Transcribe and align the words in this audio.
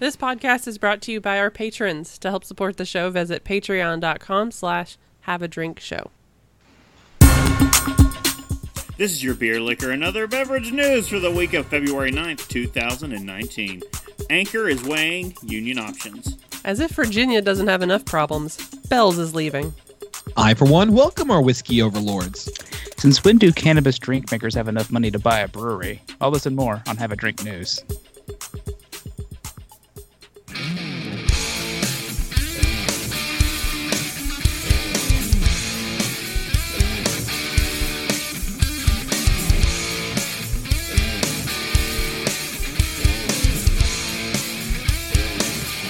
This 0.00 0.14
podcast 0.14 0.68
is 0.68 0.78
brought 0.78 1.02
to 1.02 1.12
you 1.12 1.20
by 1.20 1.40
our 1.40 1.50
patrons. 1.50 2.18
To 2.18 2.30
help 2.30 2.44
support 2.44 2.76
the 2.76 2.84
show, 2.84 3.10
visit 3.10 3.42
patreon.com 3.42 4.52
slash 4.52 4.96
have 5.22 5.42
a 5.42 5.48
drink 5.48 5.80
show. 5.80 6.12
This 8.96 9.10
is 9.10 9.24
your 9.24 9.34
beer 9.34 9.60
liquor 9.60 9.90
and 9.90 10.04
other 10.04 10.28
beverage 10.28 10.70
news 10.70 11.08
for 11.08 11.18
the 11.18 11.32
week 11.32 11.52
of 11.54 11.66
February 11.66 12.12
9th, 12.12 12.46
2019. 12.46 13.82
Anchor 14.30 14.68
is 14.68 14.84
weighing 14.84 15.34
union 15.42 15.80
options. 15.80 16.38
As 16.64 16.78
if 16.78 16.92
Virginia 16.92 17.42
doesn't 17.42 17.66
have 17.66 17.82
enough 17.82 18.04
problems, 18.04 18.56
Bell's 18.88 19.18
is 19.18 19.34
leaving. 19.34 19.74
I, 20.36 20.54
for 20.54 20.66
one, 20.66 20.92
welcome 20.92 21.32
our 21.32 21.42
whiskey 21.42 21.82
overlords. 21.82 22.48
Since 22.98 23.24
when 23.24 23.38
do 23.38 23.52
cannabis 23.52 23.98
drink 23.98 24.30
makers 24.30 24.54
have 24.54 24.68
enough 24.68 24.92
money 24.92 25.10
to 25.10 25.18
buy 25.18 25.40
a 25.40 25.48
brewery? 25.48 26.02
All 26.20 26.30
this 26.30 26.46
and 26.46 26.54
more 26.54 26.84
on 26.86 26.96
Have 26.98 27.10
a 27.10 27.16
Drink 27.16 27.42
News. 27.42 27.82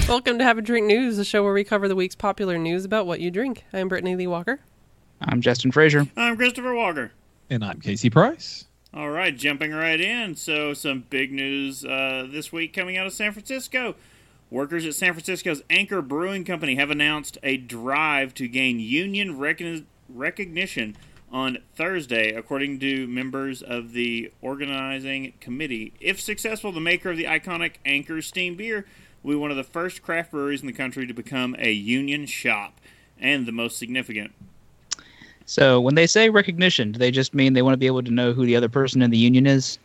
Welcome 0.18 0.38
to 0.38 0.44
Have 0.44 0.56
a 0.56 0.62
Drink 0.62 0.86
News, 0.86 1.18
the 1.18 1.24
show 1.24 1.42
where 1.42 1.52
we 1.52 1.64
cover 1.64 1.86
the 1.86 1.94
week's 1.94 2.14
popular 2.14 2.56
news 2.56 2.86
about 2.86 3.06
what 3.06 3.20
you 3.20 3.30
drink. 3.30 3.66
I'm 3.74 3.88
Brittany 3.88 4.16
Lee 4.16 4.26
Walker. 4.26 4.58
I'm 5.20 5.42
Justin 5.42 5.70
Frazier. 5.70 6.06
I'm 6.16 6.34
Christopher 6.38 6.72
Walker. 6.72 7.12
And 7.50 7.62
I'm 7.62 7.78
Casey 7.78 8.08
Price. 8.08 8.64
All 8.94 9.10
right, 9.10 9.36
jumping 9.36 9.70
right 9.70 10.00
in. 10.00 10.34
So, 10.34 10.72
some 10.72 11.04
big 11.10 11.30
news 11.30 11.84
uh, 11.84 12.26
this 12.26 12.50
week 12.50 12.72
coming 12.72 12.96
out 12.96 13.06
of 13.06 13.12
San 13.12 13.32
Francisco. 13.32 13.96
Workers 14.50 14.86
at 14.86 14.94
San 14.94 15.12
Francisco's 15.12 15.62
Anchor 15.68 16.00
Brewing 16.00 16.46
Company 16.46 16.76
have 16.76 16.90
announced 16.90 17.36
a 17.42 17.58
drive 17.58 18.32
to 18.36 18.48
gain 18.48 18.80
union 18.80 19.36
recogni- 19.36 19.84
recognition 20.08 20.96
on 21.30 21.58
Thursday, 21.76 22.32
according 22.32 22.78
to 22.78 23.06
members 23.06 23.60
of 23.60 23.92
the 23.92 24.32
organizing 24.40 25.34
committee. 25.38 25.92
If 26.00 26.18
successful, 26.18 26.72
the 26.72 26.80
maker 26.80 27.10
of 27.10 27.18
the 27.18 27.24
iconic 27.24 27.74
Anchor 27.84 28.22
Steam 28.22 28.54
beer 28.54 28.86
will 29.22 29.32
be 29.32 29.36
one 29.36 29.50
of 29.50 29.56
the 29.56 29.64
first 29.64 30.02
craft 30.02 30.30
breweries 30.30 30.60
in 30.60 30.66
the 30.66 30.72
country 30.72 31.06
to 31.06 31.14
become 31.14 31.54
a 31.58 31.72
union 31.72 32.26
shop 32.26 32.80
and 33.18 33.46
the 33.46 33.52
most 33.52 33.78
significant. 33.78 34.32
So, 35.46 35.80
when 35.80 35.94
they 35.94 36.06
say 36.06 36.28
recognition, 36.28 36.92
do 36.92 36.98
they 36.98 37.10
just 37.10 37.34
mean 37.34 37.54
they 37.54 37.62
want 37.62 37.72
to 37.72 37.78
be 37.78 37.86
able 37.86 38.02
to 38.02 38.10
know 38.10 38.32
who 38.34 38.44
the 38.44 38.54
other 38.54 38.68
person 38.68 39.00
in 39.02 39.10
the 39.10 39.18
union 39.18 39.46
is? 39.46 39.78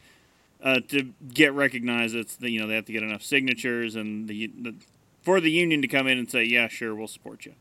uh, 0.63 0.79
to 0.87 1.13
get 1.33 1.53
recognized, 1.53 2.15
it's 2.15 2.37
the, 2.37 2.49
you 2.49 2.59
know 2.59 2.67
they 2.67 2.75
have 2.75 2.85
to 2.85 2.93
get 2.93 3.03
enough 3.03 3.21
signatures 3.21 3.95
and 3.95 4.27
the, 4.29 4.47
the 4.61 4.73
for 5.21 5.39
the 5.41 5.51
union 5.51 5.81
to 5.81 5.87
come 5.87 6.07
in 6.07 6.17
and 6.17 6.29
say, 6.29 6.43
yeah, 6.43 6.67
sure, 6.67 6.93
we'll 6.95 7.07
support 7.07 7.45
you. 7.45 7.53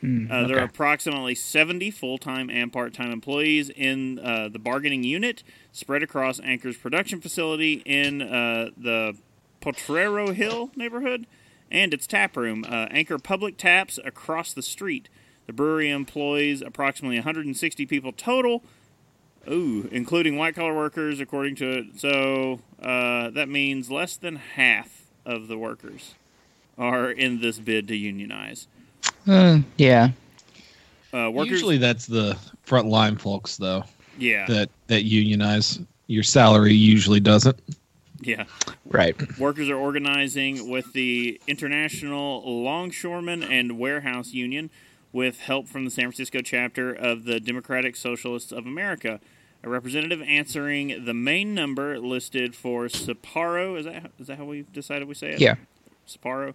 Hmm, 0.00 0.30
Uh, 0.30 0.46
There 0.46 0.58
are 0.58 0.64
approximately 0.64 1.34
70 1.34 1.90
full 1.90 2.18
time 2.18 2.50
and 2.50 2.72
part 2.72 2.92
time 2.94 3.10
employees 3.10 3.70
in 3.70 4.18
uh, 4.18 4.48
the 4.48 4.58
bargaining 4.58 5.04
unit 5.04 5.42
spread 5.72 6.02
across 6.02 6.40
Anchor's 6.40 6.76
production 6.76 7.20
facility 7.20 7.82
in 7.86 8.20
uh, 8.22 8.70
the 8.76 9.16
Potrero 9.62 10.32
Hill 10.32 10.70
neighborhood 10.76 11.26
and 11.70 11.94
its 11.94 12.06
tap 12.06 12.36
room. 12.36 12.64
Uh, 12.68 12.88
Anchor 12.90 13.18
Public 13.18 13.56
Taps 13.56 13.98
across 14.04 14.52
the 14.52 14.62
street. 14.62 15.08
The 15.46 15.54
brewery 15.54 15.90
employs 15.90 16.60
approximately 16.60 17.16
160 17.16 17.86
people 17.86 18.12
total. 18.12 18.62
Ooh, 19.50 19.88
including 19.90 20.36
white 20.36 20.54
collar 20.54 20.74
workers, 20.74 21.18
according 21.18 21.56
to 21.56 21.78
it. 21.78 21.86
So 21.98 22.60
uh, 22.80 23.30
that 23.30 23.48
means 23.48 23.90
less 23.90 24.16
than 24.16 24.36
half 24.36 25.06
of 25.24 25.48
the 25.48 25.58
workers 25.58 26.14
are 26.78 27.10
in 27.10 27.40
this 27.40 27.58
bid 27.58 27.88
to 27.88 27.96
unionize. 27.96 28.68
Uh, 29.26 29.60
yeah. 29.78 30.10
Uh, 31.12 31.30
workers, 31.30 31.52
Usually 31.52 31.78
that's 31.78 32.06
the 32.06 32.38
frontline 32.66 33.20
folks, 33.20 33.56
though, 33.56 33.84
yeah, 34.16 34.46
that, 34.46 34.70
that 34.86 35.04
unionize. 35.04 35.80
Your 36.06 36.22
salary 36.22 36.72
usually 36.72 37.20
doesn't. 37.20 37.58
Yeah. 38.22 38.44
Right. 38.86 39.16
Workers 39.38 39.68
are 39.68 39.76
organizing 39.76 40.70
with 40.70 40.92
the 40.92 41.40
International 41.46 42.62
Longshoremen 42.64 43.42
and 43.42 43.78
Warehouse 43.78 44.32
Union 44.32 44.70
with 45.12 45.40
help 45.40 45.68
from 45.68 45.84
the 45.84 45.90
San 45.90 46.04
Francisco 46.04 46.40
chapter 46.40 46.92
of 46.92 47.24
the 47.24 47.38
Democratic 47.40 47.96
Socialists 47.96 48.52
of 48.52 48.66
America. 48.66 49.20
A 49.64 49.68
representative 49.68 50.20
answering 50.22 51.04
the 51.04 51.14
main 51.14 51.54
number 51.54 51.98
listed 51.98 52.54
for 52.56 52.86
Sapporo. 52.86 53.78
Is 53.78 53.84
that 53.84 54.10
is 54.18 54.26
that 54.26 54.38
how 54.38 54.44
we 54.44 54.62
decided 54.72 55.06
we 55.06 55.14
say 55.14 55.32
it? 55.32 55.40
Yeah. 55.40 55.54
Sapporo. 56.08 56.54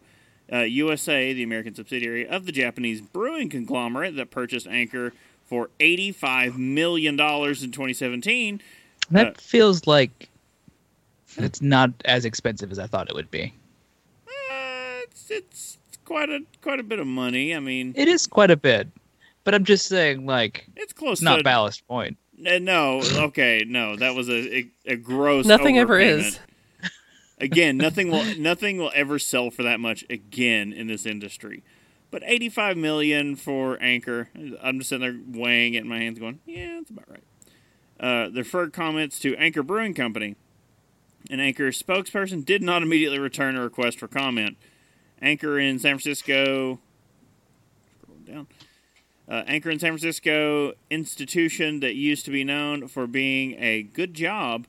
Uh, 0.52 0.60
USA, 0.60 1.34
the 1.34 1.44
American 1.44 1.76
subsidiary 1.76 2.28
of 2.28 2.46
the 2.46 2.52
Japanese 2.52 3.02
brewing 3.02 3.50
conglomerate 3.50 4.16
that 4.16 4.32
purchased 4.32 4.66
Anchor 4.68 5.14
for 5.46 5.70
$85 5.80 6.58
million 6.58 7.14
in 7.16 7.18
2017. 7.72 8.62
That 9.12 9.28
Uh, 9.28 9.34
feels 9.38 9.88
like 9.88 10.30
it's 11.46 11.62
not 11.62 11.92
as 12.06 12.26
expensive 12.26 12.72
as 12.72 12.80
I 12.80 12.88
thought 12.88 13.10
it 13.10 13.16
would 13.16 13.32
be. 13.32 13.54
Uh, 14.28 15.02
it's, 15.04 15.30
it's 15.30 15.78
quite 16.06 16.30
a 16.30 16.42
quite 16.62 16.80
a 16.80 16.84
bit 16.84 17.00
of 17.00 17.08
money. 17.08 17.56
I 17.56 17.60
mean, 17.60 17.94
It 17.96 18.08
is 18.08 18.28
quite 18.28 18.52
a 18.52 18.58
bit, 18.58 18.88
but 19.44 19.54
I'm 19.54 19.64
just 19.66 19.86
saying, 19.88 20.26
like, 20.26 20.68
it's 20.76 20.94
close 20.94 21.20
it's 21.20 21.22
not 21.22 21.38
to 21.38 21.44
Ballast 21.44 21.88
Point. 21.88 22.18
Uh, 22.46 22.60
no, 22.60 23.02
okay, 23.16 23.66
no, 23.68 23.96
that 23.96 24.16
was 24.16 24.30
a 24.30 24.58
a, 24.58 24.72
a 24.86 24.96
gross. 24.96 25.46
Nothing 25.46 25.78
ever 25.78 26.00
is. 26.00 26.40
Again, 27.40 27.78
nothing 27.78 28.10
will 28.10 28.24
nothing 28.40 28.78
will 28.78 28.92
ever 28.96 29.20
sell 29.20 29.52
for 29.52 29.64
that 29.64 29.80
much 29.80 30.04
again 30.10 30.74
in 30.74 30.88
this 30.88 31.06
industry. 31.06 31.64
But 32.10 32.24
eighty 32.26 32.50
five 32.50 32.78
million 32.78 33.36
for 33.36 33.78
Anchor. 33.82 34.30
I'm 34.62 34.80
just 34.80 34.90
sitting 34.90 35.02
there 35.02 35.42
weighing 35.44 35.74
it 35.76 35.80
in 35.80 35.88
my 35.88 36.00
hands, 36.00 36.18
going, 36.20 36.40
yeah, 36.46 36.78
that's 36.78 36.90
about 36.90 37.10
right. 37.10 37.24
Uh, 38.00 38.30
the 38.30 38.40
referred 38.40 38.74
comments 38.74 39.20
to 39.20 39.36
Anchor 39.36 39.62
Brewing 39.62 39.94
Company. 39.94 40.36
An 41.30 41.40
Anchor 41.40 41.72
spokesperson 41.72 42.46
did 42.46 42.62
not 42.62 42.82
immediately 42.82 43.20
return 43.20 43.56
a 43.58 43.62
request 43.62 44.00
for 44.00 44.08
comment. 44.08 44.58
Anchor 45.22 45.60
in 45.60 45.80
San 45.80 45.98
Francisco. 45.98 46.80
Scroll 48.02 48.18
down. 48.26 48.48
Uh, 49.30 49.44
Anchor 49.46 49.70
in 49.70 49.80
San 49.80 49.92
Francisco 49.92 50.74
institution 50.90 51.82
that 51.82 51.96
used 51.96 52.24
to 52.26 52.32
be 52.32 52.46
known 52.46 52.88
for 52.88 53.08
being 53.08 53.56
a 53.62 53.84
good 53.84 54.14
job. 54.14 54.68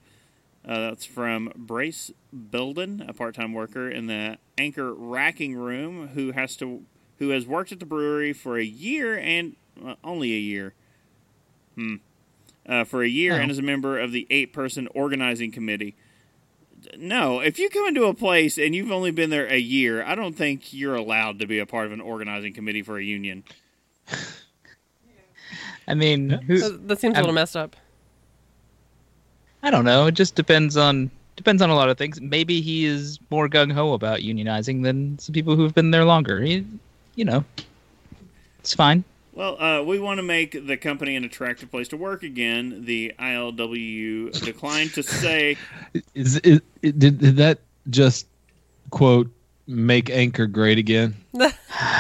Uh, 0.67 0.91
that's 0.91 1.05
from 1.05 1.53
Brace 1.55 2.11
Belden, 2.33 3.05
a 3.09 3.13
part-time 3.13 3.53
worker 3.53 3.89
in 3.89 4.07
the 4.09 4.39
Anchor 4.59 4.93
racking 4.93 5.55
room, 5.55 6.09
who 6.09 6.33
has 6.33 6.57
to 6.57 6.83
who 7.19 7.31
has 7.31 7.47
worked 7.47 7.73
at 7.73 7.81
the 7.81 7.87
brewery 7.87 8.33
for 8.33 8.59
a 8.59 8.65
year 8.65 9.17
and 9.19 9.57
uh, 9.85 9.95
only 10.05 10.33
a 10.35 10.39
year. 10.39 10.75
Hmm. 11.77 11.97
Uh, 12.67 12.85
for 12.85 13.03
a 13.03 13.09
year 13.09 13.35
Oh. 13.35 13.37
and 13.41 13.51
is 13.51 13.59
a 13.59 13.63
member 13.63 13.99
of 13.99 14.13
the 14.13 14.27
eight-person 14.31 14.89
organizing 14.95 15.51
committee. 15.51 15.97
No, 16.97 17.41
if 17.41 17.59
you 17.59 17.69
come 17.69 17.87
into 17.87 18.05
a 18.05 18.15
place 18.15 18.57
and 18.59 18.75
you've 18.75 18.91
only 18.93 19.11
been 19.11 19.31
there 19.31 19.47
a 19.47 19.59
year, 19.59 20.03
I 20.05 20.15
don't 20.15 20.35
think 20.35 20.73
you're 20.73 20.95
allowed 20.95 21.41
to 21.41 21.47
be 21.47 21.59
a 21.59 21.67
part 21.67 21.87
of 21.87 21.93
an 21.93 22.01
organizing 22.01 22.55
committee 22.55 22.83
for 22.83 22.99
a 22.99 23.05
union. 23.05 23.45
I 25.87 25.95
mean, 25.95 26.31
who, 26.31 26.59
That, 26.59 26.89
that 26.89 27.01
seems 27.01 27.15
a 27.15 27.17
I'm- 27.17 27.25
little 27.25 27.35
messed 27.35 27.57
up. 27.57 27.77
I 29.63 29.71
don't 29.71 29.85
know. 29.85 30.07
It 30.07 30.13
just 30.13 30.35
depends 30.37 30.77
on 30.77 31.11
depends 31.35 31.63
on 31.63 31.69
a 31.71 31.75
lot 31.75 31.89
of 31.89 31.99
things. 31.99 32.21
Maybe 32.21 32.61
he 32.61 32.85
is 32.85 33.19
more 33.31 33.49
gung 33.49 33.73
ho 33.73 33.93
about 33.93 34.21
unionizing 34.21 34.83
than 34.85 35.19
some 35.19 35.33
people 35.33 35.57
who 35.57 35.63
have 35.65 35.75
been 35.75 35.91
there 35.91 36.05
longer. 36.05 36.41
He, 36.41 36.65
you 37.17 37.25
know, 37.25 37.45
it's 38.61 38.73
fine. 38.75 39.03
Well, 39.39 39.63
uh, 39.63 39.85
we 39.85 40.01
want 40.01 40.19
to 40.19 40.25
make 40.25 40.67
the 40.67 40.77
company 40.77 41.15
an 41.15 41.23
attractive 41.23 41.71
place 41.71 41.87
to 41.89 41.97
work 41.97 42.25
again. 42.25 42.85
The 42.87 43.13
ILWU 43.21 44.33
declined 44.45 44.95
to 44.95 45.05
say. 45.05 45.57
Is, 46.17 46.39
is, 46.39 46.61
did, 46.83 47.19
did 47.19 47.37
that 47.37 47.61
just, 47.89 48.27
quote, 48.91 49.31
make 49.69 50.11
Anchor 50.11 50.49
great 50.49 50.77
again? 50.77 51.15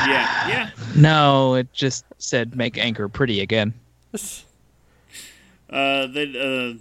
Yeah, 0.09 0.49
yeah. 0.49 0.71
No, 0.97 1.55
it 1.55 1.73
just 1.73 2.05
said 2.17 2.57
make 2.57 2.79
Anchor 2.79 3.09
pretty 3.09 3.41
again. 3.41 3.75
Uh, 4.15 6.07
the, 6.07 6.23
uh, 6.35 6.79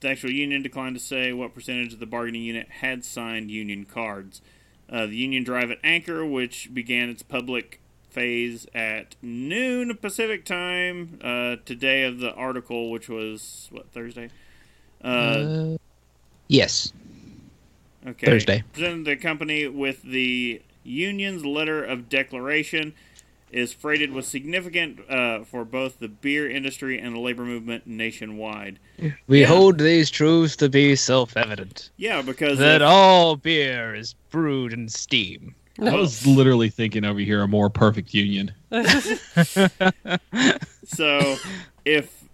the 0.00 0.08
actual 0.08 0.30
union 0.30 0.62
declined 0.62 0.96
to 0.96 1.00
say 1.00 1.32
what 1.32 1.54
percentage 1.54 1.92
of 1.92 2.00
the 2.00 2.06
bargaining 2.06 2.42
unit 2.42 2.68
had 2.80 3.04
signed 3.04 3.50
union 3.50 3.84
cards. 3.84 4.40
Uh, 4.88 5.06
the 5.06 5.14
union 5.14 5.44
drive 5.44 5.70
at 5.70 5.78
Anchor, 5.84 6.24
which 6.24 6.72
began 6.72 7.08
its 7.10 7.22
public 7.22 7.79
phase 8.10 8.66
at 8.74 9.14
noon 9.22 9.96
Pacific 9.96 10.44
time 10.44 11.18
uh, 11.22 11.56
today 11.64 12.04
of 12.04 12.18
the 12.18 12.32
article, 12.34 12.90
which 12.90 13.08
was 13.08 13.68
what 13.70 13.90
Thursday. 13.92 14.28
Uh, 15.02 15.06
Uh, 15.06 15.76
yes. 16.48 16.92
Okay. 18.06 18.26
Thursday. 18.26 18.64
Presented 18.72 19.04
the 19.04 19.16
company 19.16 19.66
with 19.68 20.02
the 20.02 20.62
union's 20.84 21.44
letter 21.44 21.84
of 21.84 22.08
declaration 22.08 22.94
is 23.52 23.72
freighted 23.72 24.12
with 24.12 24.24
significant 24.24 25.00
uh, 25.10 25.42
for 25.44 25.64
both 25.64 25.98
the 25.98 26.06
beer 26.08 26.48
industry 26.48 26.98
and 27.00 27.14
the 27.16 27.18
labor 27.18 27.44
movement 27.44 27.84
nationwide. 27.86 28.78
We 29.26 29.40
Yeah. 29.40 29.46
hold 29.48 29.78
these 29.78 30.08
truths 30.08 30.54
to 30.56 30.68
be 30.68 30.94
self-evident 30.94 31.90
Yeah, 31.96 32.22
because 32.22 32.58
that 32.58 32.80
if- 32.80 32.86
all 32.86 33.34
beer 33.36 33.94
is 33.94 34.14
brewed 34.30 34.72
in 34.72 34.88
steam. 34.88 35.54
I 35.78 35.94
was 35.94 36.26
literally 36.26 36.68
thinking 36.68 37.04
over 37.04 37.20
here 37.20 37.42
a 37.42 37.48
more 37.48 37.70
perfect 37.70 38.14
union. 38.14 38.52
So, 40.92 41.36
if 41.84 42.24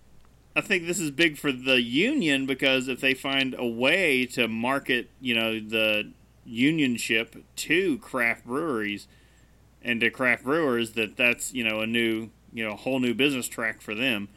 I 0.55 0.63
think 0.63 0.87
this 0.87 0.99
is 0.99 1.11
big 1.11 1.37
for 1.37 1.53
the 1.53 1.83
union 1.83 2.47
because 2.47 2.89
if 2.89 3.01
they 3.01 3.13
find 3.13 3.55
a 3.59 3.67
way 3.67 4.25
to 4.27 4.49
market, 4.49 5.11
you 5.21 5.35
know, 5.35 5.61
the 5.61 6.13
unionship 6.49 7.43
to 7.55 7.99
craft 7.99 8.47
breweries 8.47 9.09
and 9.83 10.01
to 10.01 10.11
craft 10.11 10.45
brewers, 10.45 10.93
that 10.93 11.19
that's 11.19 11.53
you 11.53 11.65
know 11.65 11.81
a 11.81 11.87
new, 11.87 12.31
you 12.53 12.67
know, 12.67 12.77
whole 12.77 12.99
new 12.99 13.13
business 13.13 13.47
track 13.47 13.83
for 13.83 13.95
them. 13.95 14.29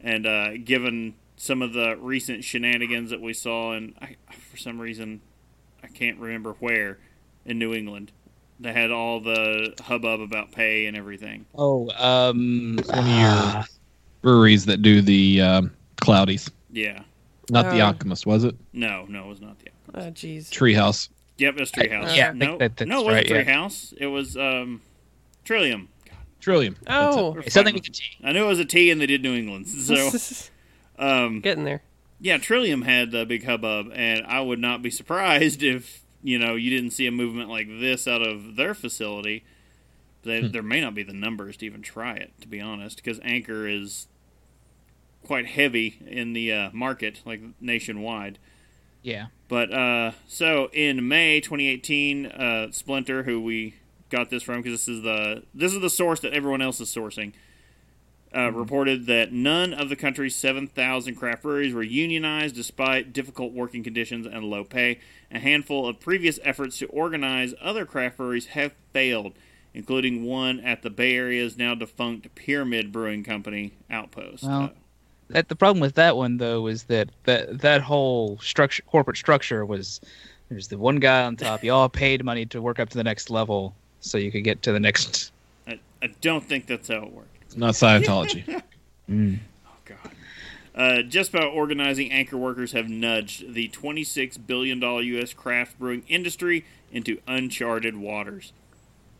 And 0.00 0.26
uh, 0.26 0.58
given 0.58 1.14
some 1.36 1.62
of 1.62 1.72
the 1.72 1.96
recent 1.96 2.44
shenanigans 2.44 3.10
that 3.10 3.22
we 3.22 3.32
saw, 3.32 3.72
and 3.72 3.94
I, 4.00 4.16
for 4.30 4.58
some 4.58 4.78
reason, 4.78 5.22
I 5.82 5.86
can't 5.86 6.18
remember 6.18 6.52
where 6.60 6.98
in 7.46 7.58
New 7.58 7.72
England, 7.72 8.12
they 8.60 8.72
had 8.72 8.90
all 8.90 9.20
the 9.20 9.74
hubbub 9.80 10.20
about 10.20 10.52
pay 10.52 10.86
and 10.86 10.96
everything. 10.96 11.46
Oh, 11.54 11.88
um, 11.90 12.78
One 12.86 12.98
of 12.98 13.06
your 13.06 13.28
ah, 13.30 13.66
breweries 14.22 14.66
that 14.66 14.82
do 14.82 15.00
the 15.00 15.40
um, 15.42 15.70
Cloudies, 16.00 16.50
Yeah. 16.72 17.02
not 17.50 17.70
the 17.70 17.80
Oh. 17.80 17.86
Alchemist, 17.86 18.26
was 18.26 18.44
it? 18.44 18.54
No, 18.72 19.04
no, 19.08 19.24
it 19.24 19.28
was 19.28 19.40
not 19.40 19.58
the. 19.58 19.70
Alchemist. 19.94 20.24
Oh, 20.24 20.26
jeez. 20.28 20.48
Treehouse. 20.50 21.08
Yep, 21.38 21.54
it's 21.58 21.70
Treehouse. 21.70 22.16
yeah, 22.16 22.32
no, 22.34 22.58
that- 22.58 22.76
that's 22.76 22.88
no, 22.88 23.00
it 23.02 23.04
wasn't 23.04 23.30
right, 23.30 23.46
yeah. 23.46 23.54
Treehouse. 23.54 23.94
It 23.96 24.06
was 24.06 24.36
um, 24.36 24.80
Trillium. 25.44 25.88
Trillium. 26.40 26.76
That's 26.82 27.16
it. 27.16 27.20
Oh. 27.20 27.30
We're 27.32 27.48
something 27.48 27.74
with 27.74 27.84
the 27.84 27.90
T. 27.90 28.02
I 28.24 28.32
knew 28.32 28.44
it 28.44 28.48
was 28.48 28.58
a 28.60 28.64
T, 28.64 28.90
and 28.90 29.00
they 29.00 29.06
did 29.06 29.22
New 29.22 29.34
England. 29.34 29.66
So, 29.88 30.10
um, 30.98 31.40
Getting 31.40 31.64
there. 31.64 31.82
yeah, 32.20 32.38
Trillium 32.38 32.82
had 32.82 33.10
the 33.12 33.24
big 33.24 33.44
hubbub, 33.44 33.90
and 33.94 34.24
I 34.26 34.40
would 34.40 34.58
not 34.58 34.82
be 34.82 34.90
surprised 35.00 35.62
if 35.62 36.02
you 36.22 36.38
know 36.38 36.54
you 36.54 36.70
didn't 36.70 36.90
see 36.90 37.06
a 37.06 37.10
movement 37.12 37.48
like 37.48 37.68
this 37.68 38.06
out 38.08 38.22
of 38.22 38.56
their 38.56 38.74
facility. 38.74 39.44
They, 40.22 40.40
Hmm. 40.40 40.48
There 40.50 40.62
may 40.62 40.80
not 40.80 40.94
be 40.94 41.02
the 41.04 41.12
numbers 41.12 41.56
to 41.58 41.66
even 41.66 41.80
try 41.80 42.16
it, 42.16 42.32
to 42.40 42.48
be 42.48 42.60
honest, 42.60 42.96
because 42.96 43.20
Anchor 43.22 43.68
is 43.68 44.08
quite 45.24 45.46
heavy 45.46 45.98
in 46.06 46.32
the 46.32 46.52
uh, 46.52 46.70
market, 46.72 47.22
like 47.24 47.40
nationwide. 47.60 48.38
Yeah. 49.02 49.26
But 49.48 49.72
uh, 49.72 50.12
so 50.26 50.70
in 50.72 51.06
May 51.06 51.40
2018, 51.40 52.26
uh, 52.26 52.70
Splinter, 52.72 53.22
who 53.22 53.40
we 53.40 53.74
got 54.10 54.28
this 54.28 54.42
from, 54.42 54.60
because 54.60 54.72
this 54.72 54.88
is 54.88 55.02
the 55.02 55.44
this 55.54 55.72
is 55.72 55.80
the 55.80 55.90
source 55.90 56.20
that 56.20 56.32
everyone 56.32 56.60
else 56.62 56.80
is 56.80 56.88
sourcing, 56.88 57.32
uh, 58.34 58.50
reported 58.52 59.06
that 59.06 59.32
none 59.32 59.72
of 59.72 59.88
the 59.88 59.96
country's 59.96 60.36
7,000 60.36 61.14
craft 61.14 61.42
breweries 61.42 61.72
were 61.72 61.82
unionized 61.82 62.54
despite 62.54 63.12
difficult 63.12 63.52
working 63.52 63.82
conditions 63.82 64.26
and 64.26 64.44
low 64.44 64.64
pay. 64.64 64.98
A 65.30 65.38
handful 65.38 65.88
of 65.88 66.00
previous 66.00 66.38
efforts 66.42 66.78
to 66.78 66.86
organize 66.86 67.54
other 67.60 67.84
craft 67.86 68.18
breweries 68.18 68.46
have 68.46 68.72
failed, 68.92 69.32
including 69.74 70.24
one 70.24 70.60
at 70.60 70.82
the 70.82 70.90
Bay 70.90 71.14
Area's 71.16 71.56
now 71.56 71.74
defunct 71.74 72.34
Pyramid 72.34 72.92
Brewing 72.92 73.24
Company 73.24 73.72
outpost. 73.90 74.44
Well, 74.44 74.62
Uh, 74.64 74.68
That 75.30 75.48
the 75.48 75.56
problem 75.56 75.80
with 75.80 75.94
that 75.96 76.16
one 76.16 76.38
though 76.38 76.66
is 76.68 76.84
that 76.84 77.10
that 77.24 77.60
that 77.60 77.82
whole 77.82 78.38
structure, 78.38 78.82
corporate 78.84 79.18
structure, 79.18 79.66
was 79.66 80.00
there's 80.48 80.68
the 80.68 80.78
one 80.78 80.96
guy 80.96 81.24
on 81.24 81.36
top. 81.36 81.62
You 81.62 81.72
all 81.72 81.88
paid 81.90 82.24
money 82.24 82.46
to 82.46 82.62
work 82.62 82.78
up 82.80 82.88
to 82.90 82.96
the 82.96 83.04
next 83.04 83.28
level, 83.28 83.74
so 84.00 84.16
you 84.16 84.32
could 84.32 84.44
get 84.44 84.62
to 84.62 84.72
the 84.72 84.80
next. 84.80 85.30
I, 85.66 85.78
I 86.02 86.06
don't 86.22 86.42
think 86.42 86.66
that's 86.66 86.88
how 86.88 87.02
it 87.02 87.12
worked. 87.12 87.37
It's 87.48 87.56
not 87.56 87.74
Scientology. 87.74 88.62
Mm. 89.10 89.38
Oh 89.66 89.70
God. 89.86 90.10
Uh, 90.74 91.00
just 91.00 91.30
about 91.30 91.54
organizing 91.54 92.12
anchor 92.12 92.36
workers 92.36 92.72
have 92.72 92.90
nudged 92.90 93.54
the 93.54 93.70
$26 93.70 94.46
billion 94.46 94.82
U.S. 94.82 95.32
craft 95.32 95.78
brewing 95.78 96.02
industry 96.08 96.66
into 96.92 97.18
uncharted 97.26 97.96
waters. 97.96 98.52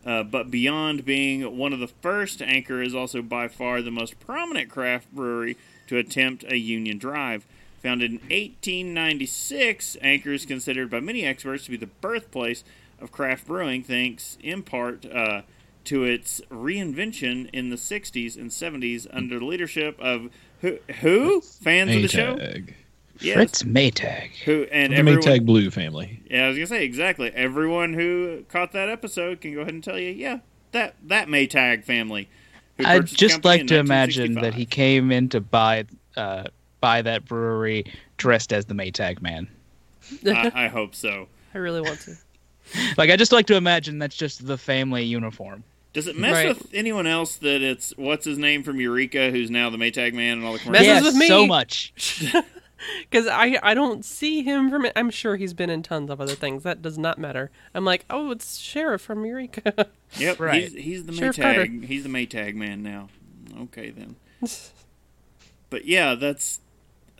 Uh, 0.05 0.21
but 0.21 0.51
beyond 0.51 1.05
being 1.05 1.57
one 1.57 1.73
of 1.73 1.79
the 1.79 1.87
first, 1.87 2.39
Anchor 2.41 2.83
is 2.83 2.93
also 2.93 3.23
by 3.23 3.47
far 3.47 3.81
the 3.81 3.89
most 3.89 4.19
prominent 4.19 4.69
craft 4.69 5.11
brewery 5.11 5.57
to 5.87 5.97
attempt 5.97 6.43
a 6.47 6.57
union 6.57 6.99
drive. 6.99 7.47
Founded 7.81 8.11
in 8.11 8.17
1896, 8.19 9.97
Anchor 10.01 10.33
is 10.33 10.45
considered 10.45 10.89
by 10.89 10.99
many 10.99 11.25
experts 11.25 11.65
to 11.65 11.71
be 11.71 11.77
the 11.77 11.87
birthplace 11.87 12.63
of 13.01 13.11
craft 13.11 13.47
brewing, 13.47 13.83
thanks 13.83 14.37
in 14.41 14.61
part 14.61 15.05
uh, 15.05 15.41
to 15.89 16.03
its 16.03 16.39
reinvention 16.51 17.49
in 17.51 17.69
the 17.69 17.75
60s 17.75 18.35
and 18.37 18.51
70s 18.51 19.07
under 19.11 19.39
the 19.39 19.45
leadership 19.45 19.99
of 19.99 20.29
who? 20.61 20.77
who? 21.01 21.41
Fans 21.41 21.95
of 21.95 22.01
the 22.01 22.07
show? 22.07 22.37
Yes. 23.19 23.35
Fritz 23.35 23.63
Maytag. 23.63 24.29
Who 24.45 24.65
and 24.71 24.93
The 24.93 24.97
everyone, 24.97 25.21
Maytag 25.21 25.45
Blue 25.45 25.69
family. 25.71 26.21
yeah, 26.29 26.45
I 26.45 26.47
was 26.47 26.57
gonna 26.57 26.67
say 26.67 26.85
exactly. 26.85 27.31
Everyone 27.33 27.93
who 27.93 28.45
caught 28.49 28.71
that 28.71 28.87
episode 28.87 29.41
can 29.41 29.53
go 29.53 29.61
ahead 29.61 29.73
and 29.73 29.83
tell 29.83 29.99
you, 29.99 30.11
yeah, 30.11 30.39
that 30.71 30.95
that 31.07 31.27
Maytag 31.27 31.83
family. 31.83 32.29
I'd 32.77 33.07
just 33.07 33.43
like 33.43 33.67
to 33.67 33.77
imagine 33.77 34.35
that 34.35 34.53
he 34.53 34.65
came 34.65 35.11
in 35.11 35.27
to 35.29 35.41
buy 35.41 35.85
uh, 36.15 36.45
buy 36.79 37.01
that 37.01 37.25
brewery 37.25 37.91
dressed 38.17 38.53
as 38.53 38.65
the 38.65 38.73
Maytag 38.73 39.21
man. 39.21 39.49
I, 40.25 40.51
I 40.53 40.67
hope 40.67 40.95
so. 40.95 41.27
I 41.53 41.57
really 41.57 41.81
want 41.81 41.99
to. 42.01 42.15
Like 42.97 43.09
I 43.09 43.15
just 43.17 43.31
like 43.31 43.47
to 43.47 43.55
imagine 43.55 43.99
that's 43.99 44.15
just 44.15 44.45
the 44.45 44.57
family 44.57 45.03
uniform. 45.03 45.63
Does 45.93 46.07
it 46.07 46.15
mess 46.15 46.33
Right. 46.33 46.47
with 46.49 46.67
anyone 46.73 47.07
else 47.07 47.35
that 47.37 47.61
it's 47.61 47.93
what's 47.97 48.25
his 48.25 48.37
name 48.37 48.63
from 48.63 48.79
Eureka, 48.79 49.31
who's 49.31 49.49
now 49.49 49.69
the 49.69 49.77
Maytag 49.77 50.13
man 50.13 50.37
and 50.37 50.45
all 50.45 50.53
the 50.57 50.69
Messes 50.69 50.87
commercials? 50.87 51.03
with 51.03 51.15
me. 51.15 51.27
so 51.27 51.45
much. 51.47 51.93
Because 53.01 53.27
I, 53.27 53.59
I 53.61 53.73
don't 53.73 54.05
see 54.05 54.41
him 54.41 54.69
from. 54.69 54.87
I'm 54.95 55.09
sure 55.09 55.35
he's 55.35 55.53
been 55.53 55.69
in 55.69 55.83
tons 55.83 56.09
of 56.09 56.21
other 56.21 56.33
things. 56.33 56.63
That 56.63 56.81
does 56.81 56.97
not 56.97 57.17
matter. 57.17 57.51
I'm 57.75 57.83
like, 57.83 58.05
oh, 58.09 58.31
it's 58.31 58.57
Sheriff 58.57 59.01
from 59.01 59.25
Eureka. 59.25 59.87
Yep, 60.17 60.39
Right. 60.39 60.63
he's, 60.63 60.73
he's 60.73 61.05
the 61.05 61.11
Sheriff 61.11 61.35
Carter. 61.35 61.65
Maytag. 61.65 61.83
He's 61.85 62.03
the 62.03 62.09
Maytag 62.09 62.55
man 62.55 62.81
now. 62.81 63.09
Okay 63.63 63.89
then. 63.89 64.15
But 65.69 65.85
yeah, 65.85 66.15
that's 66.15 66.61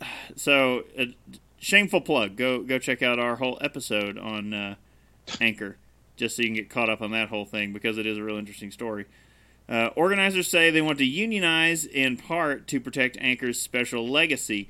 so. 0.36 0.84
Uh, 0.98 1.04
shameful 1.58 2.00
plug. 2.00 2.36
Go 2.36 2.62
go 2.62 2.78
check 2.78 3.02
out 3.02 3.18
our 3.18 3.36
whole 3.36 3.58
episode 3.60 4.16
on 4.18 4.54
uh, 4.54 4.74
Anchor, 5.42 5.76
just 6.20 6.36
so 6.36 6.42
you 6.42 6.48
can 6.48 6.54
get 6.54 6.70
caught 6.70 6.88
up 6.88 7.02
on 7.02 7.10
that 7.10 7.30
whole 7.30 7.44
thing 7.44 7.72
because 7.72 7.98
it 7.98 8.06
is 8.06 8.18
a 8.18 8.22
real 8.22 8.36
interesting 8.36 8.70
story. 8.70 9.06
Uh, 9.68 9.88
organizers 9.96 10.48
say 10.48 10.70
they 10.70 10.82
want 10.82 10.98
to 10.98 11.04
unionize 11.04 11.84
in 11.84 12.16
part 12.16 12.66
to 12.68 12.78
protect 12.80 13.16
Anchor's 13.20 13.60
special 13.60 14.08
legacy. 14.08 14.68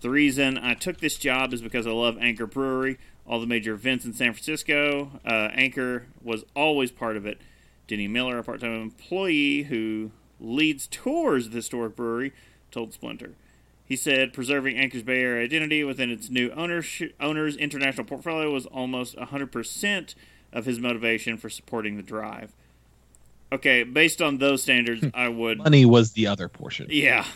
The 0.00 0.10
reason 0.10 0.58
I 0.58 0.74
took 0.74 1.00
this 1.00 1.16
job 1.16 1.52
is 1.52 1.60
because 1.60 1.86
I 1.86 1.90
love 1.90 2.18
Anchor 2.20 2.46
Brewery, 2.46 2.98
all 3.26 3.40
the 3.40 3.46
major 3.46 3.74
events 3.74 4.04
in 4.04 4.12
San 4.12 4.32
Francisco. 4.32 5.20
Uh, 5.24 5.48
Anchor 5.52 6.06
was 6.22 6.44
always 6.54 6.90
part 6.90 7.16
of 7.16 7.26
it. 7.26 7.40
Denny 7.88 8.08
Miller, 8.08 8.38
a 8.38 8.44
part 8.44 8.60
time 8.60 8.80
employee 8.80 9.64
who 9.64 10.12
leads 10.40 10.86
tours 10.86 11.46
of 11.46 11.52
the 11.52 11.58
historic 11.58 11.96
brewery, 11.96 12.32
told 12.70 12.92
Splinter. 12.92 13.32
He 13.84 13.96
said 13.96 14.32
preserving 14.32 14.76
Anchor's 14.76 15.02
Bay 15.02 15.22
Area 15.22 15.44
identity 15.44 15.84
within 15.84 16.10
its 16.10 16.30
new 16.30 16.50
ownership, 16.52 17.14
owner's 17.20 17.56
international 17.56 18.06
portfolio 18.06 18.50
was 18.50 18.66
almost 18.66 19.16
100% 19.16 20.14
of 20.52 20.64
his 20.64 20.78
motivation 20.78 21.36
for 21.36 21.48
supporting 21.48 21.96
the 21.96 22.02
drive. 22.02 22.52
Okay, 23.52 23.82
based 23.82 24.22
on 24.22 24.38
those 24.38 24.62
standards, 24.62 25.04
I 25.14 25.28
would. 25.28 25.58
Money 25.58 25.84
was 25.84 26.12
the 26.12 26.26
other 26.26 26.48
portion. 26.48 26.86
Yeah, 26.90 27.26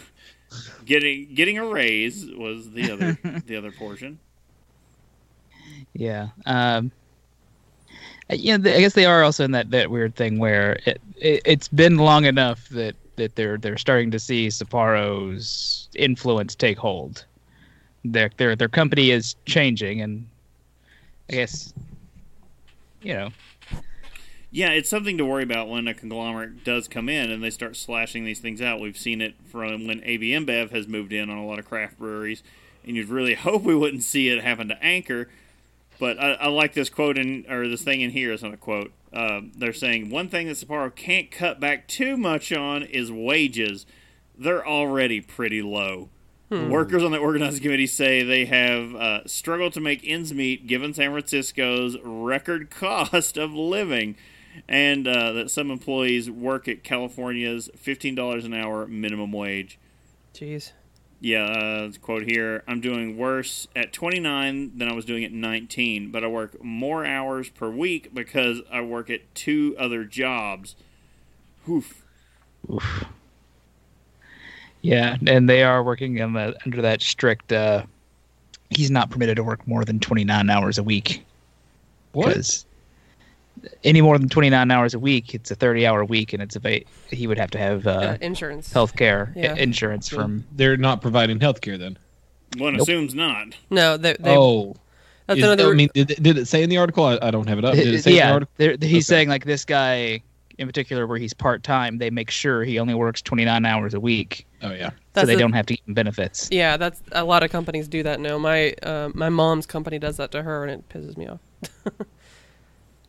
getting 0.85 1.35
getting 1.35 1.59
a 1.59 1.67
raise 1.67 2.27
was 2.35 2.71
the 2.71 2.91
other 2.91 3.19
the 3.47 3.57
other 3.57 3.71
portion. 3.71 4.19
Yeah. 5.93 6.29
Um, 6.45 6.91
uh, 8.31 8.35
you 8.35 8.57
know, 8.57 8.63
th- 8.65 8.77
I 8.77 8.81
guess 8.81 8.95
they 8.95 9.07
are 9.07 9.23
also 9.23 9.45
in 9.45 9.53
that, 9.53 9.71
that 9.71 9.91
weird 9.91 10.15
thing 10.17 10.39
where 10.39 10.79
it, 10.85 11.01
it 11.17 11.43
it's 11.45 11.69
been 11.69 11.99
long 11.99 12.25
enough 12.25 12.69
that, 12.71 12.97
that 13.17 13.37
they're 13.37 13.57
they're 13.57 13.79
starting 13.79 14.11
to 14.11 14.19
see 14.19 14.49
Sapporo's 14.49 15.89
influence 15.95 16.55
take 16.55 16.79
hold. 16.79 17.25
Their 18.05 18.31
their 18.37 18.57
their 18.57 18.69
company 18.69 19.11
is 19.11 19.37
changing, 19.47 20.01
and 20.01 20.27
I 21.31 21.35
guess 21.35 21.73
you 23.03 23.15
know 23.15 23.31
Yeah, 24.51 24.71
it's 24.71 24.89
something 24.89 25.19
to 25.19 25.25
worry 25.25 25.43
about 25.43 25.69
when 25.69 25.87
a 25.89 25.95
conglomerate 25.95 26.65
does 26.65 26.89
come 26.89 27.09
in 27.09 27.31
and 27.31 27.43
they 27.43 27.51
start 27.51 27.77
slashing 27.77 28.25
these 28.25 28.39
things 28.39 28.63
out. 28.63 28.81
We've 28.81 28.97
seen 28.97 29.21
it 29.21 29.35
from 29.45 29.87
when 29.87 30.03
AB 30.05 30.31
InBev 30.31 30.71
has 30.71 30.87
moved 30.87 31.13
in 31.13 31.29
on 31.29 31.37
a 31.37 31.45
lot 31.45 31.59
of 31.59 31.67
craft 31.67 31.99
breweries, 31.99 32.43
and 32.87 32.97
you'd 32.97 33.09
really 33.09 33.35
hope 33.47 33.63
we 33.63 33.75
wouldn't 33.75 34.05
see 34.05 34.29
it 34.29 34.43
happen 34.43 34.69
to 34.69 34.83
Anchor. 34.83 35.29
But 35.99 36.19
I, 36.19 36.33
I 36.33 36.49
like 36.49 36.75
this 36.75 36.91
quote 36.91 37.19
in 37.19 37.45
or 37.51 37.69
this 37.69 37.83
thing 37.83 38.01
in 38.01 38.11
here 38.11 38.33
is 38.33 38.43
not 38.43 38.55
a 38.55 38.59
quote. 38.59 38.93
Um, 39.13 39.53
they're 39.57 39.73
saying 39.73 40.11
one 40.11 40.29
thing 40.29 40.47
that 40.47 40.57
Sapporo 40.57 40.95
can't 40.95 41.31
cut 41.31 41.59
back 41.59 41.89
too 41.89 42.17
much 42.17 42.53
on 42.53 42.83
is 42.83 43.11
wages. 43.11 43.87
They're 44.39 44.67
already 44.67 45.21
pretty 45.21 45.63
low. 45.63 46.11
Workers 46.49 47.03
on 47.03 47.11
the 47.11 47.19
organizing 47.19 47.61
committee 47.63 47.89
say 47.89 48.23
they 48.23 48.45
have 48.45 48.95
uh, 48.95 49.27
struggled 49.27 49.73
to 49.73 49.81
make 49.81 50.01
ends 50.09 50.33
meet 50.33 50.67
given 50.67 50.95
San 50.95 51.11
Francisco's 51.11 51.97
record 52.05 52.71
cost 52.71 53.37
of 53.37 53.53
living. 53.53 54.17
and 54.69 55.07
uh, 55.09 55.33
that 55.33 55.51
some 55.51 55.71
employees 55.71 56.31
work 56.31 56.67
at 56.69 56.83
California's 56.85 57.69
$15 57.77 58.45
an 58.45 58.55
hour 58.55 58.87
minimum 58.87 59.33
wage. 59.33 59.79
Jeez. 60.33 60.73
Yeah, 61.21 61.45
uh, 61.45 61.91
quote 62.01 62.25
here 62.25 62.63
I'm 62.69 62.81
doing 62.81 63.17
worse 63.17 63.67
at 63.75 63.93
29 63.93 64.79
than 64.79 64.89
I 64.89 64.93
was 64.93 65.05
doing 65.05 65.25
at 65.25 65.33
19, 65.33 66.11
but 66.11 66.23
I 66.23 66.27
work 66.29 66.63
more 66.63 67.05
hours 67.05 67.49
per 67.49 67.71
week 67.71 68.15
because 68.15 68.61
I 68.71 68.83
work 68.83 69.11
at 69.11 69.35
two 69.35 69.75
other 69.79 70.05
jobs. 70.05 70.77
Oof. 71.69 72.05
Oof. 72.71 73.05
Yeah, 74.87 75.17
and 75.27 75.49
they 75.49 75.63
are 75.63 75.83
working 75.83 76.21
on 76.23 76.33
the, 76.35 76.57
under 76.65 76.81
that 76.83 77.03
strict. 77.03 77.53
Uh, 77.53 77.83
he's 78.71 78.91
not 78.91 79.11
permitted 79.11 79.37
to 79.37 79.45
work 79.45 79.67
more 79.67 79.85
than 79.85 79.99
29 80.01 80.49
hours 80.51 80.79
a 80.79 80.83
week. 80.83 81.25
What? 82.13 82.29
Because 82.29 82.65
any 83.85 84.01
more 84.01 84.19
than 84.19 84.29
29 84.29 84.71
hours 84.71 84.95
a 84.95 84.99
week, 84.99 85.35
it's 85.35 85.51
a 85.51 85.55
30 85.55 85.87
hour 85.87 86.05
week, 86.05 86.33
and 86.33 86.43
it's 86.43 86.57
a 86.57 86.85
he 87.11 87.27
would 87.27 87.39
have 87.39 87.51
to 87.53 87.59
have 87.59 87.87
uh, 87.87 87.91
Uh, 87.91 88.19
insurance. 88.21 88.73
health 88.73 88.95
care 88.97 89.33
Yeah. 89.35 89.55
insurance 89.55 90.09
from. 90.09 90.45
They're 90.53 90.77
not 90.77 91.03
providing 91.03 91.41
health 91.41 91.61
care 91.61 91.79
then. 91.79 91.99
One 92.59 92.75
Nope. 92.75 92.83
assumes 92.83 93.15
not. 93.15 93.49
No, 93.71 93.97
they, 93.97 94.15
they, 94.21 94.37
oh, 94.37 94.77
that's 95.27 95.39
is- 95.39 95.45
another. 95.45 95.71
I 95.71 95.75
mean, 95.75 95.89
did, 95.95 96.09
did 96.23 96.39
it 96.39 96.47
say 96.47 96.63
in 96.63 96.71
the 96.71 96.79
article? 96.79 97.05
I, 97.05 97.19
I 97.21 97.31
don't 97.31 97.49
have 97.49 97.59
it 97.59 97.65
up. 97.65 97.75
Did 97.75 97.93
it 97.93 98.03
say 98.03 98.11
in 98.13 98.15
the 98.15 98.19
yeah, 98.19 98.33
article? 98.33 98.55
he's 98.59 98.77
Okay. 98.79 99.01
saying 99.01 99.29
like 99.29 99.45
this 99.45 99.65
guy 99.65 100.23
in 100.59 100.67
particular, 100.67 101.07
where 101.07 101.19
he's 101.19 101.35
part 101.35 101.63
time, 101.63 101.99
they 101.99 102.11
make 102.11 102.31
sure 102.31 102.65
he 102.65 102.79
only 102.79 102.95
works 102.95 103.21
29 103.23 103.65
hours 103.67 103.95
a 103.95 104.01
week, 104.01 104.47
Oh 104.63 104.71
yeah. 104.73 104.91
so 104.91 104.97
That's 105.13 105.27
they 105.27 105.35
the- 105.35 105.41
don't 105.41 105.53
have 105.53 105.67
to 105.67 105.77
give 105.77 105.87
him 105.87 105.95
benefits. 105.95 106.49
yeah, 106.51 106.77
that's 106.77 107.03
a 107.13 107.25
lot 107.25 107.43
of 107.43 107.51
companies 107.51 107.89
do 107.89 108.03
that 108.05 108.21
now. 108.21 108.39
My 108.39 108.73
uh, 108.83 109.11
my 109.15 109.29
mom's 109.29 109.67
company 109.67 109.99
does 109.99 110.17
that 110.17 110.31
to 110.33 110.43
her, 110.43 110.65
and 110.65 110.73
it 110.73 110.89
pisses 110.89 111.17
me 111.17 111.27
off. 111.29 111.41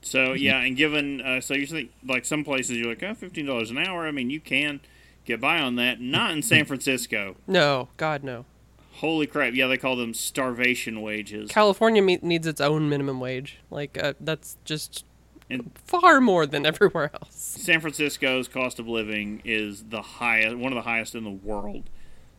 So 0.02 0.34
yeah, 0.34 0.62
and 0.62 0.78
given 0.78 1.20
uh, 1.22 1.42
so 1.42 1.54
you 1.54 1.68
think 1.68 1.92
like 2.06 2.24
some 2.24 2.44
places 2.46 2.78
you're 2.78 2.88
like 2.88 3.04
oh 3.04 3.14
fifteen 3.14 3.46
dollars 3.46 3.72
an 3.72 3.78
hour. 3.78 4.08
I 4.08 4.12
mean 4.12 4.30
you 4.30 4.40
can 4.40 4.80
get 5.26 5.42
by 5.42 5.60
on 5.60 5.76
that. 5.76 6.00
Not 6.00 6.32
in 6.32 6.42
San 6.42 6.64
Francisco. 6.66 7.36
No, 7.46 7.90
God 7.98 8.24
no. 8.24 8.46
Holy 8.94 9.28
crap! 9.28 9.54
Yeah, 9.54 9.68
they 9.68 9.78
call 9.78 9.96
them 9.98 10.14
starvation 10.14 11.02
wages. 11.02 11.52
California 11.52 12.02
me- 12.02 12.20
needs 12.22 12.48
its 12.48 12.62
own 12.62 12.88
minimum 12.90 13.20
wage. 13.20 13.58
Like 13.70 14.02
uh, 14.02 14.14
that's 14.22 14.56
just 14.64 15.04
And- 15.50 15.72
far 15.86 16.20
more 16.20 16.46
than 16.46 16.66
everywhere 16.66 17.12
else. 17.14 17.36
San 17.36 17.80
Francisco's 17.80 18.48
cost 18.48 18.80
of 18.80 18.88
living 18.88 19.42
is 19.46 19.84
the 19.90 20.02
highest, 20.02 20.58
one 20.58 20.72
of 20.72 20.76
the 20.76 20.90
highest 20.90 21.16
in 21.16 21.24
the 21.24 21.30
world. 21.32 21.84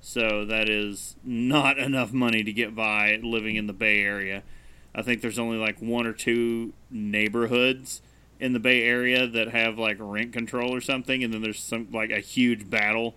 So 0.01 0.45
that 0.45 0.69
is 0.69 1.17
not 1.25 1.79
enough 1.79 2.13
money 2.13 2.45
to 2.45 2.53
get 2.53 2.75
by 2.75 3.19
living 3.23 3.57
in 3.57 3.67
the 3.67 3.73
Bay 3.73 4.03
Area. 4.03 4.43
I 4.95 5.03
think 5.03 5.21
there's 5.23 5.39
only 5.39 5.57
like 5.59 5.81
one 5.81 6.07
or 6.07 6.13
two 6.13 6.73
neighborhoods 6.91 8.01
in 8.41 8.53
the 8.53 8.59
Bay 8.61 8.83
Area 8.85 9.27
that 9.27 9.49
have 9.49 9.79
like 9.79 9.97
rent 9.99 10.33
control 10.33 10.75
or 10.75 10.81
something, 10.81 11.25
and 11.25 11.33
then 11.33 11.43
there's 11.43 11.61
some 11.63 11.89
like 11.93 12.11
a 12.11 12.21
huge 12.21 12.69
battle 12.71 13.15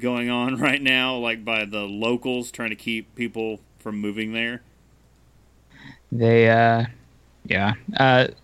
going 0.00 0.28
on 0.30 0.56
right 0.60 0.82
now, 0.82 1.16
like 1.16 1.44
by 1.44 1.64
the 1.64 1.82
locals 1.82 2.50
trying 2.50 2.70
to 2.70 2.76
keep 2.76 3.14
people 3.14 3.60
from 3.78 4.00
moving 4.00 4.32
there. 4.32 4.62
They, 6.10 6.48
uh, 6.48 6.86
yeah, 7.44 7.74
uh, 7.96 8.26
it- 8.28 8.36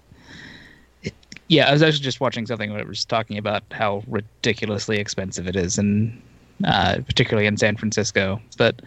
yeah. 1.51 1.69
I 1.69 1.73
was 1.73 1.83
actually 1.83 2.05
just 2.05 2.21
watching 2.21 2.47
something 2.47 2.71
where 2.71 2.81
it 2.81 2.89
was 2.89 3.05
talking 3.05 3.37
about 3.37 3.63
how 3.71 4.03
ridiculously 4.07 4.99
expensive 4.99 5.47
it 5.47 5.57
is, 5.57 5.79
and 5.79 6.21
uh, 6.65 6.99
particularly 7.07 7.47
in 7.47 7.57
San 7.57 7.77
Francisco. 7.77 8.41
But 8.57 8.81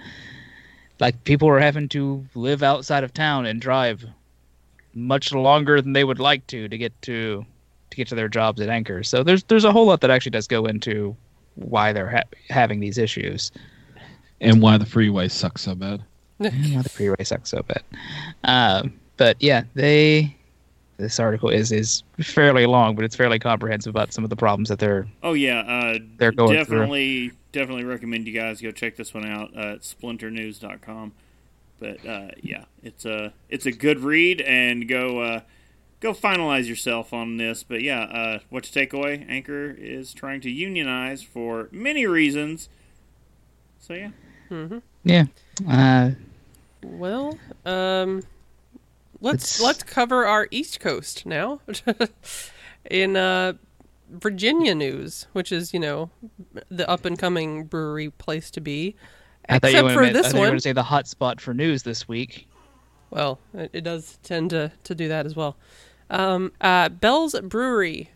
like 0.99 1.23
people 1.23 1.49
are 1.49 1.59
having 1.59 1.89
to 1.89 2.25
live 2.35 2.63
outside 2.63 3.03
of 3.03 3.13
town 3.13 3.45
and 3.45 3.61
drive 3.61 4.05
much 4.93 5.33
longer 5.33 5.81
than 5.81 5.93
they 5.93 6.03
would 6.03 6.19
like 6.19 6.45
to 6.47 6.67
to 6.67 6.77
get 6.77 6.99
to 7.03 7.45
to 7.89 7.97
get 7.97 8.07
to 8.07 8.15
their 8.15 8.29
jobs 8.29 8.61
at 8.61 8.69
Anchor. 8.69 9.03
So 9.03 9.23
there's 9.23 9.43
there's 9.43 9.65
a 9.65 9.71
whole 9.71 9.85
lot 9.85 10.01
that 10.01 10.11
actually 10.11 10.31
does 10.31 10.47
go 10.47 10.65
into 10.65 11.15
why 11.55 11.93
they're 11.93 12.09
ha- 12.09 12.29
having 12.49 12.79
these 12.79 12.97
issues. 12.97 13.51
And 14.41 14.61
why 14.61 14.77
the 14.77 14.85
freeway 14.85 15.27
sucks 15.27 15.61
so 15.61 15.75
bad? 15.75 16.03
And 16.39 16.53
why 16.75 16.81
the 16.81 16.89
freeway 16.89 17.23
sucks 17.23 17.49
so 17.49 17.63
bad. 17.63 17.83
Um, 18.43 18.93
but 19.17 19.37
yeah, 19.39 19.63
they. 19.75 20.35
This 20.97 21.19
article 21.19 21.49
is 21.49 21.71
is 21.71 22.03
fairly 22.21 22.65
long, 22.65 22.95
but 22.95 23.03
it's 23.05 23.15
fairly 23.15 23.39
comprehensive 23.39 23.89
about 23.89 24.13
some 24.13 24.23
of 24.23 24.29
the 24.29 24.35
problems 24.35 24.69
that 24.69 24.79
they're. 24.79 25.07
Oh 25.23 25.33
yeah, 25.33 25.59
uh, 25.61 25.99
They're 26.17 26.31
going 26.31 26.49
through. 26.65 26.77
definitely 26.79 27.31
definitely 27.51 27.83
recommend 27.83 28.27
you 28.27 28.33
guys 28.33 28.61
go 28.61 28.71
check 28.71 28.95
this 28.95 29.13
one 29.13 29.25
out 29.27 29.51
uh, 29.55 29.73
at 29.73 29.81
splinternews.com. 29.81 31.11
But 31.79 32.05
uh, 32.05 32.29
yeah, 32.41 32.65
it's 32.83 33.05
a 33.05 33.33
it's 33.49 33.65
a 33.65 33.71
good 33.71 33.99
read 34.01 34.41
and 34.41 34.87
go 34.87 35.19
uh, 35.19 35.41
go 35.99 36.13
finalize 36.13 36.67
yourself 36.67 37.11
on 37.11 37.37
this. 37.37 37.63
But 37.63 37.81
yeah, 37.81 38.03
uh, 38.03 38.39
what 38.49 38.63
to 38.65 38.71
take 38.71 38.93
away? 38.93 39.25
Anchor 39.27 39.71
is 39.71 40.13
trying 40.13 40.41
to 40.41 40.49
unionize 40.51 41.23
for 41.23 41.69
many 41.71 42.05
reasons. 42.05 42.69
So 43.79 43.93
yeah, 43.95 44.11
Mm-hmm. 44.49 44.77
Yeah. 45.03 45.25
Uh, 45.67 46.11
Well, 46.83 47.37
um, 47.65 48.21
let's 49.23 49.55
It's- 49.55 49.61
let's 49.61 49.83
cover 49.83 50.25
our 50.27 50.47
East 50.51 50.79
Coast 50.79 51.25
now. 51.25 51.61
In 52.89 53.15
uh, 53.15 53.53
Virginia 54.09 54.75
news, 54.75 55.27
which 55.33 55.51
is 55.51 55.73
you 55.73 55.79
know 55.79 56.09
the 56.69 56.87
up 56.89 57.05
and 57.05 57.17
coming 57.17 57.63
brewery 57.63 58.09
place 58.11 58.51
to 58.51 58.61
be, 58.61 58.95
I 59.49 59.57
thought 59.59 59.71
you 59.71 59.79
except 59.79 59.93
for 59.93 60.03
I 60.03 60.11
this 60.11 60.27
you 60.27 60.33
were 60.33 60.39
one. 60.39 60.49
going 60.49 60.57
to 60.57 60.61
say 60.63 60.73
the 60.73 60.83
hot 60.83 61.07
spot 61.07 61.39
for 61.41 61.53
news 61.53 61.83
this 61.83 62.07
week. 62.07 62.47
Well, 63.09 63.39
it, 63.53 63.69
it 63.73 63.81
does 63.83 64.17
tend 64.23 64.49
to, 64.51 64.71
to 64.83 64.95
do 64.95 65.07
that 65.07 65.25
as 65.25 65.35
well. 65.35 65.55
Um, 66.09 66.51
uh, 66.61 66.89
Bell's 66.89 67.39
Brewery 67.41 68.09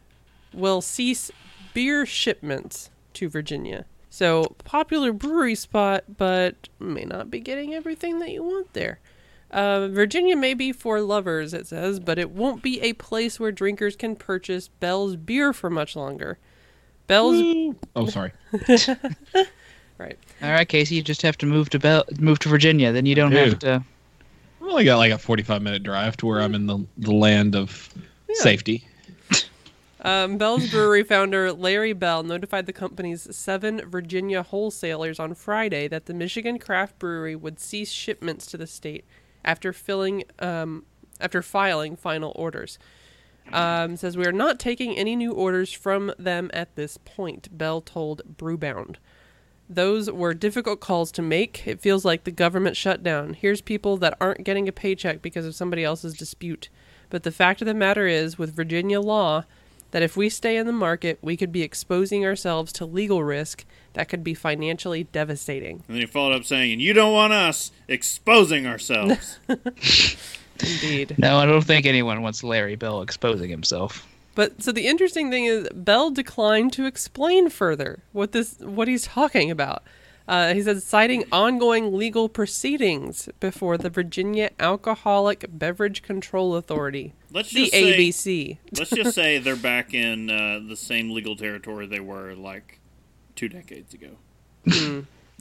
will 0.53 0.81
cease 0.81 1.31
beer 1.73 2.05
shipments 2.05 2.89
to 3.13 3.29
Virginia. 3.29 3.85
So, 4.09 4.55
popular 4.63 5.13
brewery 5.13 5.53
spot, 5.55 6.03
but 6.17 6.67
may 6.79 7.05
not 7.05 7.29
be 7.29 7.39
getting 7.39 7.73
everything 7.75 8.17
that 8.19 8.31
you 8.31 8.41
want 8.43 8.73
there. 8.73 8.99
Uh, 9.49 9.87
Virginia 9.87 10.35
may 10.35 10.53
be 10.53 10.71
for 10.71 10.99
lovers, 10.99 11.53
it 11.53 11.67
says, 11.67 11.99
but 11.99 12.19
it 12.19 12.31
won't 12.31 12.61
be 12.61 12.81
a 12.81 12.93
place 12.93 13.39
where 13.39 13.51
drinkers 13.51 13.95
can 13.95 14.15
purchase 14.15 14.67
Bell's 14.67 15.15
beer 15.15 15.53
for 15.53 15.69
much 15.69 15.95
longer. 15.95 16.37
Bell's. 17.07 17.75
Oh, 17.95 18.07
sorry. 18.07 18.33
Right. 19.97 20.17
All 20.43 20.51
right, 20.51 20.67
Casey, 20.67 20.95
you 20.95 21.01
just 21.01 21.23
have 21.23 21.37
to 21.39 21.45
move 21.45 21.69
to 21.71 21.79
Bel- 21.79 22.05
move 22.19 22.39
to 22.39 22.49
Virginia. 22.49 22.91
Then 22.91 23.05
you 23.05 23.15
don't 23.15 23.31
have 23.31 23.59
to. 23.59 23.83
I've 24.61 24.67
only 24.67 24.83
got 24.83 24.97
like 24.97 25.11
a 25.11 25.17
45 25.17 25.61
minute 25.61 25.83
drive 25.83 26.15
to 26.17 26.27
where 26.27 26.41
I'm 26.41 26.53
in 26.53 26.67
the, 26.67 26.85
the 26.97 27.13
land 27.13 27.55
of 27.55 27.89
safety. 28.33 28.87
Um, 30.01 30.37
Bell's 30.37 30.69
Brewery 30.69 31.03
founder 31.03 31.51
Larry 31.51 31.93
Bell 31.93 32.21
notified 32.21 32.67
the 32.67 32.73
company's 32.73 33.35
seven 33.35 33.81
Virginia 33.89 34.43
wholesalers 34.43 35.19
on 35.19 35.33
Friday 35.33 35.87
that 35.87 36.05
the 36.05 36.13
Michigan 36.13 36.59
craft 36.59 36.99
brewery 36.99 37.35
would 37.35 37.59
cease 37.59 37.91
shipments 37.91 38.45
to 38.45 38.57
the 38.57 38.67
state 38.67 39.03
after 39.47 39.73
filling 39.73 40.23
um, 40.37 40.85
after 41.19 41.41
filing 41.41 41.95
final 41.95 42.33
orders. 42.35 42.77
Um, 43.51 43.95
says 43.95 44.17
we 44.17 44.27
are 44.27 44.33
not 44.33 44.59
taking 44.59 44.97
any 44.97 45.15
new 45.15 45.31
orders 45.31 45.71
from 45.71 46.11
them 46.19 46.51
at 46.53 46.75
this 46.75 46.97
point. 46.97 47.57
Bell 47.57 47.79
told 47.79 48.21
Brewbound. 48.37 48.97
Those 49.69 50.11
were 50.11 50.33
difficult 50.33 50.81
calls 50.81 51.13
to 51.13 51.21
make. 51.21 51.65
It 51.65 51.81
feels 51.81 52.03
like 52.03 52.25
the 52.25 52.31
government 52.31 52.75
shut 52.75 53.03
down. 53.03 53.33
Here's 53.33 53.61
people 53.61 53.95
that 53.97 54.17
aren't 54.19 54.43
getting 54.43 54.67
a 54.67 54.73
paycheck 54.73 55.21
because 55.21 55.45
of 55.45 55.55
somebody 55.55 55.83
else's 55.83 56.13
dispute. 56.13 56.69
But 57.09 57.23
the 57.23 57.31
fact 57.31 57.61
of 57.61 57.67
the 57.67 57.73
matter 57.73 58.05
is, 58.05 58.37
with 58.37 58.55
Virginia 58.55 58.99
law, 58.99 59.45
that 59.91 60.01
if 60.01 60.17
we 60.17 60.29
stay 60.29 60.57
in 60.57 60.65
the 60.65 60.73
market, 60.73 61.17
we 61.21 61.37
could 61.37 61.51
be 61.51 61.63
exposing 61.63 62.25
ourselves 62.25 62.71
to 62.73 62.85
legal 62.85 63.23
risk 63.23 63.65
that 63.93 64.09
could 64.09 64.23
be 64.23 64.33
financially 64.33 65.05
devastating. 65.05 65.83
and 65.87 65.95
then 65.95 66.01
he 66.01 66.05
followed 66.05 66.35
up 66.35 66.45
saying, 66.45 66.73
"And 66.73 66.81
you 66.81 66.93
don't 66.93 67.13
want 67.13 67.33
us 67.33 67.71
exposing 67.87 68.67
ourselves." 68.67 69.39
Indeed. 70.59 71.15
No, 71.17 71.37
I 71.37 71.45
don't 71.45 71.63
think 71.63 71.85
anyone 71.85 72.21
wants 72.21 72.43
Larry 72.43 72.75
Bell 72.75 73.01
exposing 73.01 73.49
himself. 73.49 74.07
But 74.35 74.61
so 74.61 74.71
the 74.71 74.87
interesting 74.87 75.31
thing 75.31 75.45
is, 75.45 75.67
Bell 75.73 76.11
declined 76.11 76.73
to 76.73 76.85
explain 76.85 77.49
further 77.49 78.03
what 78.11 78.33
this 78.33 78.59
what 78.59 78.87
he's 78.87 79.03
talking 79.03 79.49
about. 79.49 79.83
Uh, 80.27 80.53
he 80.53 80.61
says, 80.61 80.83
citing 80.83 81.23
ongoing 81.31 81.95
legal 81.95 82.27
proceedings 82.27 83.29
before 83.39 83.77
the 83.77 83.89
Virginia 83.89 84.49
Alcoholic 84.59 85.45
Beverage 85.49 86.01
Control 86.01 86.55
Authority, 86.55 87.13
Let's 87.31 87.53
the 87.53 87.61
just 87.61 87.71
say, 87.71 88.09
ABC. 88.09 88.57
let's 88.77 88.89
just 88.89 89.15
say 89.15 89.37
they're 89.37 89.55
back 89.55 89.93
in 89.93 90.29
uh, 90.29 90.59
the 90.67 90.75
same 90.75 91.11
legal 91.11 91.37
territory 91.37 91.87
they 91.87 92.01
were 92.01 92.33
like 92.33 92.79
two 93.35 93.47
decades 93.47 93.93
ago. 93.93 94.09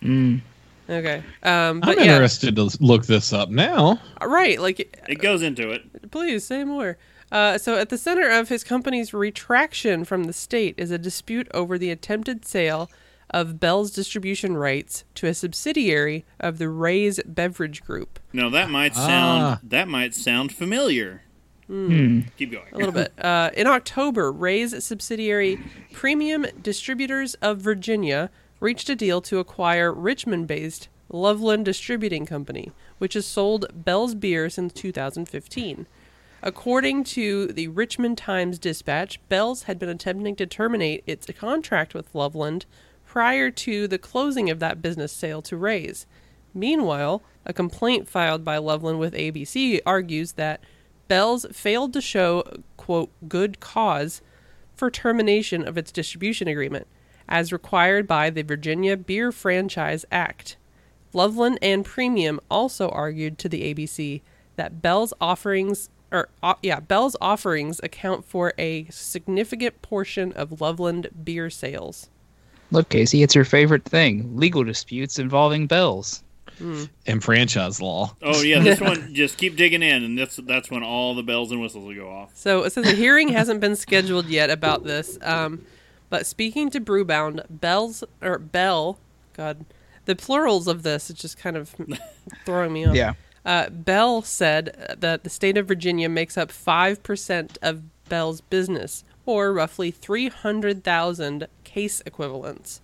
Mm. 0.03 0.41
Okay. 0.89 1.23
Um, 1.43 1.81
but 1.81 1.99
I'm 1.99 2.05
yeah, 2.05 2.13
interested 2.13 2.55
to 2.57 2.71
look 2.81 3.07
this 3.07 3.33
up 3.33 3.49
now. 3.49 4.01
right. 4.23 4.61
Like 4.61 4.79
It 5.09 5.17
goes 5.21 5.43
into 5.43 5.71
it. 5.71 6.11
Please 6.11 6.45
say 6.45 6.65
more. 6.65 6.97
Uh, 7.33 7.59
so, 7.59 7.77
at 7.77 7.89
the 7.89 7.99
center 7.99 8.31
of 8.31 8.49
his 8.51 8.63
company's 8.63 9.13
retraction 9.13 10.05
from 10.05 10.25
the 10.25 10.33
state 10.33 10.77
is 10.79 10.93
a 10.93 10.99
dispute 10.99 11.49
over 11.53 11.77
the 11.77 11.91
attempted 11.91 12.45
sale 12.45 12.89
of 13.31 13.59
Bell's 13.61 13.91
distribution 13.91 14.57
rights 14.57 15.05
to 15.17 15.27
a 15.27 15.35
subsidiary 15.35 16.25
of 16.39 16.59
the 16.59 16.69
Ray's 16.69 17.21
Beverage 17.27 17.83
Group. 17.85 18.19
Now 18.33 18.49
that 18.51 18.71
might 18.71 18.95
sound 18.95 19.43
Ah. 19.43 19.61
that 19.63 19.89
might 19.89 20.15
sound 20.15 20.53
familiar. 20.53 21.23
Hmm. 21.67 22.21
Keep 22.39 22.53
going. 22.53 22.67
a 22.73 22.77
little 22.79 22.93
bit. 22.93 23.13
Uh, 23.19 23.51
in 23.57 23.67
October, 23.67 24.31
Ray's 24.31 24.85
subsidiary 24.85 25.59
Premium 25.93 26.47
Distributors 26.63 27.35
of 27.43 27.59
Virginia 27.61 28.31
reached 28.61 28.89
a 28.89 28.95
deal 28.95 29.21
to 29.23 29.39
acquire 29.41 29.93
Richmond 29.93 30.47
based 30.47 30.89
Loveland 31.09 31.65
Distributing 31.65 32.25
Company, 32.25 32.71
which 32.99 33.15
has 33.15 33.27
sold 33.27 33.67
Bell's 33.75 34.15
beer 34.15 34.49
since 34.49 34.73
2015. 34.73 35.87
According 36.43 37.03
to 37.05 37.49
the 37.49 37.67
Richmond 37.69 38.19
Times 38.19 38.59
Dispatch, 38.61 39.19
Bell's 39.29 39.65
had 39.65 39.79
been 39.79 39.89
attempting 39.89 40.37
to 40.37 40.47
terminate 40.47 41.03
its 41.07 41.27
contract 41.37 41.95
with 41.95 42.15
Loveland 42.15 42.67
prior 43.17 43.51
to 43.51 43.89
the 43.89 43.97
closing 43.97 44.51
of 44.51 44.59
that 44.59 44.83
business 44.83 45.11
sale 45.11 45.41
to 45.41 45.57
Ray's. 45.57 46.07
Meanwhile, 46.53 47.23
a 47.47 47.55
complaint 47.55 48.07
filed 48.07 48.45
by 48.45 48.59
Loveland 48.59 48.99
with 48.99 49.15
ABC 49.15 49.81
argues 49.87 50.33
that 50.33 50.61
Bell's 51.09 51.47
failed 51.51 51.95
to 51.95 52.03
show, 52.03 52.45
quote, 52.77 53.11
good 53.27 53.59
cause 53.59 54.21
for 54.75 54.91
termination 54.91 55.67
of 55.67 55.79
its 55.79 55.91
distribution 55.91 56.47
agreement, 56.47 56.89
as 57.27 57.55
required 57.55 58.07
by 58.07 58.29
the 58.29 58.43
Virginia 58.43 58.99
Beer 58.99 59.33
Franchise 59.33 60.05
Act. 60.13 60.59
Loveland 61.15 61.59
and 61.63 61.87
Premium 61.87 62.39
also 62.51 62.91
argued 62.91 63.39
to 63.39 63.49
the 63.49 63.73
ABC 63.73 64.21
that 64.57 64.83
Bell's 64.83 65.15
offerings 65.23 65.89
or 66.13 66.29
uh, 66.43 66.57
yeah, 66.63 66.81
Bell's 66.81 67.17
offerings 67.23 67.81
account 67.83 68.27
for 68.27 68.53
a 68.59 68.85
significant 68.91 69.81
portion 69.81 70.33
of 70.33 70.61
Loveland 70.61 71.09
beer 71.25 71.49
sales. 71.49 72.11
Look, 72.71 72.89
Casey, 72.89 73.23
it's 73.23 73.35
your 73.35 73.45
favorite 73.45 73.85
thing: 73.85 74.37
legal 74.37 74.65
disputes 74.65 75.19
involving 75.19 75.67
bells. 75.67 76.23
and 77.07 77.23
franchise 77.23 77.83
law. 77.83 78.17
Oh 78.23 78.41
yeah, 78.43 78.61
this 78.61 78.81
one 78.91 79.15
just 79.15 79.37
keep 79.37 79.57
digging 79.57 79.83
in, 79.83 80.03
and 80.03 80.19
that's 80.19 80.37
that's 80.37 80.71
when 80.71 80.83
all 80.83 81.15
the 81.15 81.23
bells 81.23 81.53
and 81.53 81.61
whistles 81.61 81.85
will 81.85 81.95
go 81.95 82.09
off. 82.09 82.31
So 82.35 82.65
it 82.65 82.73
says 82.73 82.87
a 82.87 82.95
hearing 82.97 83.29
hasn't 83.29 83.61
been 83.61 83.77
scheduled 83.77 84.27
yet 84.27 84.49
about 84.49 84.85
this. 84.85 85.19
Um, 85.23 85.67
but 86.09 86.25
speaking 86.25 86.71
to 86.71 86.81
Brewbound, 86.81 87.45
Bell's 87.51 88.05
or 88.23 88.39
Bell, 88.39 88.99
God, 89.35 89.65
the 90.07 90.17
plurals 90.17 90.67
of 90.67 90.83
this 90.83 91.11
is 91.11 91.17
just 91.17 91.37
kind 91.37 91.57
of 91.57 91.75
throwing 92.47 92.73
me 92.73 92.87
off. 92.87 92.95
Yeah. 92.95 93.15
Uh, 93.45 93.69
Bell 93.71 94.23
said 94.23 94.97
that 94.99 95.25
the 95.25 95.31
state 95.31 95.57
of 95.57 95.69
Virginia 95.69 96.09
makes 96.09 96.37
up 96.37 96.49
5% 96.49 97.59
of 97.63 97.83
Bell's 98.09 98.41
business, 98.41 99.05
or 99.25 99.53
roughly 99.53 99.93
300,000 99.93 101.47
case 101.77 102.01
equivalents. 102.07 102.81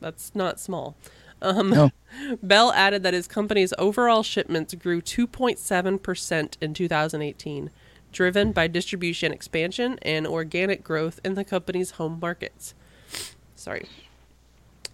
That's 0.00 0.32
not 0.36 0.60
small. 0.60 0.94
Um, 1.42 1.70
No. 1.70 1.90
Bell 2.42 2.70
added 2.72 3.02
that 3.02 3.12
his 3.12 3.26
company's 3.26 3.74
overall 3.76 4.22
shipments 4.22 4.72
grew 4.74 5.02
2.7% 5.02 6.56
in 6.60 6.74
2018, 6.74 7.70
driven 8.12 8.52
by 8.52 8.68
distribution 8.68 9.32
expansion 9.32 9.98
and 10.02 10.28
organic 10.28 10.84
growth 10.84 11.18
in 11.24 11.34
the 11.34 11.42
company's 11.42 11.90
home 11.92 12.20
markets. 12.22 12.74
Sorry. 13.56 13.88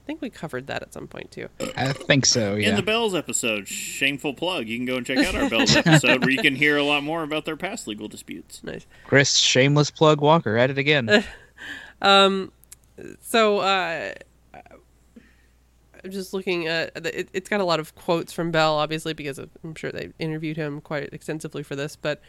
I 0.03 0.07
think 0.07 0.21
we 0.23 0.31
covered 0.31 0.67
that 0.67 0.83
at 0.83 0.93
some 0.93 1.07
point 1.07 1.31
too. 1.31 1.49
I 1.77 1.93
think 1.93 2.27
so. 2.27 2.57
In 2.57 2.75
the 2.75 2.83
Bells 2.83 3.15
episode, 3.15 3.69
shameful 3.69 4.35
plug, 4.35 4.67
you 4.67 4.77
can 4.77 4.87
go 4.87 4.97
and 4.97 5.07
check 5.07 5.19
out 5.19 5.35
our 5.35 5.49
Bells 5.49 5.77
episode 5.77 6.23
where 6.23 6.31
you 6.31 6.43
can 6.43 6.57
hear 6.57 6.77
a 6.77 6.83
lot 6.83 7.05
more 7.05 7.23
about 7.23 7.45
their 7.45 7.57
past 7.57 7.87
legal 7.87 8.09
disputes. 8.09 8.63
Nice. 8.65 8.87
Chris, 9.07 9.37
shameless 9.37 9.91
plug 9.91 10.21
Walker 10.21 10.57
at 10.57 10.71
it 10.71 10.79
again. 10.79 11.25
um, 12.03 12.51
So, 13.21 13.59
uh, 13.59 14.13
I'm 16.05 16.11
just 16.11 16.33
looking 16.33 16.67
at 16.67 16.93
it, 17.07 17.29
it's 17.33 17.49
got 17.49 17.61
a 17.61 17.65
lot 17.65 17.81
of 17.81 17.95
quotes 17.95 18.33
from 18.33 18.51
Bell, 18.51 18.75
obviously, 18.75 19.13
because 19.13 19.39
of, 19.39 19.51
I'm 19.63 19.75
sure 19.75 19.93
they 19.93 20.11
interviewed 20.19 20.57
him 20.57 20.81
quite 20.81 21.13
extensively 21.13 21.63
for 21.63 21.77
this. 21.77 21.95
But 21.97 22.21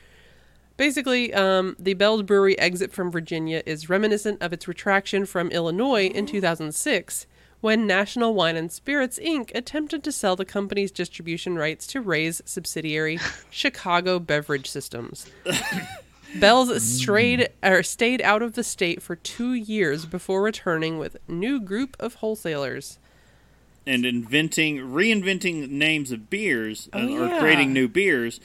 basically, 0.77 1.33
um, 1.33 1.75
the 1.79 1.93
Bell's 1.93 2.23
Brewery 2.23 2.57
exit 2.59 2.91
from 2.91 3.11
Virginia 3.11 3.63
is 3.65 3.89
reminiscent 3.89 4.41
of 4.41 4.51
its 4.53 4.67
retraction 4.67 5.25
from 5.25 5.49
Illinois 5.51 6.07
in 6.07 6.25
2006, 6.25 7.27
when 7.61 7.87
National 7.87 8.33
Wine 8.33 8.55
and 8.57 8.71
Spirits 8.71 9.19
Inc. 9.19 9.51
attempted 9.55 10.03
to 10.03 10.11
sell 10.11 10.35
the 10.35 10.45
company's 10.45 10.91
distribution 10.91 11.55
rights 11.57 11.87
to 11.87 12.01
Ray's 12.01 12.41
subsidiary, 12.45 13.19
Chicago 13.51 14.19
Beverage 14.19 14.69
Systems. 14.69 15.27
Bell's 16.39 16.81
strayed 16.83 17.49
or 17.61 17.83
stayed 17.83 18.21
out 18.21 18.41
of 18.41 18.53
the 18.53 18.63
state 18.63 19.01
for 19.01 19.15
two 19.15 19.53
years 19.53 20.05
before 20.05 20.41
returning 20.41 20.97
with 20.97 21.17
new 21.27 21.59
group 21.59 21.95
of 21.99 22.15
wholesalers. 22.15 22.97
And 23.85 24.05
inventing, 24.05 24.77
reinventing 24.77 25.69
names 25.69 26.11
of 26.11 26.29
beers 26.29 26.87
uh, 26.93 26.99
Oh, 27.01 27.23
or 27.35 27.39
creating 27.39 27.73
new 27.73 27.87
beers 27.87 28.39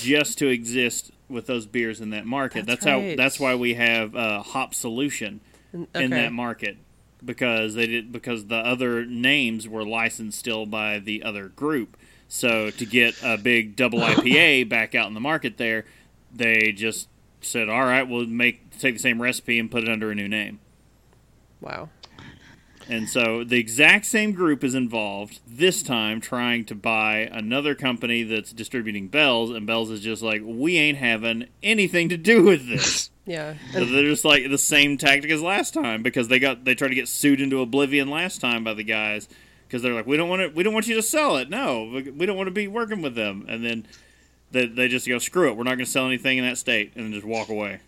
just 0.00 0.38
to 0.38 0.48
exist 0.48 1.10
with 1.28 1.46
those 1.46 1.66
beers 1.66 2.00
in 2.00 2.10
that 2.10 2.24
market. 2.24 2.64
That's 2.64 2.84
That's, 2.84 2.86
right. 2.86 3.10
how. 3.10 3.16
That's 3.16 3.38
why 3.38 3.54
we 3.56 3.74
have 3.74 4.16
uh, 4.16 4.42
Hop 4.42 4.74
Solution 4.74 5.40
And- 5.72 5.88
in 5.94 6.12
okay. 6.12 6.22
that 6.22 6.32
market 6.32 6.78
because 7.24 7.74
they 7.74 7.86
did 7.86 8.12
because 8.12 8.46
the 8.46 8.56
other 8.56 9.04
names 9.04 9.68
were 9.68 9.84
licensed 9.84 10.38
still 10.38 10.66
by 10.66 10.98
the 10.98 11.22
other 11.22 11.48
group. 11.48 11.96
So 12.28 12.70
to 12.70 12.86
get 12.86 13.14
a 13.22 13.38
big 13.38 13.74
double 13.76 14.00
IPA 14.00 14.68
back 14.68 14.94
out 14.94 15.08
in 15.08 15.14
the 15.14 15.20
market 15.20 15.56
there, 15.56 15.84
they 16.32 16.72
just 16.72 17.08
said, 17.40 17.68
"All 17.68 17.84
right, 17.84 18.02
we'll 18.02 18.26
make 18.26 18.78
take 18.78 18.94
the 18.94 19.00
same 19.00 19.20
recipe 19.20 19.58
and 19.58 19.70
put 19.70 19.82
it 19.82 19.88
under 19.88 20.10
a 20.10 20.14
new 20.14 20.28
name." 20.28 20.60
Wow. 21.60 21.88
And 22.88 23.08
so 23.08 23.44
the 23.44 23.58
exact 23.58 24.06
same 24.06 24.32
group 24.32 24.64
is 24.64 24.74
involved 24.74 25.40
this 25.46 25.82
time 25.82 26.20
trying 26.20 26.64
to 26.66 26.74
buy 26.74 27.28
another 27.30 27.74
company 27.74 28.22
that's 28.22 28.52
distributing 28.52 29.08
Bells, 29.08 29.50
and 29.50 29.66
Bells 29.66 29.90
is 29.90 30.00
just 30.00 30.22
like, 30.22 30.40
we 30.44 30.78
ain't 30.78 30.96
having 30.98 31.48
anything 31.62 32.08
to 32.08 32.16
do 32.16 32.42
with 32.42 32.68
this. 32.68 33.10
Yeah. 33.28 33.56
so 33.74 33.84
they're 33.84 34.04
just 34.04 34.24
like 34.24 34.48
the 34.48 34.56
same 34.56 34.96
tactic 34.96 35.30
as 35.30 35.42
last 35.42 35.74
time 35.74 36.02
because 36.02 36.28
they 36.28 36.38
got 36.38 36.64
they 36.64 36.74
tried 36.74 36.88
to 36.88 36.94
get 36.94 37.08
sued 37.08 37.42
into 37.42 37.60
oblivion 37.60 38.08
last 38.08 38.40
time 38.40 38.64
by 38.64 38.72
the 38.72 38.84
guys 38.84 39.28
because 39.66 39.82
they're 39.82 39.92
like, 39.92 40.06
we 40.06 40.16
don't 40.16 40.30
want 40.30 40.40
to, 40.40 40.48
we 40.48 40.62
don't 40.62 40.72
want 40.72 40.86
you 40.86 40.94
to 40.94 41.02
sell 41.02 41.36
it. 41.36 41.50
No, 41.50 41.84
we 41.92 42.24
don't 42.24 42.38
want 42.38 42.46
to 42.46 42.52
be 42.52 42.68
working 42.68 43.02
with 43.02 43.14
them. 43.14 43.44
And 43.46 43.62
then 43.62 43.86
they, 44.50 44.64
they 44.64 44.88
just 44.88 45.06
go, 45.06 45.18
screw 45.18 45.50
it, 45.50 45.58
we're 45.58 45.64
not 45.64 45.72
going 45.76 45.84
to 45.84 45.90
sell 45.90 46.06
anything 46.06 46.38
in 46.38 46.44
that 46.46 46.56
state, 46.56 46.92
and 46.94 47.04
then 47.04 47.12
just 47.12 47.26
walk 47.26 47.50
away. 47.50 47.80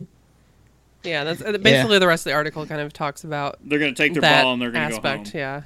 Yeah, 1.03 1.25
that's 1.25 1.43
basically 1.59 1.99
the 1.99 2.07
rest 2.07 2.27
of 2.27 2.31
the 2.31 2.35
article 2.35 2.67
kind 2.67 2.81
of 2.81 2.93
talks 2.93 3.25
about 3.25 3.59
They're 3.65 3.79
going 3.79 3.95
to 3.95 4.03
take 4.03 4.13
their 4.13 4.23
ball 4.23 4.53
and 4.53 4.63
they're 4.63 4.71
going 4.71 4.91
to 4.91 5.01
go 5.01 5.09
home. 5.09 5.25
Yeah. 5.33 5.63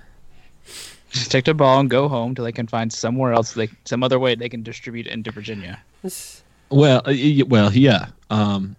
Just 1.10 1.30
take 1.30 1.44
their 1.44 1.54
ball 1.54 1.80
and 1.80 1.88
go 1.90 2.08
home 2.08 2.34
till 2.34 2.44
they 2.44 2.52
can 2.52 2.66
find 2.66 2.92
somewhere 2.92 3.32
else, 3.32 3.52
they 3.54 3.68
some 3.84 4.02
other 4.02 4.18
way 4.18 4.34
they 4.34 4.48
can 4.48 4.62
distribute 4.62 5.06
into 5.06 5.30
Virginia. 5.30 5.80
Well, 6.70 7.02
well, 7.46 7.72
yeah. 7.72 8.06
Um, 8.30 8.74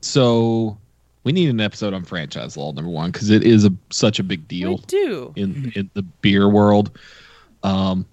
so 0.00 0.78
we 1.24 1.32
need 1.32 1.50
an 1.50 1.60
episode 1.60 1.92
on 1.92 2.04
franchise 2.04 2.56
law 2.56 2.70
number 2.70 2.90
one 2.90 3.10
because 3.10 3.30
it 3.30 3.42
is 3.42 3.64
a 3.64 3.72
such 3.90 4.20
a 4.20 4.22
big 4.22 4.40
I 4.40 4.44
deal 4.46 4.76
do. 4.78 5.32
in 5.34 5.72
in 5.74 5.90
the 5.94 6.02
beer 6.02 6.48
world. 6.48 6.96
Um, 7.64 8.06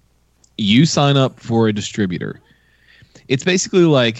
you 0.57 0.85
sign 0.87 1.15
up 1.15 1.39
for 1.39 1.67
a 1.67 1.73
distributor. 1.73 2.41
It's 3.27 3.43
basically 3.43 3.85
like 3.85 4.17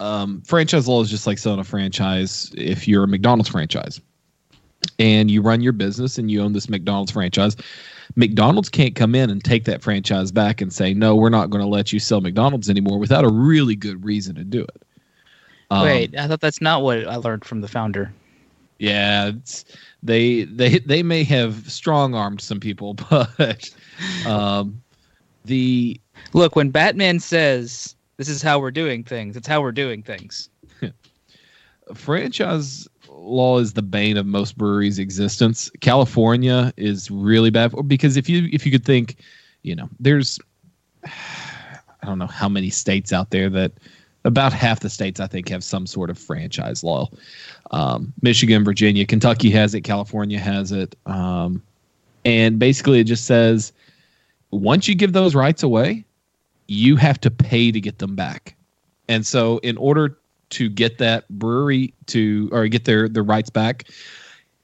um, 0.00 0.42
franchise 0.42 0.88
law 0.88 1.02
is 1.02 1.10
just 1.10 1.26
like 1.26 1.38
selling 1.38 1.60
a 1.60 1.64
franchise 1.64 2.52
if 2.56 2.88
you're 2.88 3.04
a 3.04 3.08
McDonald's 3.08 3.48
franchise 3.48 4.00
and 4.98 5.30
you 5.30 5.40
run 5.40 5.60
your 5.60 5.72
business 5.72 6.18
and 6.18 6.30
you 6.30 6.42
own 6.42 6.52
this 6.52 6.68
McDonald's 6.68 7.12
franchise. 7.12 7.56
McDonald's 8.16 8.68
can't 8.68 8.94
come 8.94 9.14
in 9.14 9.30
and 9.30 9.42
take 9.42 9.64
that 9.64 9.82
franchise 9.82 10.30
back 10.30 10.60
and 10.60 10.72
say, 10.72 10.94
no, 10.94 11.16
we're 11.16 11.30
not 11.30 11.50
going 11.50 11.62
to 11.62 11.68
let 11.68 11.92
you 11.92 11.98
sell 11.98 12.20
McDonald's 12.20 12.68
anymore 12.68 12.98
without 12.98 13.24
a 13.24 13.28
really 13.28 13.76
good 13.76 14.04
reason 14.04 14.34
to 14.34 14.44
do 14.44 14.62
it. 14.62 14.82
Um, 15.70 15.84
Wait, 15.84 16.16
I 16.16 16.28
thought 16.28 16.40
that's 16.40 16.60
not 16.60 16.82
what 16.82 17.06
I 17.08 17.16
learned 17.16 17.44
from 17.44 17.60
the 17.60 17.68
founder. 17.68 18.12
yeah, 18.78 19.28
it's, 19.28 19.64
they 20.02 20.44
they 20.44 20.78
they 20.80 21.02
may 21.02 21.24
have 21.24 21.70
strong 21.72 22.14
armed 22.14 22.40
some 22.40 22.60
people, 22.60 22.94
but 23.10 23.70
um, 24.26 24.82
the 25.46 25.98
Look, 26.32 26.54
when 26.54 26.70
Batman 26.70 27.18
says 27.18 27.96
this 28.16 28.28
is 28.28 28.42
how 28.42 28.58
we're 28.58 28.70
doing 28.70 29.04
things, 29.04 29.36
it's 29.36 29.48
how 29.48 29.60
we're 29.60 29.72
doing 29.72 30.02
things. 30.02 30.48
franchise 31.94 32.88
law 33.08 33.58
is 33.58 33.74
the 33.74 33.82
bane 33.82 34.16
of 34.16 34.26
most 34.26 34.56
breweries' 34.56 34.98
existence. 34.98 35.70
California 35.80 36.72
is 36.76 37.10
really 37.10 37.50
bad 37.50 37.72
for, 37.72 37.82
because 37.82 38.16
if 38.16 38.28
you 38.28 38.48
if 38.52 38.64
you 38.64 38.72
could 38.72 38.84
think, 38.84 39.16
you 39.62 39.74
know, 39.74 39.88
there's 40.00 40.38
I 41.04 42.06
don't 42.06 42.18
know 42.18 42.26
how 42.26 42.48
many 42.48 42.70
states 42.70 43.12
out 43.12 43.30
there 43.30 43.48
that 43.50 43.72
about 44.24 44.52
half 44.52 44.80
the 44.80 44.90
states 44.90 45.20
I 45.20 45.26
think 45.26 45.48
have 45.48 45.64
some 45.64 45.86
sort 45.86 46.10
of 46.10 46.18
franchise 46.18 46.82
law. 46.82 47.10
Um, 47.70 48.12
Michigan, 48.22 48.64
Virginia, 48.64 49.06
Kentucky 49.06 49.50
has 49.50 49.74
it, 49.74 49.82
California 49.82 50.38
has 50.38 50.72
it, 50.72 50.94
um, 51.06 51.62
and 52.24 52.58
basically 52.58 53.00
it 53.00 53.04
just 53.04 53.26
says 53.26 53.72
once 54.50 54.86
you 54.86 54.94
give 54.94 55.12
those 55.12 55.34
rights 55.34 55.62
away, 55.62 56.04
you 56.66 56.96
have 56.96 57.20
to 57.20 57.30
pay 57.30 57.72
to 57.72 57.80
get 57.80 57.98
them 57.98 58.14
back. 58.14 58.56
And 59.08 59.26
so, 59.26 59.58
in 59.58 59.76
order 59.76 60.16
to 60.50 60.68
get 60.68 60.98
that 60.98 61.28
brewery 61.28 61.92
to 62.06 62.48
or 62.52 62.66
get 62.68 62.84
their 62.84 63.08
their 63.08 63.22
rights 63.22 63.50
back, 63.50 63.84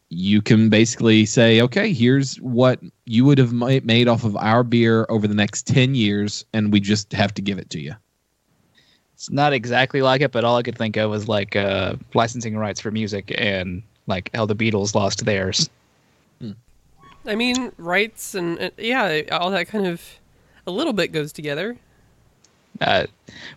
you 0.09 0.41
can 0.41 0.69
basically 0.71 1.27
say, 1.27 1.61
okay, 1.61 1.93
here's 1.93 2.37
what 2.37 2.81
you 3.05 3.25
would 3.25 3.39
have 3.39 3.53
made 3.53 4.09
off 4.09 4.25
of 4.25 4.37
our 4.37 4.63
beer 4.63 5.07
over 5.09 5.27
the 5.27 5.35
next 5.35 5.67
ten 5.67 5.95
years, 5.95 6.45
and 6.53 6.73
we 6.73 6.81
just 6.81 7.13
have 7.13 7.35
to 7.35 7.43
give 7.43 7.59
it 7.59 7.71
to 7.71 7.81
you. 7.81 7.95
It's 9.15 9.31
not 9.31 9.53
exactly 9.53 10.01
like 10.01 10.23
it, 10.23 10.33
but 10.33 10.45
all 10.45 10.57
I 10.57 10.63
could 10.63 10.79
think 10.79 10.97
of 10.97 11.11
was 11.11 11.29
like 11.29 11.55
uh, 11.55 11.97
licensing 12.15 12.57
rights 12.57 12.81
for 12.81 12.91
music 12.91 13.35
and 13.37 13.83
like 14.07 14.31
how 14.35 14.47
the 14.47 14.57
Beatles 14.57 14.95
lost 14.95 15.27
theirs. 15.27 15.69
I 17.27 17.35
mean, 17.35 17.73
rights 17.77 18.35
and 18.35 18.59
uh, 18.61 18.71
yeah, 18.79 19.23
all 19.31 19.51
that 19.51 19.69
kind 19.69 19.87
of 19.87 20.03
a 20.67 20.71
little 20.71 20.93
bit 20.93 21.13
goes 21.13 21.33
together. 21.33 21.77
Uh, 22.81 23.07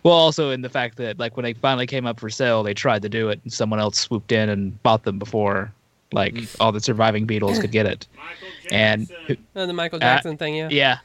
well, 0.02 0.14
also 0.14 0.50
in 0.50 0.60
the 0.62 0.68
fact 0.68 0.96
that 0.98 1.18
like 1.18 1.36
when 1.36 1.44
they 1.44 1.54
finally 1.54 1.86
came 1.86 2.06
up 2.06 2.20
for 2.20 2.28
sale, 2.30 2.62
they 2.62 2.74
tried 2.74 3.02
to 3.02 3.08
do 3.08 3.28
it, 3.30 3.40
and 3.44 3.52
someone 3.52 3.80
else 3.80 3.98
swooped 3.98 4.32
in 4.32 4.48
and 4.48 4.82
bought 4.82 5.04
them 5.04 5.18
before 5.18 5.72
like 6.12 6.36
all 6.60 6.70
the 6.70 6.80
surviving 6.80 7.26
Beatles 7.26 7.60
could 7.60 7.72
get 7.72 7.86
it. 7.86 8.06
And 8.70 9.10
Uh, 9.56 9.66
the 9.66 9.72
Michael 9.72 9.96
Uh, 9.96 10.00
Jackson 10.00 10.36
thing, 10.36 10.54
yeah. 10.54 10.68
yeah, 10.70 10.98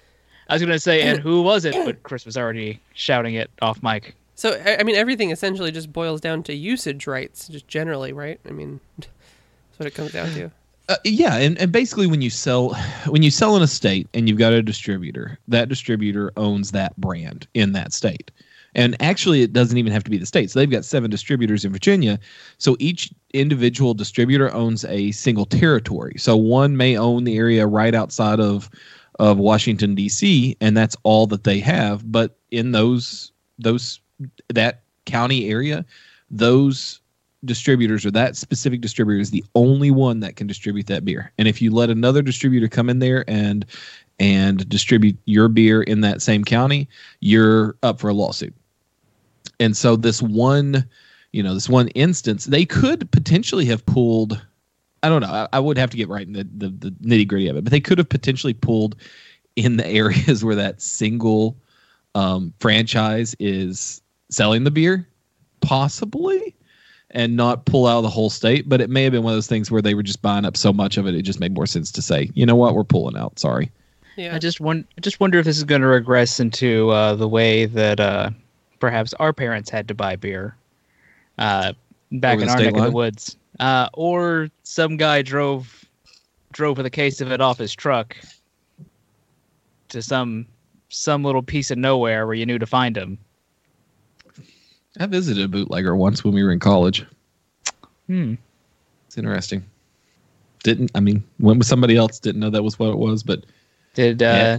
I 0.50 0.54
was 0.56 0.62
gonna 0.62 0.78
say, 0.80 1.02
and 1.02 1.20
who 1.22 1.42
was 1.42 1.66
it? 1.66 1.74
But 1.86 2.04
Chris 2.04 2.26
was 2.26 2.38
already 2.38 2.80
shouting 2.94 3.36
it 3.36 3.50
off 3.62 3.82
mic. 3.82 4.16
So 4.36 4.52
I 4.66 4.78
I 4.80 4.84
mean, 4.84 4.96
everything 4.96 5.32
essentially 5.32 5.72
just 5.72 5.92
boils 5.92 6.22
down 6.22 6.44
to 6.44 6.54
usage 6.54 7.08
rights, 7.08 7.48
just 7.48 7.68
generally, 7.68 8.14
right? 8.14 8.40
I 8.48 8.52
mean, 8.52 8.80
that's 9.00 9.10
what 9.78 9.88
it 9.88 9.96
comes 9.96 10.12
down 10.12 10.30
to. 10.34 10.52
Uh, 10.90 10.98
yeah, 11.04 11.36
and, 11.36 11.56
and 11.60 11.72
basically 11.72 12.08
when 12.08 12.22
you 12.22 12.32
sell 12.32 12.74
when 13.08 13.24
you 13.24 13.32
sell 13.32 13.56
in 13.56 13.62
a 13.62 13.68
state 13.68 14.10
and 14.14 14.28
you've 14.28 14.40
got 14.40 14.52
a 14.52 14.62
distributor, 14.62 15.38
that 15.48 15.70
distributor 15.70 16.34
owns 16.36 16.72
that 16.72 16.98
brand 16.98 17.48
in 17.54 17.72
that 17.74 17.94
state. 17.94 18.32
And 18.76 18.96
actually 19.02 19.42
it 19.42 19.54
doesn't 19.54 19.78
even 19.78 19.92
have 19.92 20.04
to 20.04 20.12
be 20.12 20.18
the 20.18 20.26
state. 20.26 20.52
So 20.52 20.60
they've 20.60 20.70
got 20.70 20.86
seven 20.86 21.10
distributors 21.10 21.66
in 21.66 21.72
Virginia. 21.72 22.20
So 22.58 22.76
each 22.80 23.12
individual 23.34 23.94
distributor 23.94 24.54
owns 24.54 24.86
a 24.86 25.12
single 25.12 25.46
territory. 25.46 26.16
So 26.18 26.36
one 26.36 26.78
may 26.78 26.98
own 26.98 27.24
the 27.24 27.38
area 27.38 27.66
right 27.66 27.96
outside 27.96 28.40
of 28.40 28.70
of 29.20 29.38
Washington 29.38 29.96
DC 29.96 30.56
and 30.62 30.76
that's 30.76 30.96
all 31.04 31.28
that 31.28 31.44
they 31.44 31.60
have, 31.60 32.12
but 32.12 32.38
in 32.52 32.72
those 32.72 33.32
those 33.60 34.00
that 34.50 34.84
county 35.06 35.50
area, 35.50 35.86
those 36.32 37.02
distributors 37.46 38.06
or 38.06 38.12
that 38.12 38.36
specific 38.36 38.82
distributor 38.82 39.20
is 39.20 39.32
the 39.32 39.44
only 39.56 39.92
one 39.92 40.20
that 40.20 40.36
can 40.36 40.48
distribute 40.48 40.88
that 40.88 41.06
beer. 41.06 41.32
And 41.38 41.48
if 41.48 41.62
you 41.62 41.72
let 41.72 41.90
another 41.90 42.22
distributor 42.22 42.68
come 42.68 42.90
in 42.90 43.00
there 43.00 43.24
and 43.30 43.66
and 44.20 44.68
distribute 44.68 45.18
your 45.26 45.48
beer 45.48 45.82
in 45.82 46.02
that 46.02 46.22
same 46.22 46.44
county, 46.44 46.90
you're 47.22 47.78
up 47.84 48.02
for 48.02 48.10
a 48.10 48.14
lawsuit. 48.14 48.54
And 49.62 49.78
so 49.78 49.96
this 49.96 50.22
one, 50.22 50.86
you 51.32 51.42
know, 51.42 51.54
this 51.54 51.70
one 51.70 51.88
instance, 51.90 52.46
they 52.46 52.66
could 52.66 53.10
potentially 53.12 53.66
have 53.66 53.86
pulled 53.86 54.42
I 55.02 55.08
don't 55.08 55.22
know. 55.22 55.30
I, 55.30 55.48
I 55.54 55.60
would 55.62 55.78
have 55.78 55.90
to 55.92 55.98
get 55.98 56.10
right 56.10 56.28
in 56.28 56.34
the, 56.34 56.48
the, 56.58 56.70
the 56.70 56.92
nitty 56.92 57.26
gritty 57.26 57.48
of 57.48 57.56
it, 57.56 57.64
but 57.64 57.72
they 57.72 57.80
could 57.80 57.98
have 58.00 58.10
potentially 58.10 58.54
pulled 58.54 58.98
in 59.56 59.78
the 59.78 59.88
areas 59.88 60.44
where 60.44 60.56
that 60.56 60.82
single 60.82 61.58
um, 62.16 62.54
franchise 62.60 63.36
is 63.40 64.02
selling 64.30 64.66
the 64.66 64.72
beer, 64.72 65.08
possibly 65.62 66.54
and 67.12 67.36
not 67.36 67.66
pull 67.66 67.88
out 67.88 68.02
the 68.02 68.10
whole 68.10 68.30
state. 68.30 68.70
But 68.70 68.82
it 68.82 68.90
may 68.90 69.04
have 69.04 69.12
been 69.14 69.24
one 69.24 69.34
of 69.34 69.38
those 69.38 69.48
things 69.48 69.72
where 69.72 69.82
they 69.82 69.94
were 69.94 70.04
just 70.04 70.22
buying 70.22 70.46
up 70.46 70.56
so 70.56 70.72
much 70.72 70.98
of 70.98 71.08
it, 71.08 71.16
it 71.16 71.24
just 71.24 71.40
made 71.40 71.54
more 71.54 71.66
sense 71.66 71.92
to 71.94 72.02
say, 72.02 72.30
you 72.34 72.46
know 72.46 72.56
what, 72.56 72.76
we're 72.76 72.84
pulling 72.84 73.18
out. 73.18 73.40
Sorry. 73.40 73.72
Yeah. 74.16 74.36
I 74.36 74.40
just 74.40 74.60
won- 74.60 74.86
I 74.98 75.02
just 75.02 75.20
wonder 75.20 75.40
if 75.40 75.46
this 75.46 75.58
is 75.58 75.64
going 75.64 75.82
to 75.82 75.88
regress 75.88 76.40
into 76.40 76.90
uh, 76.90 77.16
the 77.16 77.28
way 77.28 77.66
that 77.66 78.00
uh, 78.00 78.30
perhaps 78.80 79.14
our 79.16 79.34
parents 79.34 79.70
had 79.70 79.88
to 79.88 79.94
buy 79.94 80.16
beer 80.18 80.56
uh, 81.38 81.74
back 82.12 82.40
in 82.40 82.46
the 82.46 82.52
our 82.52 82.58
state 82.58 82.66
neck 82.74 82.76
of 82.76 82.84
the 82.84 82.92
woods, 82.92 83.38
uh, 83.60 83.88
or 83.94 84.50
some 84.64 84.98
guy 84.98 85.22
drove 85.22 85.86
drove 86.52 86.78
with 86.78 86.86
a 86.86 86.90
case 86.90 87.22
of 87.22 87.32
it 87.32 87.40
off 87.42 87.58
his 87.60 87.74
truck 87.74 88.18
to 89.90 90.02
some 90.02 90.46
some 90.90 91.24
little 91.24 91.44
piece 91.44 91.72
of 91.72 91.78
nowhere 91.78 92.26
where 92.26 92.36
you 92.36 92.46
knew 92.46 92.60
to 92.60 92.66
find 92.66 92.98
him. 92.98 93.18
I 94.98 95.06
visited 95.06 95.44
a 95.44 95.48
bootlegger 95.48 95.96
once 95.96 96.24
when 96.24 96.34
we 96.34 96.44
were 96.44 96.52
in 96.52 96.60
college. 96.60 97.06
Hmm. 98.08 98.36
It's 99.08 99.18
interesting. 99.18 99.64
Didn't 100.64 100.92
I 100.96 101.00
mean 101.00 101.24
went 101.40 101.60
with 101.60 101.68
somebody 101.68 101.96
else? 101.96 102.20
Didn't 102.20 102.42
know 102.42 102.50
that 102.50 102.64
was 102.64 102.80
what 102.80 102.90
it 102.90 102.98
was, 102.98 103.24
but 103.24 103.46
Did 103.94 104.22
uh, 104.22 104.26
Yeah. 104.26 104.58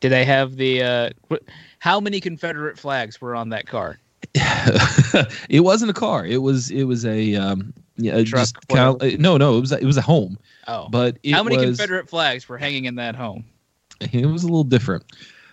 did 0.00 0.10
they 0.10 0.24
have 0.24 0.56
the 0.56 0.82
uh, 0.82 1.10
how 1.78 2.00
many 2.00 2.20
Confederate 2.20 2.78
flags 2.78 3.20
were 3.20 3.34
on 3.34 3.50
that 3.50 3.66
car? 3.66 3.98
it 4.34 5.60
wasn't 5.60 5.90
a 5.90 5.94
car. 5.94 6.26
It 6.26 6.38
was 6.38 6.70
it 6.70 6.84
was 6.84 7.04
a 7.06 7.36
um 7.36 7.72
yeah 7.96 8.22
Truck, 8.22 8.42
just 8.42 8.56
of, 8.70 9.00
no 9.18 9.36
no 9.36 9.56
it 9.56 9.60
was 9.60 9.72
a, 9.72 9.80
it 9.80 9.86
was 9.86 9.96
a 9.96 10.02
home, 10.02 10.38
Oh, 10.66 10.88
but 10.90 11.18
it 11.22 11.32
how 11.32 11.42
many 11.42 11.56
was, 11.56 11.66
Confederate 11.66 12.08
flags 12.08 12.48
were 12.48 12.58
hanging 12.58 12.84
in 12.84 12.96
that 12.96 13.16
home? 13.16 13.44
It 14.00 14.26
was 14.26 14.44
a 14.44 14.46
little 14.46 14.64
different. 14.64 15.04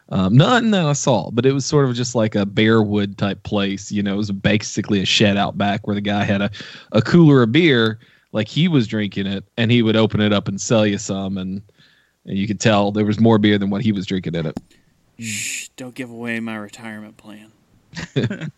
Um, 0.09 0.37
none 0.37 0.71
that 0.71 0.85
I 0.85 0.93
saw, 0.93 1.31
but 1.31 1.45
it 1.45 1.51
was 1.51 1.65
sort 1.65 1.89
of 1.89 1.95
just 1.95 2.13
like 2.13 2.35
a 2.35 2.45
bare 2.45 2.81
wood 2.81 3.17
type 3.17 3.41
place. 3.43 3.91
You 3.91 4.03
know, 4.03 4.13
it 4.13 4.17
was 4.17 4.31
basically 4.31 5.01
a 5.01 5.05
shed 5.05 5.35
out 5.35 5.57
back 5.57 5.87
where 5.87 5.95
the 5.95 6.01
guy 6.01 6.23
had 6.23 6.41
a, 6.41 6.51
a 6.91 7.01
cooler 7.01 7.41
of 7.41 7.51
beer, 7.51 7.99
like 8.31 8.47
he 8.47 8.67
was 8.67 8.87
drinking 8.87 9.25
it, 9.25 9.43
and 9.57 9.71
he 9.71 9.81
would 9.81 9.95
open 9.95 10.21
it 10.21 10.31
up 10.31 10.47
and 10.47 10.61
sell 10.61 10.85
you 10.85 10.99
some, 10.99 11.37
and, 11.37 11.61
and 12.25 12.37
you 12.37 12.45
could 12.45 12.59
tell 12.59 12.91
there 12.91 13.05
was 13.05 13.19
more 13.19 13.39
beer 13.39 13.57
than 13.57 13.71
what 13.71 13.81
he 13.81 13.91
was 13.91 14.05
drinking 14.05 14.35
in 14.35 14.45
it. 14.45 14.59
Shh, 15.17 15.69
don't 15.75 15.95
give 15.95 16.11
away 16.11 16.39
my 16.39 16.57
retirement 16.57 17.17
plan. 17.17 17.51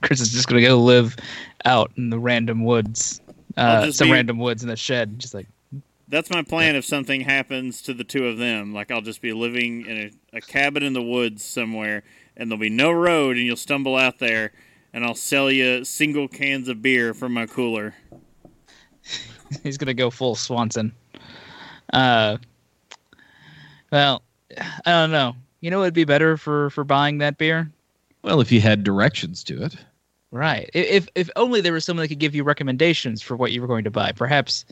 Chris 0.00 0.20
is 0.20 0.30
just 0.30 0.46
gonna 0.46 0.60
go 0.62 0.78
live 0.78 1.16
out 1.64 1.90
in 1.96 2.08
the 2.08 2.18
random 2.18 2.64
woods, 2.64 3.20
uh, 3.56 3.90
some 3.90 4.08
be- 4.08 4.12
random 4.12 4.38
woods 4.38 4.62
in 4.62 4.68
the 4.68 4.76
shed, 4.76 5.18
just 5.18 5.34
like 5.34 5.48
That's 6.10 6.28
my 6.28 6.42
plan 6.42 6.74
if 6.74 6.84
something 6.84 7.20
happens 7.20 7.82
to 7.82 7.94
the 7.94 8.04
two 8.04 8.26
of 8.26 8.36
them. 8.36 8.74
Like 8.74 8.90
I'll 8.90 9.00
just 9.00 9.22
be 9.22 9.32
living 9.32 9.86
in 9.86 9.96
a, 9.96 10.38
a 10.38 10.40
cabin 10.40 10.82
in 10.82 10.92
the 10.92 11.02
woods 11.02 11.44
somewhere, 11.44 12.02
and 12.36 12.50
there'll 12.50 12.60
be 12.60 12.68
no 12.68 12.90
road, 12.90 13.36
and 13.36 13.46
you'll 13.46 13.56
stumble 13.56 13.96
out 13.96 14.18
there, 14.18 14.52
and 14.92 15.04
I'll 15.04 15.14
sell 15.14 15.50
you 15.50 15.84
single 15.84 16.26
cans 16.26 16.68
of 16.68 16.82
beer 16.82 17.14
from 17.14 17.32
my 17.32 17.46
cooler. 17.46 17.94
he's 19.62 19.78
gonna 19.78 19.94
go 19.94 20.10
full 20.10 20.34
Swanson. 20.34 20.92
Uh, 21.92 22.38
well, 23.92 24.22
I 24.58 24.90
don't 24.90 25.12
know. 25.12 25.36
You 25.60 25.70
know, 25.70 25.82
it'd 25.82 25.94
be 25.94 26.04
better 26.04 26.36
for 26.36 26.70
for 26.70 26.84
buying 26.84 27.18
that 27.18 27.38
beer. 27.38 27.70
Well, 28.22 28.40
if 28.40 28.50
you 28.52 28.60
had 28.60 28.84
directions 28.84 29.44
to 29.44 29.62
it, 29.62 29.76
Right. 30.32 30.70
If 30.74 31.08
if 31.14 31.28
only 31.34 31.60
there 31.60 31.72
was 31.72 31.84
someone 31.84 32.04
that 32.04 32.08
could 32.08 32.20
give 32.20 32.34
you 32.34 32.44
recommendations 32.44 33.20
for 33.20 33.36
what 33.36 33.52
you 33.52 33.60
were 33.60 33.66
going 33.66 33.84
to 33.84 33.90
buy. 33.90 34.12
Perhaps 34.12 34.64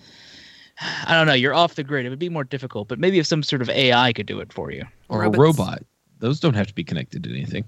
I 0.81 1.15
don't 1.15 1.27
know. 1.27 1.33
You're 1.33 1.55
off 1.55 1.75
the 1.75 1.83
grid. 1.85 2.07
It 2.07 2.11
would 2.11 2.19
be 2.19 2.29
more 2.29 2.45
difficult, 2.45 2.89
but 2.89 2.99
maybe 2.99 3.19
if 3.19 3.27
some 3.27 3.43
sort 3.43 3.63
of 3.63 3.71
AI 3.71 4.13
could 4.13 4.27
do 4.27 4.39
it 4.41 4.53
for 4.53 4.71
you. 4.71 4.85
or 5.09 5.23
Robots. 5.23 5.37
a 5.37 5.41
robot. 5.41 5.83
Those 6.21 6.41
don't 6.41 6.55
have 6.55 6.67
to 6.69 6.75
be 6.75 6.85
connected 6.85 7.23
to 7.25 7.31
anything. 7.31 7.65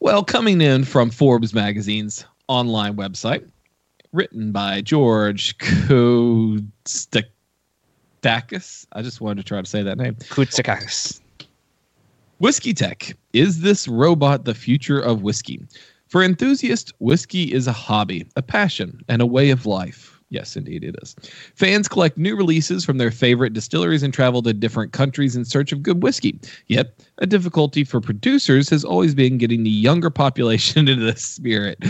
Well, 0.00 0.22
coming 0.22 0.60
in 0.60 0.84
from 0.84 1.10
Forbes 1.10 1.52
magazine's 1.54 2.24
online 2.46 2.94
website, 2.96 3.48
written 4.12 4.52
by 4.52 4.80
George 4.80 5.56
Kostakakis. 5.58 7.26
I 8.92 9.02
just 9.02 9.20
wanted 9.20 9.42
to 9.42 9.48
try 9.48 9.60
to 9.60 9.68
say 9.68 9.82
that 9.82 9.98
name. 9.98 10.14
Koutsakakis. 10.14 11.20
Whiskey 12.38 12.72
Tech. 12.72 13.16
Is 13.32 13.60
this 13.62 13.88
robot 13.88 14.44
the 14.44 14.54
future 14.54 15.00
of 15.00 15.22
whiskey? 15.22 15.60
For 16.06 16.22
enthusiasts, 16.22 16.92
whiskey 17.00 17.52
is 17.52 17.66
a 17.66 17.72
hobby, 17.72 18.26
a 18.36 18.42
passion, 18.42 19.02
and 19.08 19.20
a 19.20 19.26
way 19.26 19.50
of 19.50 19.66
life. 19.66 20.17
Yes, 20.30 20.56
indeed 20.56 20.84
it 20.84 20.94
is. 21.02 21.16
Fans 21.54 21.88
collect 21.88 22.18
new 22.18 22.36
releases 22.36 22.84
from 22.84 22.98
their 22.98 23.10
favorite 23.10 23.54
distilleries 23.54 24.02
and 24.02 24.12
travel 24.12 24.42
to 24.42 24.52
different 24.52 24.92
countries 24.92 25.34
in 25.34 25.44
search 25.44 25.72
of 25.72 25.82
good 25.82 26.02
whiskey. 26.02 26.38
Yet, 26.66 26.92
a 27.18 27.26
difficulty 27.26 27.82
for 27.82 28.00
producers 28.00 28.68
has 28.68 28.84
always 28.84 29.14
been 29.14 29.38
getting 29.38 29.62
the 29.62 29.70
younger 29.70 30.10
population 30.10 30.86
into 30.88 31.02
the 31.02 31.16
spirit. 31.16 31.82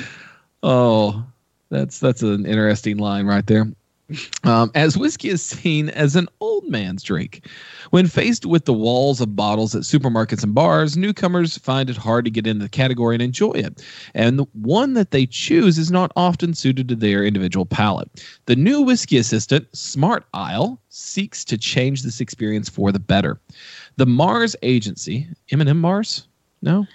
Oh, 0.62 1.24
that's 1.70 1.98
that's 1.98 2.22
an 2.22 2.46
interesting 2.46 2.98
line 2.98 3.26
right 3.26 3.46
there. 3.46 3.66
Um, 4.44 4.70
as 4.74 4.96
whiskey 4.96 5.28
is 5.28 5.42
seen 5.42 5.90
as 5.90 6.16
an 6.16 6.28
old 6.40 6.66
man's 6.68 7.02
drink. 7.02 7.46
When 7.90 8.06
faced 8.06 8.46
with 8.46 8.64
the 8.64 8.72
walls 8.72 9.20
of 9.20 9.36
bottles 9.36 9.74
at 9.74 9.82
supermarkets 9.82 10.42
and 10.42 10.54
bars, 10.54 10.96
newcomers 10.96 11.58
find 11.58 11.90
it 11.90 11.96
hard 11.96 12.24
to 12.24 12.30
get 12.30 12.46
into 12.46 12.62
the 12.62 12.70
category 12.70 13.14
and 13.14 13.22
enjoy 13.22 13.52
it. 13.52 13.84
And 14.14 14.38
the 14.38 14.46
one 14.52 14.94
that 14.94 15.10
they 15.10 15.26
choose 15.26 15.76
is 15.76 15.90
not 15.90 16.10
often 16.16 16.54
suited 16.54 16.88
to 16.88 16.96
their 16.96 17.24
individual 17.24 17.66
palate. 17.66 18.08
The 18.46 18.56
new 18.56 18.80
whiskey 18.80 19.18
assistant, 19.18 19.66
Smart 19.76 20.24
Aisle, 20.32 20.80
seeks 20.88 21.44
to 21.44 21.58
change 21.58 22.02
this 22.02 22.20
experience 22.20 22.68
for 22.68 22.92
the 22.92 22.98
better. 22.98 23.38
The 23.96 24.06
Mars 24.06 24.56
agency, 24.62 25.28
M&M 25.50 25.80
Mars? 25.80 26.26
No? 26.62 26.86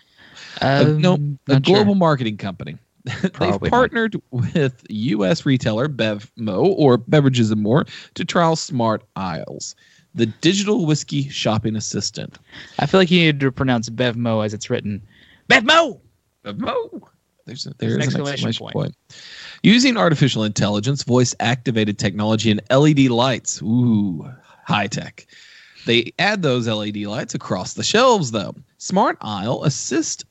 Uh, 0.62 0.96
no, 0.98 1.14
a 1.14 1.20
not 1.20 1.66
sure. 1.66 1.76
global 1.76 1.96
marketing 1.96 2.38
company. 2.38 2.78
They've 3.22 3.34
Probably 3.34 3.70
not. 3.70 3.76
partnered 3.76 4.16
with 4.32 4.86
U.S. 4.90 5.46
retailer 5.46 5.90
BevMo 5.90 6.74
or 6.78 6.98
Beverages 6.98 7.52
and 7.52 7.62
More 7.62 7.86
to 8.14 8.24
trial 8.26 8.56
Smart 8.56 9.04
Aisles, 9.18 9.76
the 10.16 10.26
digital 10.28 10.86
whiskey 10.86 11.28
shopping 11.30 11.76
assistant. 11.76 12.40
I 12.80 12.86
feel 12.86 13.00
like 13.02 13.12
you 13.12 13.20
need 13.20 13.40
to 13.42 13.52
pronounce 13.52 13.90
Bevmo 13.90 14.46
as 14.46 14.54
it's 14.54 14.70
written. 14.70 15.02
Bevmo. 15.50 16.00
BevMo. 16.46 17.02
There's, 17.46 17.66
a, 17.66 17.74
There's 17.78 17.78
there's 17.78 17.94
an 17.96 18.00
an 18.02 18.02
exclamation 18.08 18.48
exclamation 18.48 18.64
point. 18.64 18.74
point. 18.74 18.96
Using 19.64 19.98
artificial 19.98 20.46
intelligence, 20.46 21.04
voice 21.04 21.36
activated 21.42 22.00
technology, 22.00 22.52
and 22.52 22.62
LED 22.70 23.10
lights. 23.10 23.62
Ooh, 23.62 24.26
high 24.66 24.88
tech. 24.88 25.28
They 25.86 26.14
add 26.20 26.42
those 26.42 26.70
LED 26.70 26.96
lights 27.00 27.36
across 27.36 27.74
the 27.74 27.84
shelves, 27.84 28.32
though. 28.32 28.56
Smart 28.78 29.18
Aisle 29.20 29.64
assist. 29.66 30.24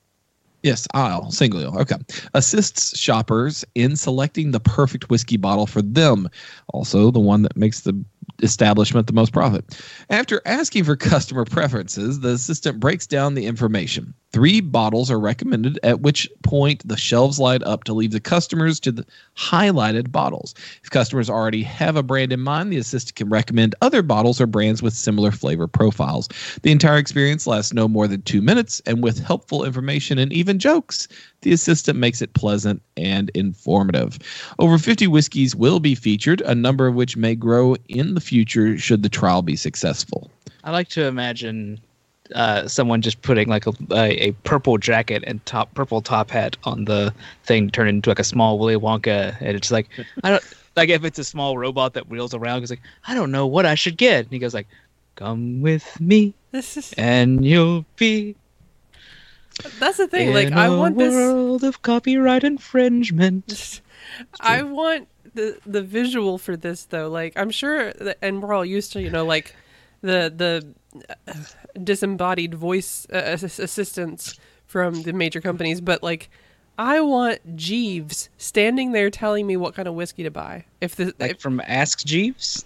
Yes, 0.62 0.86
aisle, 0.94 1.30
single. 1.32 1.78
Okay. 1.80 1.96
Assists 2.34 2.96
shoppers 2.96 3.64
in 3.74 3.96
selecting 3.96 4.52
the 4.52 4.60
perfect 4.60 5.10
whiskey 5.10 5.36
bottle 5.36 5.66
for 5.66 5.82
them. 5.82 6.28
Also, 6.72 7.10
the 7.10 7.18
one 7.18 7.42
that 7.42 7.56
makes 7.56 7.80
the 7.80 8.04
establishment 8.42 9.06
the 9.06 9.12
most 9.12 9.32
profit. 9.32 9.78
After 10.10 10.40
asking 10.44 10.84
for 10.84 10.96
customer 10.96 11.44
preferences, 11.44 12.20
the 12.20 12.30
assistant 12.30 12.80
breaks 12.80 13.06
down 13.06 13.34
the 13.34 13.46
information. 13.46 14.14
Three 14.32 14.62
bottles 14.62 15.10
are 15.10 15.20
recommended, 15.20 15.78
at 15.82 16.00
which 16.00 16.28
point 16.42 16.86
the 16.88 16.96
shelves 16.96 17.38
light 17.38 17.62
up 17.64 17.84
to 17.84 17.92
leave 17.92 18.12
the 18.12 18.20
customers 18.20 18.80
to 18.80 18.90
the 18.90 19.04
highlighted 19.36 20.10
bottles. 20.10 20.54
If 20.82 20.88
customers 20.88 21.28
already 21.28 21.62
have 21.62 21.96
a 21.96 22.02
brand 22.02 22.32
in 22.32 22.40
mind, 22.40 22.72
the 22.72 22.78
assistant 22.78 23.14
can 23.14 23.28
recommend 23.28 23.74
other 23.82 24.02
bottles 24.02 24.40
or 24.40 24.46
brands 24.46 24.82
with 24.82 24.94
similar 24.94 25.32
flavor 25.32 25.68
profiles. 25.68 26.28
The 26.62 26.72
entire 26.72 26.96
experience 26.96 27.46
lasts 27.46 27.74
no 27.74 27.88
more 27.88 28.08
than 28.08 28.22
two 28.22 28.40
minutes, 28.40 28.80
and 28.86 29.02
with 29.02 29.18
helpful 29.18 29.64
information 29.64 30.18
and 30.18 30.32
even 30.32 30.58
jokes, 30.58 31.08
the 31.42 31.52
assistant 31.52 31.98
makes 31.98 32.22
it 32.22 32.32
pleasant 32.34 32.82
and 32.96 33.30
informative. 33.30 34.18
Over 34.58 34.78
50 34.78 35.06
whiskeys 35.06 35.54
will 35.54 35.80
be 35.80 35.94
featured, 35.94 36.40
a 36.42 36.54
number 36.54 36.86
of 36.86 36.94
which 36.94 37.16
may 37.16 37.34
grow 37.34 37.76
in 37.88 38.14
the 38.14 38.20
future 38.20 38.78
should 38.78 39.02
the 39.02 39.08
trial 39.08 39.42
be 39.42 39.56
successful. 39.56 40.30
I 40.64 40.70
like 40.70 40.88
to 40.90 41.04
imagine 41.04 41.80
uh, 42.34 42.66
someone 42.66 43.02
just 43.02 43.22
putting 43.22 43.48
like 43.48 43.66
a, 43.66 43.72
a, 43.90 44.28
a 44.28 44.32
purple 44.44 44.78
jacket 44.78 45.22
and 45.26 45.44
top 45.44 45.74
purple 45.74 46.00
top 46.00 46.30
hat 46.30 46.56
on 46.64 46.84
the 46.84 47.12
thing, 47.44 47.70
turn 47.70 47.88
into 47.88 48.10
like 48.10 48.18
a 48.18 48.24
small 48.24 48.58
Willy 48.58 48.76
Wonka, 48.76 49.36
and 49.40 49.56
it's 49.56 49.70
like 49.70 49.88
I 50.24 50.30
don't 50.30 50.44
like 50.76 50.88
if 50.88 51.04
it's 51.04 51.18
a 51.18 51.24
small 51.24 51.58
robot 51.58 51.94
that 51.94 52.08
wheels 52.08 52.32
around. 52.34 52.60
He's 52.60 52.70
like, 52.70 52.82
I 53.06 53.14
don't 53.14 53.30
know 53.30 53.46
what 53.46 53.66
I 53.66 53.74
should 53.74 53.96
get, 53.96 54.24
and 54.24 54.32
he 54.32 54.38
goes 54.38 54.54
like, 54.54 54.68
"Come 55.16 55.60
with 55.60 56.00
me, 56.00 56.34
and 56.96 57.44
you'll 57.44 57.84
be 57.96 58.34
that's 59.78 59.98
the 59.98 60.08
thing. 60.08 60.28
in 60.28 60.34
Like 60.34 60.52
I 60.52 60.68
want 60.68 60.98
this. 60.98 61.12
world 61.12 61.64
of 61.64 61.82
copyright 61.82 62.44
infringement." 62.44 63.80
I 64.40 64.62
want 64.62 65.08
the 65.34 65.58
the 65.66 65.82
visual 65.82 66.38
for 66.38 66.56
this 66.56 66.84
though. 66.84 67.08
Like 67.08 67.32
I'm 67.36 67.50
sure, 67.50 67.92
that, 67.94 68.18
and 68.22 68.42
we're 68.42 68.54
all 68.54 68.64
used 68.64 68.92
to 68.92 69.02
you 69.02 69.10
know 69.10 69.24
like 69.24 69.54
the 70.00 70.32
the 70.34 70.66
uh, 71.28 71.32
disembodied 71.82 72.54
voice 72.54 73.06
uh, 73.12 73.36
assistants 73.40 74.38
from 74.66 75.02
the 75.02 75.12
major 75.12 75.40
companies, 75.40 75.80
but 75.80 76.02
like 76.02 76.30
I 76.78 77.00
want 77.00 77.56
Jeeves 77.56 78.28
standing 78.38 78.92
there 78.92 79.10
telling 79.10 79.46
me 79.46 79.56
what 79.56 79.74
kind 79.74 79.86
of 79.86 79.94
whiskey 79.94 80.22
to 80.22 80.30
buy. 80.30 80.64
If 80.80 80.96
the 80.96 81.14
Like 81.18 81.32
if, 81.32 81.40
from 81.40 81.60
Ask 81.66 82.04
Jeeves. 82.04 82.64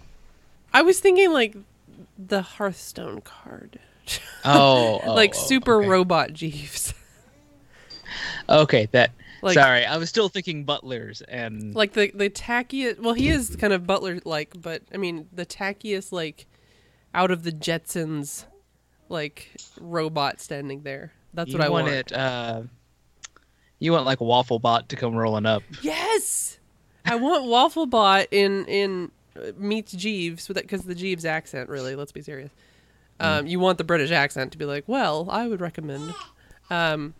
I 0.72 0.83
was 0.83 1.01
thinking 1.01 1.33
like 1.33 1.57
the 2.18 2.42
Hearthstone 2.42 3.20
card, 3.20 3.79
Oh, 4.45 5.01
oh, 5.05 5.14
like 5.14 5.35
oh, 5.35 5.38
super 5.38 5.77
okay. 5.81 5.88
robot 5.88 6.33
Jeeves, 6.33 6.95
Okay, 8.49 8.87
that. 8.92 9.11
like 9.42 9.55
sorry, 9.55 9.85
I 9.85 9.97
was 9.97 10.09
still 10.09 10.29
thinking 10.29 10.64
butlers 10.64 11.21
and 11.23 11.75
like 11.75 11.92
the 11.92 12.11
the 12.14 12.31
tackiest. 12.31 13.01
Well, 13.01 13.14
he 13.14 13.29
is 13.29 13.57
kind 13.57 13.73
of 13.73 13.87
butler 13.87 14.21
like, 14.25 14.55
but 14.61 14.83
I 14.92 14.97
mean 14.97 15.29
the 15.33 15.47
tackiest 15.47 16.12
like 16.12 16.47
out 17.14 17.31
of 17.31 17.42
the 17.42 17.53
Jetsons 17.53 18.45
like 19.09 19.51
robot 19.81 20.40
standing 20.40 20.83
there. 20.83 21.12
That's 21.35 21.51
you 21.51 21.59
what 21.59 21.66
I 21.66 21.71
want, 21.71 21.87
want. 21.87 21.97
it. 21.97 22.12
Uh, 22.12 22.62
you 23.79 23.92
want 23.92 24.07
like 24.07 24.19
Wafflebot 24.19 24.88
to 24.88 24.97
come 24.97 25.14
rolling 25.14 25.47
up. 25.47 25.62
Yes, 25.83 26.59
I 27.05 27.16
want 27.16 27.45
Wafflebot 27.45 28.29
in 28.31 28.64
in 28.66 29.11
uh, 29.37 29.53
meets 29.57 29.92
Jeeves 29.92 30.49
with 30.49 30.57
because 30.57 30.83
the 30.83 30.95
Jeeves 30.95 31.25
accent. 31.25 31.69
Really, 31.69 31.95
let's 31.95 32.12
be 32.12 32.23
serious. 32.23 32.51
Um, 33.18 33.46
you 33.46 33.59
want 33.59 33.79
the 33.79 33.85
British 33.85 34.11
accent 34.11 34.52
to 34.52 34.59
be 34.59 34.64
like, 34.64 34.85
well, 34.87 35.26
I 35.31 35.46
would 35.48 35.61
recommend. 35.61 36.12
Um, 36.70 37.14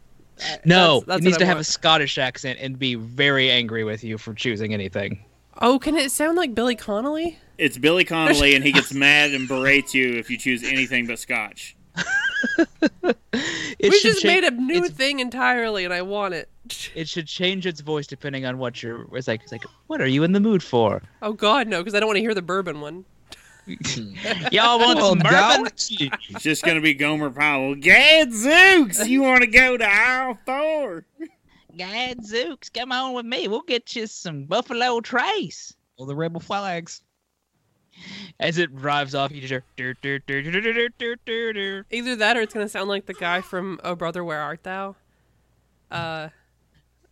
No, 0.65 1.01
That's- 1.01 1.05
that's 1.07 1.21
it 1.21 1.25
needs 1.25 1.37
to 1.39 1.45
I 1.45 1.47
have 1.47 1.57
want. 1.57 1.67
a 1.67 1.71
Scottish 1.71 2.19
accent 2.19 2.59
and 2.61 2.79
be 2.79 2.95
very 2.95 3.51
angry 3.51 3.85
with 3.85 4.05
you 4.05 4.19
for 4.19 4.35
choosing 4.35 4.75
anything. 4.75 5.25
oh, 5.63 5.79
can 5.79 5.97
it 5.97 6.11
sound 6.11 6.37
like 6.37 6.55
Billy 6.55 6.75
Connolly? 6.77 7.39
It's 7.57 7.79
Billy 7.79 8.05
Connolly, 8.05 8.55
and 8.55 8.63
he 8.63 8.73
gets 8.73 8.93
mad 9.07 9.33
and 9.33 9.49
berates 9.49 9.95
you 9.95 10.17
if 10.19 10.29
you 10.29 10.37
choose 10.37 10.63
anything 10.63 11.07
but 11.07 11.19
Scotch. 11.19 11.75
It 13.79 13.91
we 13.91 14.01
just 14.01 14.23
cha- 14.23 14.29
made 14.29 14.45
a 14.45 14.51
new 14.51 14.89
thing 14.89 15.21
entirely, 15.21 15.85
and 15.85 15.93
I 15.93 16.03
want 16.03 16.33
it. 16.35 16.49
It 16.95 17.09
should 17.09 17.27
change 17.27 17.67
its 17.67 17.81
voice 17.81 18.07
depending 18.07 18.45
on 18.47 18.59
what 18.59 18.83
you're. 18.83 19.07
It's 19.15 19.29
like, 19.29 19.43
it's 19.43 19.53
like, 19.53 19.65
what 19.87 20.01
are 20.01 20.07
you 20.07 20.23
in 20.25 20.33
the 20.33 20.41
mood 20.41 20.63
for? 20.63 21.03
Oh 21.23 21.33
God, 21.35 21.69
no, 21.69 21.81
because 21.81 21.95
I 21.95 22.01
don't 22.01 22.07
want 22.09 22.17
to 22.17 22.21
hear 22.23 22.35
the 22.35 22.43
bourbon 22.43 22.81
one. 22.81 23.05
Y'all 24.53 24.79
want 24.79 24.99
well, 24.99 25.11
some 25.11 25.19
bourbon? 25.19 25.67
It's 25.67 26.43
just 26.43 26.63
gonna 26.63 26.81
be 26.81 26.95
Gomer 26.95 27.31
Pyle. 27.31 27.75
Gadzooks, 27.75 29.09
you 29.09 29.23
want 29.23 29.41
to 29.41 29.49
go 29.49 29.77
to 29.77 29.85
aisle 29.85 30.39
four? 30.47 31.05
Gadzooks, 31.77 32.69
come 32.69 32.93
on 32.93 33.13
with 33.15 33.27
me. 33.27 33.49
We'll 33.49 33.63
get 33.63 33.97
you 33.97 34.07
some 34.07 34.45
Buffalo 34.45 35.01
Trace. 35.01 35.75
All 35.97 36.07
the 36.07 36.15
rebel 36.15 36.41
flags. 36.41 37.03
As 38.39 38.59
it 38.59 38.77
drives 38.77 39.17
off, 39.17 39.33
you 39.33 39.41
just 39.41 39.51
hear. 39.51 39.67
Either 41.91 42.17
that, 42.17 42.37
or 42.37 42.43
it's 42.43 42.55
gonna 42.55 42.69
sound 42.69 42.89
like 42.89 43.07
the 43.07 43.15
guy 43.15 43.41
from 43.41 43.81
Oh 43.83 43.97
Brother, 43.97 44.23
Where 44.23 44.41
Art 44.41 44.63
Thou? 44.63 44.95
Uh, 45.91 46.29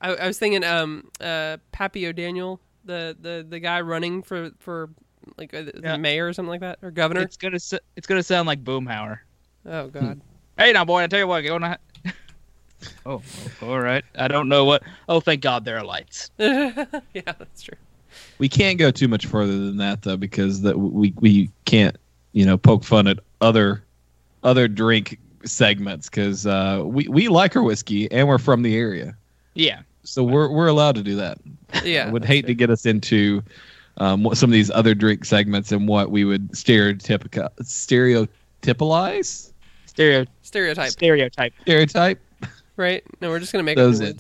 I, 0.01 0.15
I 0.15 0.27
was 0.29 0.39
thinking, 0.39 0.63
um, 0.63 1.11
uh, 1.21 1.57
Pappy 1.73 2.07
O'Daniel, 2.07 2.61
the 2.85 3.17
the 3.21 3.45
the 3.49 3.59
guy 3.59 3.81
running 3.81 4.23
for 4.23 4.51
for 4.61 4.91
like 5.39 5.53
uh, 5.55 5.63
the 5.63 5.81
Yeah. 5.83 5.97
mayor 5.97 6.27
or 6.29 6.33
something 6.33 6.51
like 6.51 6.61
that, 6.61 6.79
or 6.83 6.91
governor. 6.91 7.21
It's 7.23 7.37
gonna. 7.37 7.57
s- 7.57 7.75
It's 7.97 8.07
gonna 8.07 8.23
sound 8.23 8.47
like 8.47 8.63
Boomhauer. 8.65 9.19
oh 9.67 9.89
God. 9.89 10.21
Hey 10.59 10.73
now, 10.73 10.85
boy, 10.85 11.03
I 11.03 11.07
tell 11.09 11.19
you 11.19 11.27
what, 11.27 11.41
going 11.43 11.63
to. 11.63 11.79
Oh, 13.07 13.23
oh, 13.63 13.69
all 13.71 13.81
right. 13.81 14.05
I 14.19 14.29
don't 14.29 14.49
know 14.49 14.65
what. 14.67 14.83
Oh, 15.09 15.19
thank 15.21 15.41
God 15.41 15.65
there 15.65 15.79
are 15.79 15.85
lights. 15.85 16.31
yeah, 16.39 16.85
that's 17.15 17.63
true. 17.63 17.77
We 18.39 18.49
can't 18.49 18.79
go 18.79 18.91
too 18.91 19.09
much 19.09 19.25
further 19.27 19.53
than 19.53 19.79
that 19.79 20.03
though, 20.03 20.17
because 20.19 20.61
that 20.63 20.79
we 20.79 21.15
we 21.19 21.51
can't 21.65 21.97
you 22.33 22.45
know 22.45 22.57
poke 22.59 22.85
fun 22.85 23.07
at 23.09 23.19
other 23.41 23.83
other 24.43 24.69
drink 24.69 25.19
segments 25.45 26.09
because 26.11 26.47
uh, 26.47 26.83
we 26.85 27.09
we 27.09 27.29
like 27.29 27.57
our 27.57 27.63
whiskey 27.63 28.11
and 28.13 28.29
we're 28.29 28.39
from 28.39 28.63
the 28.63 28.77
area, 28.77 29.17
Yeah. 29.55 29.81
so 30.03 30.23
we're 30.23 30.51
we're 30.51 30.69
allowed 30.69 30.95
to 30.97 31.03
do 31.03 31.17
that. 31.17 31.39
Yeah, 31.83 32.07
I 32.07 32.11
would 32.11 32.25
hate 32.25 32.43
true. 32.43 32.49
to 32.49 32.55
get 32.55 32.71
us 32.71 32.85
into 32.87 33.43
um, 33.99 34.23
what 34.25 34.37
some 34.37 34.51
of 34.51 34.53
these 34.53 34.71
other 34.71 34.95
drink 34.95 35.25
segments 35.25 35.71
and 35.73 35.87
what 35.89 36.11
we 36.11 36.25
would 36.25 36.51
stereotypical 36.53 37.49
stereotypalize 37.63 39.53
Stereo 39.87 40.27
stereotype, 40.43 40.91
stereotype. 40.91 41.53
stereotype. 41.63 42.19
right? 42.77 43.05
No, 43.21 43.29
we're 43.31 43.39
just 43.39 43.53
gonna 43.53 43.63
make 43.63 43.77
Those 43.77 44.01
up 44.01 44.07
new 44.07 44.11
in. 44.11 44.19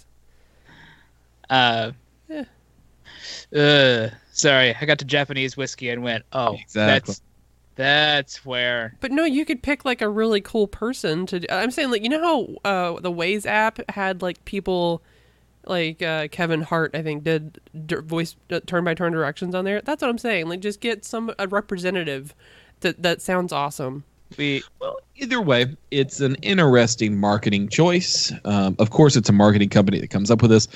Uh. 1.51 1.93
Yeah. 2.29 3.61
Uh. 3.61 4.11
Sorry, 4.33 4.75
I 4.81 4.85
got 4.85 4.99
to 5.01 5.05
Japanese 5.05 5.57
whiskey 5.57 5.91
and 5.91 6.03
went. 6.03 6.25
Oh, 6.33 6.55
Exactly. 6.55 7.13
that's 7.13 7.23
that's 7.77 8.45
where. 8.47 8.97
But 9.01 9.11
no, 9.11 9.25
you 9.25 9.45
could 9.45 9.63
pick 9.63 9.85
like 9.85 10.01
a 10.01 10.09
really 10.09 10.41
cool 10.41 10.69
person 10.69 11.27
to. 11.27 11.53
I'm 11.53 11.71
saying 11.73 11.91
like 11.91 12.03
you 12.03 12.09
know 12.09 12.57
how 12.65 12.71
uh, 12.71 13.01
the 13.01 13.11
Waze 13.11 13.47
app 13.47 13.79
had 13.91 14.23
like 14.23 14.45
people 14.45 15.03
like 15.66 16.03
uh, 16.03 16.29
Kevin 16.29 16.62
Hart 16.62 16.94
I 16.94 17.03
think 17.03 17.24
did 17.24 17.61
d- 17.87 17.96
voice 17.96 18.37
turn 18.66 18.85
by 18.85 18.94
turn 18.94 19.12
directions 19.12 19.55
on 19.55 19.64
there. 19.64 19.81
That's 19.81 20.03
what 20.03 20.09
I'm 20.09 20.18
saying. 20.18 20.48
Like 20.48 20.61
just 20.61 20.81
get 20.81 21.05
some 21.05 21.33
a 21.38 21.48
representative 21.48 22.35
that 22.81 23.03
that 23.03 23.22
sounds 23.22 23.53
awesome. 23.53 24.05
We 24.37 24.62
Well, 24.81 24.98
either 25.16 25.40
way, 25.40 25.77
it's 25.90 26.20
an 26.20 26.37
interesting 26.37 27.18
marketing 27.18 27.68
choice. 27.68 28.33
Um, 28.44 28.74
of 28.79 28.90
course, 28.90 29.16
it's 29.16 29.29
a 29.29 29.33
marketing 29.33 29.68
company 29.68 30.00
that 30.00 30.11
comes 30.11 30.31
up 30.31 30.42
with 30.42 30.50
this. 30.50 30.66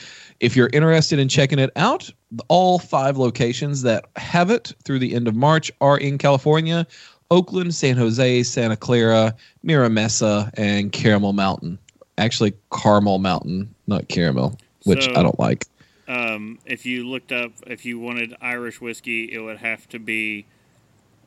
If 0.40 0.54
you're 0.54 0.70
interested 0.72 1.18
in 1.18 1.28
checking 1.28 1.58
it 1.58 1.70
out, 1.74 2.10
all 2.48 2.78
five 2.78 3.16
locations 3.16 3.82
that 3.82 4.04
have 4.16 4.50
it 4.50 4.72
through 4.84 5.00
the 5.00 5.14
end 5.14 5.26
of 5.26 5.34
March 5.34 5.72
are 5.80 5.98
in 5.98 6.18
California 6.18 6.86
Oakland, 7.30 7.74
San 7.74 7.96
Jose, 7.96 8.42
Santa 8.42 8.76
Clara, 8.76 9.34
Mira 9.62 9.90
Mesa, 9.90 10.50
and 10.54 10.92
Caramel 10.92 11.32
Mountain. 11.34 11.78
Actually, 12.16 12.54
Caramel 12.72 13.18
Mountain, 13.18 13.72
not 13.86 14.08
Caramel, 14.08 14.58
which 14.88 15.04
So- 15.04 15.10
I 15.14 15.22
don't 15.22 15.38
like. 15.38 15.64
Um, 16.08 16.58
if 16.64 16.86
you 16.86 17.06
looked 17.06 17.32
up, 17.32 17.52
if 17.66 17.84
you 17.84 17.98
wanted 17.98 18.34
Irish 18.40 18.80
whiskey, 18.80 19.30
it 19.30 19.40
would 19.40 19.58
have 19.58 19.86
to 19.90 19.98
be 19.98 20.46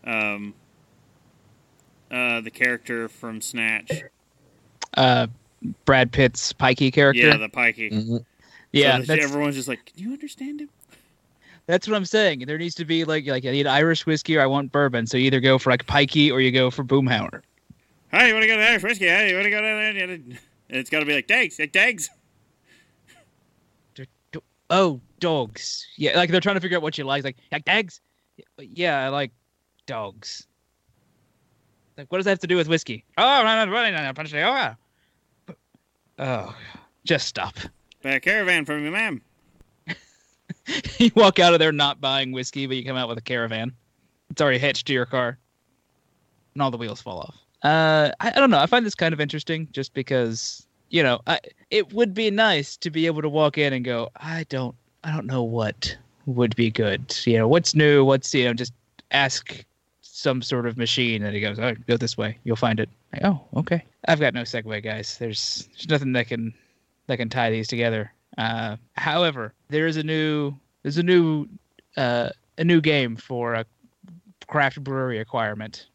um, 0.03 0.55
uh, 2.09 2.41
the 2.41 2.49
character 2.49 3.07
from 3.07 3.41
Snatch. 3.41 3.91
uh 4.97 5.27
Brad 5.85 6.11
Pitt's 6.11 6.51
pikey 6.53 6.91
character. 6.91 7.21
Yeah, 7.21 7.37
the 7.37 7.47
pikey. 7.47 7.91
Mhm. 7.93 8.25
Yeah, 8.71 8.93
so 8.93 8.97
that 9.01 9.07
that's, 9.07 9.23
everyone's 9.23 9.55
just 9.55 9.67
like, 9.67 9.85
can 9.85 10.03
you 10.03 10.11
understand 10.13 10.61
him? 10.61 10.69
that's 11.67 11.87
what 11.87 11.95
I'm 11.95 12.03
saying. 12.05 12.39
There 12.47 12.57
needs 12.57 12.73
to 12.75 12.85
be 12.85 13.03
like 13.05 13.27
like 13.27 13.45
I 13.45 13.51
need 13.51 13.67
Irish 13.67 14.07
whiskey 14.07 14.35
or 14.37 14.41
I 14.41 14.47
want 14.47 14.71
bourbon. 14.71 15.05
So 15.05 15.17
you 15.17 15.25
either 15.25 15.39
go 15.39 15.59
for 15.59 15.69
like 15.69 15.85
pikey 15.85 16.31
or 16.31 16.41
you 16.41 16.51
go 16.51 16.71
for 16.71 16.83
Boomhauer. 16.83 17.43
Hey, 18.11 18.29
you 18.29 18.33
want 18.33 18.43
to 18.43 18.47
go 18.47 18.57
to 18.57 18.63
Irish 18.67 18.81
whiskey? 18.83 19.05
Hey, 19.05 19.29
you 19.29 19.35
want 19.35 19.45
to 19.45 19.51
go 19.51 19.61
to? 19.61 19.67
And 19.67 20.39
it's 20.69 20.89
got 20.89 21.01
to 21.01 21.05
be 21.05 21.13
like, 21.13 21.27
thanks, 21.27 21.59
like, 21.59 21.71
thanks. 21.71 22.09
oh, 24.71 24.99
dogs. 25.19 25.85
Yeah, 25.97 26.17
like 26.17 26.31
they're 26.31 26.41
trying 26.41 26.55
to 26.55 26.61
figure 26.61 26.77
out 26.77 26.83
what 26.83 26.97
you 26.97 27.03
like. 27.03 27.23
Like, 27.23 27.37
like 27.51 27.65
dogs. 27.65 28.01
Yeah, 28.57 29.05
I 29.05 29.09
like 29.09 29.31
dogs. 29.85 30.47
Like, 31.97 32.11
what 32.11 32.17
does 32.17 32.25
that 32.25 32.31
have 32.31 32.39
to 32.39 32.47
do 32.47 32.55
with 32.55 32.67
whiskey? 32.67 33.05
Oh, 33.17 33.43
no, 33.43 33.65
no, 33.65 33.91
no, 33.91 33.91
no, 33.91 34.13
punch. 34.13 34.33
Oh, 34.33 34.75
oh, 36.17 36.55
just 37.05 37.27
stop. 37.27 37.55
Buy 38.01 38.11
a 38.11 38.19
caravan 38.19 38.65
for 38.65 38.79
you, 38.79 38.89
ma'am. 38.89 39.21
you 40.97 41.11
walk 41.15 41.37
out 41.37 41.53
of 41.53 41.59
there 41.59 41.71
not 41.71 42.01
buying 42.01 42.31
whiskey, 42.31 42.65
but 42.65 42.77
you 42.77 42.85
come 42.85 42.97
out 42.97 43.09
with 43.09 43.17
a 43.17 43.21
caravan. 43.21 43.73
It's 44.31 44.41
already 44.41 44.57
hitched 44.57 44.87
to 44.87 44.93
your 44.93 45.05
car, 45.05 45.37
and 46.53 46.63
all 46.63 46.71
the 46.71 46.77
wheels 46.77 47.01
fall 47.01 47.19
off. 47.19 47.35
Uh, 47.63 48.11
I, 48.19 48.29
I 48.29 48.39
don't 48.39 48.49
know. 48.49 48.57
I 48.57 48.65
find 48.65 48.85
this 48.85 48.95
kind 48.95 49.13
of 49.13 49.21
interesting, 49.21 49.67
just 49.71 49.93
because 49.93 50.65
you 50.91 51.01
know, 51.01 51.21
I, 51.25 51.39
it 51.71 51.93
would 51.93 52.13
be 52.13 52.29
nice 52.29 52.77
to 52.77 52.91
be 52.91 53.05
able 53.05 53.21
to 53.21 53.29
walk 53.29 53.57
in 53.57 53.73
and 53.73 53.83
go, 53.83 54.11
I 54.17 54.45
don't, 54.49 54.75
I 55.03 55.11
don't 55.11 55.25
know 55.25 55.41
what 55.41 55.97
would 56.25 56.55
be 56.55 56.69
good. 56.69 57.17
You 57.25 57.37
know, 57.37 57.47
what's 57.47 57.73
new? 57.73 58.05
What's 58.05 58.33
you 58.33 58.45
know, 58.45 58.53
just 58.53 58.73
ask 59.09 59.65
some 60.01 60.41
sort 60.41 60.67
of 60.67 60.77
machine, 60.77 61.23
and 61.23 61.33
he 61.33 61.41
goes, 61.41 61.57
"Oh, 61.57 61.73
go 61.87 61.97
this 61.97 62.17
way, 62.17 62.37
you'll 62.43 62.55
find 62.55 62.79
it." 62.79 62.89
Like, 63.13 63.23
oh, 63.23 63.41
okay. 63.55 63.83
I've 64.07 64.19
got 64.19 64.33
no 64.33 64.41
segue, 64.41 64.83
guys. 64.83 65.17
There's, 65.17 65.67
there's 65.73 65.87
nothing 65.89 66.13
that 66.13 66.27
can 66.27 66.53
that 67.07 67.17
can 67.17 67.29
tie 67.29 67.49
these 67.49 67.67
together. 67.67 68.11
Uh, 68.37 68.75
however, 68.93 69.53
there 69.69 69.87
is 69.87 69.97
a 69.97 70.03
new 70.03 70.53
there's 70.83 70.97
a 70.97 71.03
new 71.03 71.47
uh, 71.97 72.29
a 72.57 72.63
new 72.63 72.81
game 72.81 73.15
for 73.15 73.55
a 73.55 73.65
craft 74.47 74.83
brewery 74.83 75.19
acquirement. 75.19 75.87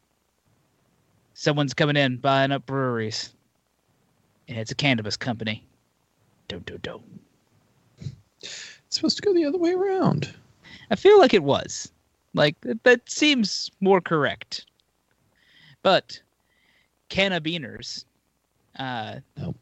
Someone's 1.35 1.75
coming 1.75 1.95
in 1.95 2.17
buying 2.17 2.51
up 2.51 2.65
breweries, 2.65 3.31
and 4.47 4.57
it's 4.57 4.71
a 4.71 4.75
cannabis 4.75 5.17
company. 5.17 5.65
Do 6.47 6.59
do 6.59 6.77
do. 6.77 7.01
It's 8.41 8.95
supposed 8.95 9.17
to 9.17 9.23
go 9.23 9.33
the 9.33 9.45
other 9.45 9.57
way 9.57 9.73
around. 9.73 10.33
I 10.89 10.95
feel 10.95 11.19
like 11.19 11.33
it 11.33 11.43
was. 11.43 11.91
Like 12.33 12.55
that, 12.83 13.09
seems 13.09 13.71
more 13.81 13.99
correct. 13.99 14.65
But 15.81 16.19
Cannabiniers, 17.09 18.05
uh, 18.77 19.15
Nope. 19.37 19.55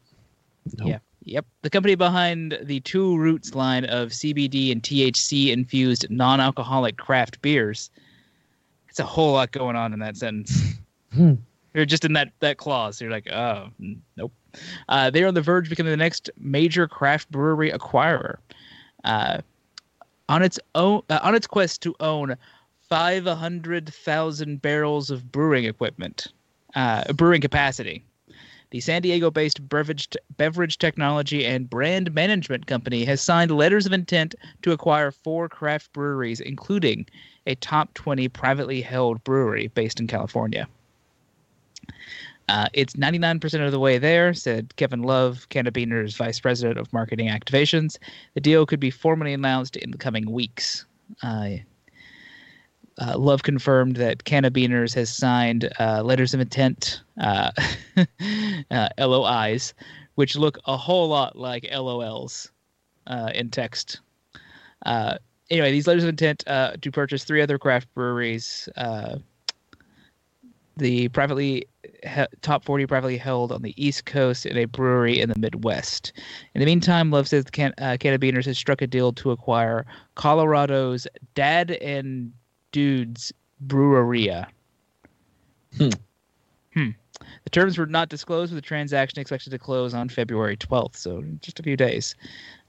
Yeah. 0.84 0.98
Yep. 1.24 1.46
The 1.62 1.70
company 1.70 1.94
behind 1.96 2.58
the 2.62 2.80
Two 2.80 3.16
Roots 3.16 3.54
line 3.54 3.84
of 3.86 4.10
CBD 4.10 4.70
and 4.70 4.82
THC 4.82 5.52
infused 5.52 6.06
non 6.10 6.40
alcoholic 6.40 6.96
craft 6.96 7.40
beers. 7.42 7.90
It's 8.88 9.00
a 9.00 9.04
whole 9.04 9.32
lot 9.32 9.50
going 9.50 9.74
on 9.74 9.92
in 9.92 9.98
that 10.00 10.16
sentence. 10.16 10.74
Hmm. 11.12 11.34
You're 11.74 11.86
just 11.86 12.04
in 12.04 12.12
that, 12.14 12.32
that 12.40 12.58
clause. 12.58 13.00
You're 13.00 13.10
like, 13.10 13.30
oh, 13.30 13.68
nope. 14.16 14.32
Uh, 14.88 15.10
they're 15.10 15.28
on 15.28 15.34
the 15.34 15.42
verge 15.42 15.66
of 15.66 15.70
becoming 15.70 15.90
the 15.90 15.96
next 15.96 16.30
major 16.38 16.86
craft 16.86 17.30
brewery 17.30 17.70
acquirer. 17.70 18.36
Uh, 19.04 19.38
on 20.28 20.42
its 20.42 20.58
own, 20.74 21.02
uh, 21.10 21.20
on 21.22 21.34
its 21.34 21.46
quest 21.46 21.82
to 21.82 21.94
own 22.00 22.36
500,000 22.88 24.62
barrels 24.62 25.10
of 25.10 25.30
brewing 25.32 25.64
equipment, 25.64 26.28
uh, 26.74 27.12
brewing 27.12 27.40
capacity. 27.40 28.04
The 28.70 28.80
San 28.80 29.02
Diego 29.02 29.30
based 29.30 29.66
beverage, 29.68 30.08
beverage 30.36 30.78
technology 30.78 31.46
and 31.46 31.70
brand 31.70 32.12
management 32.12 32.66
company 32.66 33.04
has 33.04 33.22
signed 33.22 33.52
letters 33.52 33.86
of 33.86 33.92
intent 33.92 34.34
to 34.62 34.72
acquire 34.72 35.12
four 35.12 35.48
craft 35.48 35.92
breweries, 35.92 36.40
including 36.40 37.06
a 37.46 37.54
top 37.54 37.94
20 37.94 38.28
privately 38.28 38.80
held 38.82 39.22
brewery 39.22 39.68
based 39.68 40.00
in 40.00 40.08
California. 40.08 40.66
Uh, 42.48 42.68
it's 42.72 42.94
99% 42.94 43.64
of 43.64 43.72
the 43.72 43.80
way 43.80 43.98
there, 43.98 44.32
said 44.32 44.74
Kevin 44.76 45.02
Love, 45.02 45.48
Cannabinier's 45.48 46.16
vice 46.16 46.38
president 46.38 46.78
of 46.78 46.92
marketing 46.92 47.28
activations. 47.28 47.98
The 48.34 48.40
deal 48.40 48.66
could 48.66 48.78
be 48.78 48.90
formally 48.90 49.32
announced 49.32 49.76
in 49.76 49.90
the 49.90 49.98
coming 49.98 50.30
weeks. 50.30 50.86
Uh, 51.22 51.56
uh, 53.00 53.18
Love 53.18 53.42
confirmed 53.42 53.96
that 53.96 54.24
Cannabiniers 54.24 54.94
has 54.94 55.14
signed 55.14 55.68
uh, 55.78 56.02
letters 56.02 56.34
of 56.34 56.40
intent, 56.40 57.02
uh, 57.20 57.50
uh, 58.70 58.88
LOIs, 58.98 59.74
which 60.14 60.36
look 60.36 60.58
a 60.66 60.76
whole 60.76 61.08
lot 61.08 61.36
like 61.36 61.68
LOLs 61.72 62.50
uh, 63.06 63.30
in 63.34 63.50
text. 63.50 64.00
Uh, 64.86 65.18
anyway, 65.50 65.70
these 65.72 65.86
letters 65.86 66.04
of 66.04 66.08
intent 66.08 66.44
uh, 66.46 66.72
to 66.80 66.90
purchase 66.90 67.24
three 67.24 67.42
other 67.42 67.58
craft 67.58 67.92
breweries. 67.94 68.68
Uh, 68.76 69.16
the 70.76 71.08
privately 71.08 71.66
he- 72.02 72.26
top 72.42 72.64
40 72.64 72.86
privately 72.86 73.16
held 73.16 73.52
on 73.52 73.62
the 73.62 73.74
East 73.82 74.06
Coast 74.06 74.46
and 74.46 74.58
a 74.58 74.64
brewery 74.66 75.20
in 75.20 75.28
the 75.28 75.38
Midwest. 75.38 76.12
In 76.54 76.60
the 76.60 76.66
meantime, 76.66 77.10
Love 77.10 77.28
says 77.28 77.44
the 77.44 77.50
can- 77.50 77.74
uh, 77.78 77.96
Cannabiniers 77.98 78.46
has 78.46 78.58
struck 78.58 78.82
a 78.82 78.86
deal 78.86 79.12
to 79.14 79.30
acquire 79.30 79.86
Colorado's 80.14 81.06
Dad 81.34 81.72
and 81.72 82.32
Dudes 82.72 83.32
Breweria. 83.60 84.48
Hmm. 85.76 85.88
Hmm. 86.74 86.90
The 87.46 87.50
terms 87.50 87.78
were 87.78 87.86
not 87.86 88.08
disclosed, 88.08 88.52
with 88.52 88.60
the 88.60 88.66
transaction 88.66 89.20
expected 89.20 89.50
to 89.50 89.58
close 89.58 89.94
on 89.94 90.08
February 90.08 90.56
12th, 90.56 90.96
so 90.96 91.22
just 91.42 91.60
a 91.60 91.62
few 91.62 91.76
days. 91.76 92.16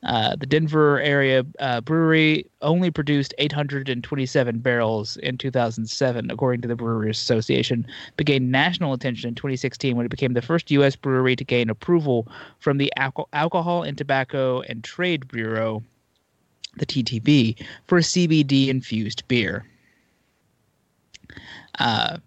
Uh, 0.03 0.35
the 0.35 0.45
Denver 0.45 1.01
area 1.01 1.43
uh, 1.57 1.81
brewery 1.81 2.45
only 2.61 2.91
produced 2.91 3.33
827 3.39 4.59
barrels 4.59 5.17
in 5.17 5.35
2007, 5.35 6.29
according 6.29 6.61
to 6.61 6.67
the 6.67 6.75
Brewers 6.75 7.17
Association, 7.17 7.87
but 8.17 8.27
gained 8.27 8.51
national 8.51 8.93
attention 8.93 9.29
in 9.29 9.33
2016 9.33 9.95
when 9.95 10.05
it 10.05 10.09
became 10.09 10.33
the 10.33 10.43
first 10.43 10.69
U.S. 10.69 10.95
brewery 10.95 11.35
to 11.35 11.43
gain 11.43 11.71
approval 11.71 12.27
from 12.59 12.77
the 12.77 12.93
Alco- 12.99 13.29
Alcohol 13.33 13.81
and 13.81 13.97
Tobacco 13.97 14.61
and 14.61 14.83
Trade 14.83 15.27
Bureau, 15.27 15.81
the 16.77 16.85
TTB, 16.85 17.65
for 17.87 17.97
a 17.97 18.01
CBD 18.01 18.67
infused 18.67 19.27
beer. 19.27 19.65
Uh, 21.79 22.17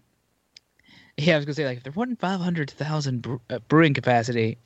yeah, 1.20 1.34
I 1.34 1.36
was 1.36 1.44
gonna 1.44 1.54
say 1.54 1.66
like 1.66 1.78
if 1.78 1.82
they're 1.82 1.92
wanting 1.92 2.16
500,000 2.16 3.22
bre- 3.22 3.34
uh, 3.50 3.58
brewing 3.68 3.94
capacity, 3.94 4.58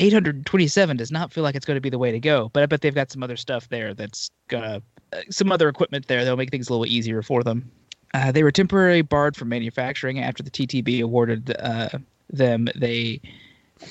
827 0.00 0.96
does 0.96 1.10
not 1.10 1.32
feel 1.32 1.44
like 1.44 1.54
it's 1.54 1.66
going 1.66 1.76
to 1.76 1.80
be 1.80 1.90
the 1.90 1.98
way 1.98 2.10
to 2.10 2.20
go. 2.20 2.50
But 2.52 2.62
I 2.62 2.66
bet 2.66 2.80
they've 2.80 2.94
got 2.94 3.10
some 3.10 3.22
other 3.22 3.36
stuff 3.36 3.68
there 3.68 3.94
that's 3.94 4.30
gonna 4.48 4.82
uh, 5.12 5.20
some 5.30 5.52
other 5.52 5.68
equipment 5.68 6.06
there 6.08 6.24
that'll 6.24 6.36
make 6.36 6.50
things 6.50 6.68
a 6.68 6.72
little 6.72 6.86
easier 6.86 7.22
for 7.22 7.42
them. 7.42 7.70
Uh, 8.12 8.30
they 8.30 8.42
were 8.42 8.52
temporarily 8.52 9.02
barred 9.02 9.36
from 9.36 9.48
manufacturing 9.48 10.20
after 10.20 10.42
the 10.42 10.50
TTB 10.50 11.02
awarded 11.02 11.56
uh, 11.58 11.88
them 12.30 12.68
they 12.76 13.20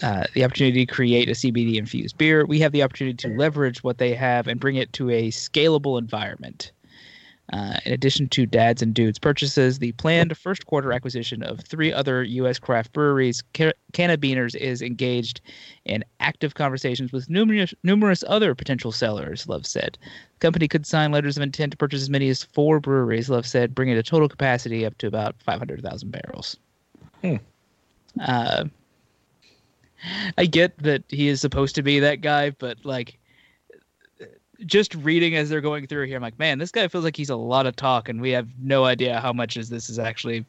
the 0.02 0.44
opportunity 0.44 0.86
to 0.86 0.92
create 0.92 1.30
a 1.30 1.34
CBD 1.34 1.76
infused 1.76 2.18
beer. 2.18 2.46
We 2.46 2.60
have 2.60 2.72
the 2.72 2.84
opportunity 2.84 3.18
to 3.28 3.38
leverage 3.38 3.84
what 3.84 3.98
they 3.98 4.14
have 4.14 4.48
and 4.48 4.60
bring 4.60 4.76
it 4.76 4.92
to 4.94 5.10
a 5.10 5.30
scalable 5.30 6.00
environment. 6.00 6.72
Uh, 7.54 7.78
in 7.86 7.94
addition 7.94 8.28
to 8.28 8.48
Dads 8.48 8.82
and 8.82 8.96
Dudes 8.96 9.20
purchases, 9.20 9.78
the 9.78 9.92
planned 9.92 10.36
first 10.36 10.66
quarter 10.66 10.92
acquisition 10.92 11.44
of 11.44 11.60
three 11.60 11.94
other 11.94 12.24
U.S. 12.24 12.58
craft 12.58 12.94
breweries, 12.94 13.44
Ca- 13.54 13.74
Cannabiniers 13.92 14.56
is 14.56 14.82
engaged 14.82 15.40
in 15.86 16.04
active 16.20 16.56
conversations 16.56 17.12
with 17.12 17.30
numerous 17.30 17.72
numerous 17.84 18.24
other 18.28 18.56
potential 18.56 18.92
sellers. 18.92 19.48
Love 19.48 19.68
said, 19.68 20.00
the 20.02 20.40
company 20.40 20.68
could 20.68 20.88
sign 20.88 21.12
letters 21.12 21.38
of 21.38 21.44
intent 21.44 21.74
to 21.74 21.78
purchase 21.78 22.02
as 22.02 22.10
many 22.10 22.28
as 22.30 22.42
four 22.42 22.80
breweries. 22.80 23.30
Love 23.30 23.46
said, 23.46 23.76
bringing 23.76 23.96
the 23.96 24.02
total 24.02 24.28
capacity 24.28 24.84
up 24.84 24.98
to 24.98 25.06
about 25.06 25.36
five 25.40 25.60
hundred 25.60 25.84
thousand 25.84 26.10
barrels. 26.10 26.58
Hmm. 27.22 27.36
Uh, 28.20 28.66
I 30.40 30.48
get 30.48 30.76
that 30.80 31.04
he 31.08 31.28
is 31.28 31.40
supposed 31.40 31.76
to 31.76 31.84
be 31.84 32.00
that 32.00 32.22
guy, 32.22 32.50
but 32.50 32.84
like 32.84 33.20
just 34.66 34.96
reading 34.96 35.36
as 35.36 35.50
they're 35.50 35.62
going 35.62 35.88
through 35.88 36.08
here, 36.08 36.18
I'm 36.18 36.22
like, 36.22 36.40
man, 36.40 36.60
this 36.60 36.72
guy 36.72 36.88
feels 36.88 37.04
like 37.04 37.16
he's 37.16 37.30
a 37.30 37.36
lot 37.36 37.66
of 37.66 37.76
talk, 37.76 38.10
and 38.10 38.22
we 38.22 38.32
have 38.32 38.48
no 38.60 38.86
idea 38.86 39.20
how 39.20 39.34
much 39.34 39.58
is 39.58 39.70
this 39.70 39.90
is 39.90 40.00
actually. 40.00 40.46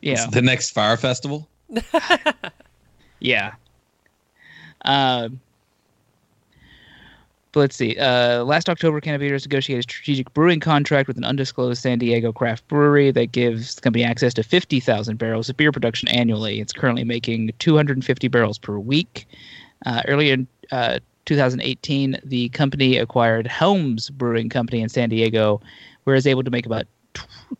Yeah, 0.00 0.26
the 0.26 0.42
next 0.42 0.70
fire 0.70 0.96
festival. 0.96 1.48
yeah. 3.20 3.52
Um, 4.84 5.40
but 7.52 7.60
let's 7.60 7.76
see. 7.76 7.96
Uh, 7.98 8.44
last 8.44 8.70
October, 8.70 9.00
Cannabiniers 9.00 9.44
negotiated 9.44 9.80
a 9.80 9.82
strategic 9.82 10.32
brewing 10.32 10.58
contract 10.58 11.06
with 11.06 11.18
an 11.18 11.24
undisclosed 11.24 11.82
San 11.82 11.98
Diego 11.98 12.32
craft 12.32 12.66
brewery 12.68 13.10
that 13.10 13.32
gives 13.32 13.74
the 13.74 13.82
company 13.82 14.04
access 14.04 14.32
to 14.34 14.42
50,000 14.42 15.18
barrels 15.18 15.50
of 15.50 15.56
beer 15.58 15.70
production 15.70 16.08
annually. 16.08 16.60
It's 16.60 16.72
currently 16.72 17.04
making 17.04 17.52
250 17.58 18.28
barrels 18.28 18.58
per 18.58 18.78
week. 18.78 19.26
Uh, 19.84 20.00
earlier 20.08 20.34
in 20.34 20.46
uh, 20.70 21.00
2018, 21.26 22.20
the 22.24 22.48
company 22.50 22.96
acquired 22.96 23.46
Helms 23.46 24.10
Brewing 24.10 24.48
Company 24.48 24.80
in 24.80 24.88
San 24.88 25.08
Diego, 25.08 25.60
where 26.04 26.16
it's 26.16 26.26
able 26.26 26.42
to 26.42 26.50
make 26.50 26.66
about 26.66 26.86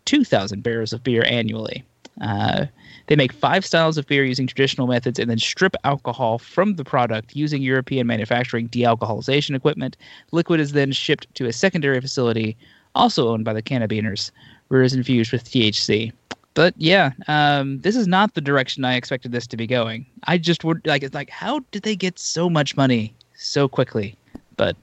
2,000 0.04 0.62
barrels 0.62 0.92
of 0.92 1.02
beer 1.02 1.24
annually. 1.26 1.84
Uh, 2.20 2.66
they 3.06 3.16
make 3.16 3.32
five 3.32 3.64
styles 3.64 3.98
of 3.98 4.06
beer 4.06 4.24
using 4.24 4.46
traditional 4.46 4.86
methods 4.86 5.18
and 5.18 5.30
then 5.30 5.38
strip 5.38 5.74
alcohol 5.84 6.38
from 6.38 6.76
the 6.76 6.84
product 6.84 7.34
using 7.34 7.62
European 7.62 8.06
manufacturing 8.06 8.68
dealcoholization 8.68 9.56
equipment. 9.56 9.96
Liquid 10.30 10.60
is 10.60 10.72
then 10.72 10.92
shipped 10.92 11.32
to 11.34 11.46
a 11.46 11.52
secondary 11.52 12.00
facility, 12.00 12.56
also 12.94 13.28
owned 13.28 13.44
by 13.44 13.52
the 13.52 13.62
Cannabiniers, 13.62 14.30
where 14.68 14.82
it 14.82 14.86
is 14.86 14.94
infused 14.94 15.32
with 15.32 15.44
THC. 15.44 16.12
But 16.54 16.74
yeah, 16.76 17.12
um, 17.28 17.80
this 17.80 17.96
is 17.96 18.06
not 18.06 18.34
the 18.34 18.40
direction 18.42 18.84
I 18.84 18.94
expected 18.94 19.32
this 19.32 19.46
to 19.48 19.56
be 19.56 19.66
going. 19.66 20.04
I 20.24 20.36
just 20.36 20.64
would 20.64 20.86
like 20.86 21.02
it's 21.02 21.14
like, 21.14 21.30
how 21.30 21.60
did 21.70 21.82
they 21.82 21.96
get 21.96 22.18
so 22.18 22.50
much 22.50 22.76
money 22.76 23.14
so 23.36 23.68
quickly? 23.68 24.16
but 24.56 24.76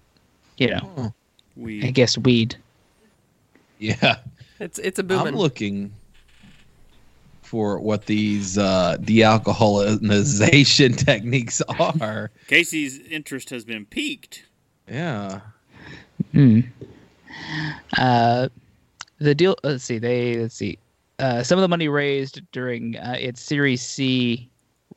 you 0.58 0.68
know, 0.68 0.89
Oh, 0.97 1.14
I 1.68 1.91
guess 1.91 2.18
weed. 2.18 2.56
yeah. 3.80 4.18
It's 4.60 4.78
it's 4.80 5.00
a 5.00 5.04
boom. 5.04 5.20
I'm 5.22 5.36
looking 5.36 5.91
for 7.43 7.80
what 7.80 8.06
these 8.06 8.58
uh, 8.58 8.97
de-alcoholization 9.02 10.97
techniques 11.06 11.62
are. 11.80 12.30
Casey's 12.47 13.00
interest 13.00 13.50
has 13.50 13.64
been 13.66 13.86
piqued. 13.86 14.43
Yeah. 14.88 15.39
Hmm. 16.34 16.60
Uh, 17.97 18.50
the 19.20 19.34
deal. 19.34 19.56
Let's 19.64 19.84
see. 19.84 19.97
They 19.97 20.38
let's 20.38 20.56
see. 20.56 20.78
Uh, 21.20 21.41
some 21.43 21.58
of 21.58 21.62
the 21.62 21.68
money 21.68 21.88
raised 21.88 22.41
during 22.52 22.97
uh, 22.97 23.16
its 23.20 23.41
Series 23.41 23.82
C 23.82 24.50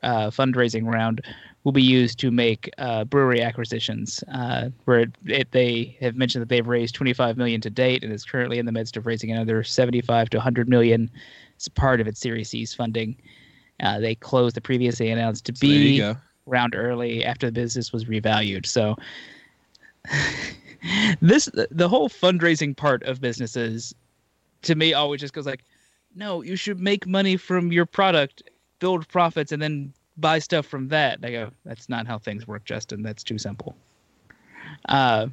uh, 0.03 0.29
fundraising 0.29 0.85
round 0.91 1.21
will 1.63 1.71
be 1.71 1.81
used 1.81 2.19
to 2.19 2.29
make 2.29 2.69
uh, 2.77 3.05
brewery 3.05 3.41
acquisitions. 3.41 4.23
Uh, 4.33 4.69
where 4.85 4.99
it, 4.99 5.11
it, 5.25 5.51
they 5.51 5.97
have 6.01 6.15
mentioned 6.15 6.41
that 6.41 6.49
they've 6.49 6.67
raised 6.67 6.95
25 6.95 7.37
million 7.37 7.61
to 7.61 7.69
date 7.69 8.03
and 8.03 8.11
is 8.11 8.25
currently 8.25 8.59
in 8.59 8.65
the 8.65 8.71
midst 8.71 8.97
of 8.97 9.05
raising 9.05 9.31
another 9.31 9.63
75 9.63 10.29
to 10.31 10.37
100 10.37 10.67
million 10.67 11.09
as 11.57 11.69
part 11.69 12.01
of 12.01 12.07
its 12.07 12.19
Series 12.19 12.49
C's 12.49 12.73
funding. 12.73 13.15
Uh, 13.79 13.99
they 13.99 14.15
closed 14.15 14.55
the 14.55 14.61
previously 14.61 15.09
announced 15.09 15.45
to 15.45 15.55
So 15.55 15.61
be 15.61 16.13
round 16.45 16.75
early 16.75 17.23
after 17.23 17.47
the 17.47 17.53
business 17.53 17.93
was 17.93 18.05
revalued. 18.05 18.65
So 18.65 18.95
this 21.21 21.49
the 21.71 21.87
whole 21.87 22.09
fundraising 22.09 22.75
part 22.75 23.03
of 23.03 23.21
businesses 23.21 23.95
to 24.63 24.75
me 24.75 24.93
always 24.93 25.21
just 25.21 25.33
goes 25.33 25.45
like, 25.45 25.63
no, 26.15 26.41
you 26.41 26.55
should 26.55 26.79
make 26.79 27.07
money 27.07 27.37
from 27.37 27.71
your 27.71 27.85
product, 27.85 28.43
build 28.79 29.07
profits, 29.07 29.51
and 29.51 29.61
then 29.61 29.93
buy 30.17 30.39
stuff 30.39 30.65
from 30.65 30.87
that. 30.89 31.19
I 31.23 31.31
go, 31.31 31.51
that's 31.65 31.89
not 31.89 32.07
how 32.07 32.17
things 32.19 32.47
work, 32.47 32.65
Justin. 32.65 33.01
That's 33.03 33.23
too 33.23 33.37
simple. 33.37 33.75
Uh, 34.89 35.27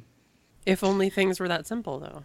if 0.65 0.83
only 0.83 1.09
things 1.09 1.39
were 1.39 1.47
that 1.47 1.67
simple, 1.67 1.99
though. 1.99 2.23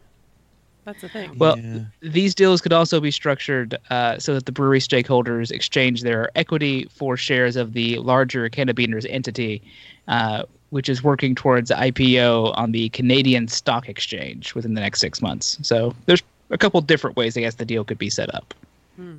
That's 0.84 1.00
the 1.00 1.08
thing. 1.08 1.36
Well, 1.36 1.58
Yeah. 1.58 1.80
these 2.00 2.32
deals 2.34 2.60
could 2.60 2.72
also 2.72 3.00
be 3.00 3.10
structured 3.10 3.76
uh, 3.90 4.18
so 4.20 4.34
that 4.34 4.46
the 4.46 4.52
brewery 4.52 4.78
stakeholders 4.78 5.50
exchange 5.50 6.02
their 6.02 6.30
equity 6.36 6.86
for 6.94 7.16
shares 7.16 7.56
of 7.56 7.72
the 7.72 7.98
larger 7.98 8.48
Cannabiniers 8.48 9.04
entity, 9.10 9.62
uh, 10.06 10.44
which 10.70 10.88
is 10.88 11.02
working 11.02 11.34
towards 11.34 11.70
IPO 11.72 12.56
on 12.56 12.70
the 12.70 12.88
Canadian 12.90 13.48
Stock 13.48 13.88
Exchange 13.88 14.54
within 14.54 14.74
the 14.74 14.80
next 14.80 15.00
six 15.00 15.20
months. 15.20 15.58
So 15.62 15.92
there's 16.06 16.22
a 16.50 16.58
couple 16.58 16.80
different 16.80 17.16
ways 17.16 17.36
I 17.36 17.40
guess 17.40 17.56
the 17.56 17.64
deal 17.64 17.82
could 17.82 17.98
be 17.98 18.10
set 18.10 18.32
up. 18.32 18.54
Hmm. 18.94 19.16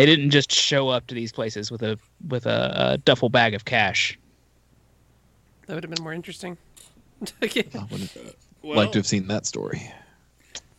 They 0.00 0.06
didn't 0.06 0.30
just 0.30 0.50
show 0.50 0.88
up 0.88 1.06
to 1.08 1.14
these 1.14 1.30
places 1.30 1.70
with 1.70 1.82
a 1.82 1.98
with 2.26 2.46
a, 2.46 2.92
a 2.94 2.98
duffel 2.98 3.28
bag 3.28 3.54
of 3.54 3.64
cash. 3.66 4.18
that 5.66 5.74
would 5.74 5.84
have 5.84 5.94
been 5.94 6.02
more 6.02 6.14
interesting. 6.14 6.56
Okay. 7.42 7.68
I 7.74 7.84
would 7.90 8.00
have 8.00 8.34
Well, 8.62 8.78
liked 8.78 8.94
to 8.94 8.98
have 9.00 9.06
seen 9.06 9.26
that 9.28 9.44
story. 9.44 9.92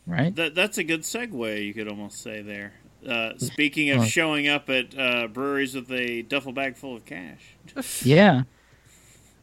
Right? 0.07 0.35
that, 0.35 0.55
that's 0.55 0.79
a 0.79 0.83
good 0.83 1.01
segue, 1.01 1.63
you 1.63 1.71
could 1.75 1.87
almost 1.87 2.19
say 2.23 2.41
there. 2.41 2.73
Uh, 3.07 3.37
speaking 3.37 3.91
of 3.91 4.07
showing 4.07 4.47
up 4.47 4.67
at 4.67 4.97
uh, 4.97 5.27
breweries 5.27 5.75
with 5.75 5.91
a 5.91 6.23
duffel 6.23 6.51
bag 6.51 6.75
full 6.77 6.95
of 6.95 7.05
cash. 7.05 7.55
Yeah. 8.03 8.43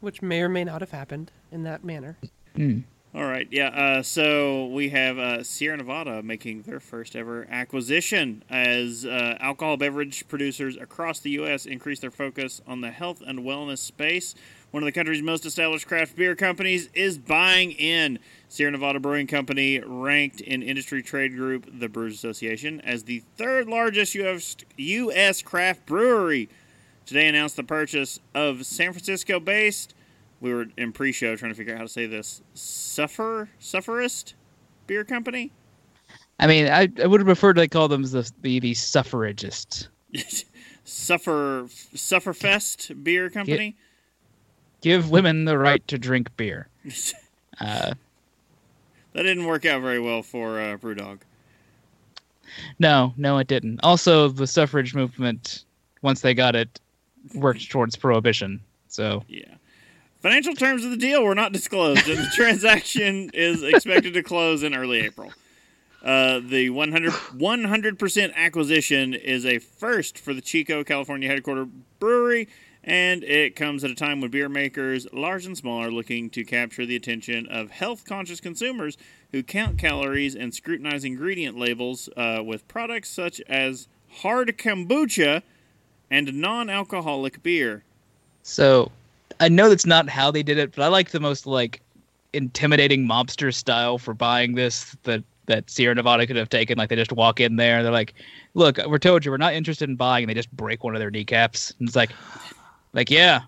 Which 0.01 0.23
may 0.23 0.43
or 0.43 0.49
may 0.49 0.65
not 0.65 0.81
have 0.81 0.91
happened 0.91 1.31
in 1.53 1.63
that 1.63 1.85
manner. 1.85 2.19
Hmm. 2.57 2.81
All 3.15 3.25
right, 3.25 3.49
yeah. 3.51 3.69
Uh, 3.69 4.03
so 4.03 4.67
we 4.67 4.91
have 4.91 5.17
uh, 5.19 5.43
Sierra 5.43 5.79
Nevada 5.79 6.23
making 6.23 6.63
their 6.63 6.79
first 6.79 7.17
ever 7.17 7.47
acquisition 7.49 8.45
as 8.51 9.07
uh, 9.07 9.39
alcohol 9.41 9.79
beverage 9.79 10.29
producers 10.29 10.77
across 10.77 11.19
the 11.19 11.31
U.S. 11.31 11.65
increase 11.65 12.01
their 12.01 12.11
focus 12.11 12.61
on 12.67 12.83
the 12.83 12.91
health 12.91 13.23
and 13.27 13.39
wellness 13.41 13.79
space. 13.79 14.35
One 14.73 14.83
of 14.83 14.85
the 14.85 14.93
country's 14.93 15.23
most 15.23 15.47
established 15.47 15.87
craft 15.87 16.17
beer 16.17 16.37
companies 16.37 16.91
is 16.93 17.17
buying 17.17 17.73
in. 17.73 18.19
Sierra 18.51 18.73
Nevada 18.73 19.01
Brewing 19.01 19.27
Company 19.27 19.81
ranked 19.81 20.43
in 20.43 20.63
industry 20.63 21.03
trade 21.03 21.35
group 21.35 21.67
the 21.81 21.89
Brewers 21.89 22.13
Association 22.13 22.79
as 22.83 23.05
the 23.05 23.21
third 23.39 23.69
largest 23.69 24.15
US, 24.17 24.55
U.S. 24.77 25.41
craft 25.41 25.87
brewery. 25.87 26.51
Today 27.07 27.27
announced 27.27 27.57
the 27.57 27.65
purchase 27.65 28.21
of 28.35 28.67
San 28.67 28.93
Francisco-based 28.93 29.95
we 30.41 30.53
were 30.53 30.67
in 30.77 30.93
pre-show 30.93 31.37
trying 31.37 31.53
to 31.53 31.57
figure 31.57 31.75
out 31.75 31.79
how 31.79 31.85
to 31.85 31.89
say 31.89 32.07
this. 32.07 32.43
Suffer 32.55 33.49
Sufferist 33.61 34.35
beer 34.87 35.05
company. 35.05 35.53
I 36.41 36.47
mean, 36.47 36.69
I, 36.69 36.89
I 37.03 37.07
would 37.07 37.21
have 37.21 37.27
preferred 37.27 37.55
to 37.55 37.69
call 37.69 37.89
them 37.89 38.03
the 38.03 38.31
the, 38.43 38.61
the 38.61 38.75
suffragists. 38.75 39.89
Suffer 40.85 41.67
Sufferfest 41.95 43.03
beer 43.03 43.31
company. 43.31 43.77
Give 44.81 45.11
women 45.11 45.45
the 45.45 45.59
right 45.59 45.87
to 45.89 45.99
drink 45.99 46.37
beer. 46.37 46.69
Uh, 47.61 47.93
that 49.15 49.25
didn't 49.25 49.45
work 49.45 49.67
out 49.67 49.83
very 49.83 49.99
well 49.99 50.23
for 50.23 50.61
uh, 50.61 50.77
BrewDog. 50.77 51.19
no, 52.79 53.13
no, 53.17 53.39
it 53.39 53.49
didn't. 53.49 53.81
Also, 53.83 54.29
the 54.29 54.47
suffrage 54.47 54.95
movement, 54.95 55.65
once 56.03 56.21
they 56.21 56.35
got 56.35 56.55
it, 56.55 56.79
worked 57.35 57.69
towards 57.69 57.97
prohibition. 57.97 58.61
So, 58.87 59.25
Yeah. 59.27 59.57
Financial 60.21 60.55
terms 60.55 60.85
of 60.85 60.91
the 60.91 60.97
deal 60.97 61.23
were 61.23 61.35
not 61.35 61.53
disclosed, 61.53 62.09
and 62.09 62.19
the 62.19 62.31
transaction 62.35 63.31
is 63.35 63.63
expected 63.63 64.15
to 64.15 64.23
close 64.23 64.65
in 64.65 64.75
early 64.75 65.01
April. 65.01 65.33
Uh, 66.03 66.41
the 66.41 66.71
100 66.71 67.99
percent 67.99 68.33
acquisition 68.35 69.15
is 69.15 69.47
a 69.47 69.59
first 69.59 70.19
for 70.19 70.35
the 70.35 70.41
Chico, 70.41 70.83
California 70.83 71.29
headquartered 71.29 71.71
brewery, 72.01 72.49
and 72.83 73.23
it 73.23 73.55
comes 73.55 73.85
at 73.85 73.91
a 73.91 73.95
time 73.95 74.21
when 74.21 74.31
beer 74.31 74.49
makers, 74.49 75.07
large 75.13 75.47
and 75.47 75.57
small, 75.57 75.85
are 75.85 75.91
looking 75.91 76.31
to 76.31 76.45
capture 76.45 76.85
the 76.85 76.97
attention 76.97 77.47
of 77.47 77.71
health-conscious 77.71 78.41
consumers 78.41 78.97
who 79.31 79.43
count 79.43 79.79
calories 79.79 80.35
and 80.35 80.53
scrutinize 80.53 81.05
ingredient 81.05 81.57
labels 81.57 82.09
uh, 82.17 82.41
with 82.45 82.67
products 82.67 83.09
such 83.09 83.41
as 83.43 83.87
hard 84.23 84.57
kombucha 84.59 85.43
and 86.11 86.35
non-alcoholic 86.35 87.43
beer. 87.43 87.85
so 88.43 88.91
I 89.41 89.49
know 89.49 89.69
that's 89.69 89.87
not 89.87 90.09
how 90.09 90.31
they 90.31 90.43
did 90.43 90.59
it, 90.59 90.75
but 90.75 90.83
I 90.83 90.89
like 90.89 91.11
the 91.11 91.21
most 91.21 91.47
like 91.47 91.81
intimidating 92.33 93.07
mobster 93.07 93.55
style 93.55 93.99
for 93.99 94.15
buying 94.15 94.55
this 94.55 94.97
that 95.05 95.23
that 95.47 95.71
Sierra 95.71 95.95
Nevada 95.95 96.27
could 96.27 96.37
have 96.37 96.49
taken. 96.51 96.77
Like 96.77 96.89
they 96.91 96.97
just 96.97 97.13
walk 97.13 97.41
in 97.41 97.57
there, 97.57 97.77
and 97.79 97.85
they're 97.85 97.93
like, 97.93 98.15
"Look, 98.55 98.79
we're 98.87 98.99
told 98.99 99.25
you 99.25 99.31
we're 99.31 99.37
not 99.39 99.55
interested 99.55 99.89
in 99.89 99.97
buying," 99.97 100.25
and 100.25 100.31
they 100.31 100.35
just 100.35 100.51
break 100.55 100.85
one 100.85 100.95
of 100.95 101.01
their 101.01 101.11
kneecaps, 101.11 101.73
and 101.79 101.89
it's 101.89 101.97
like, 101.97 102.11
like 102.93 103.11
yeah, 103.11 103.43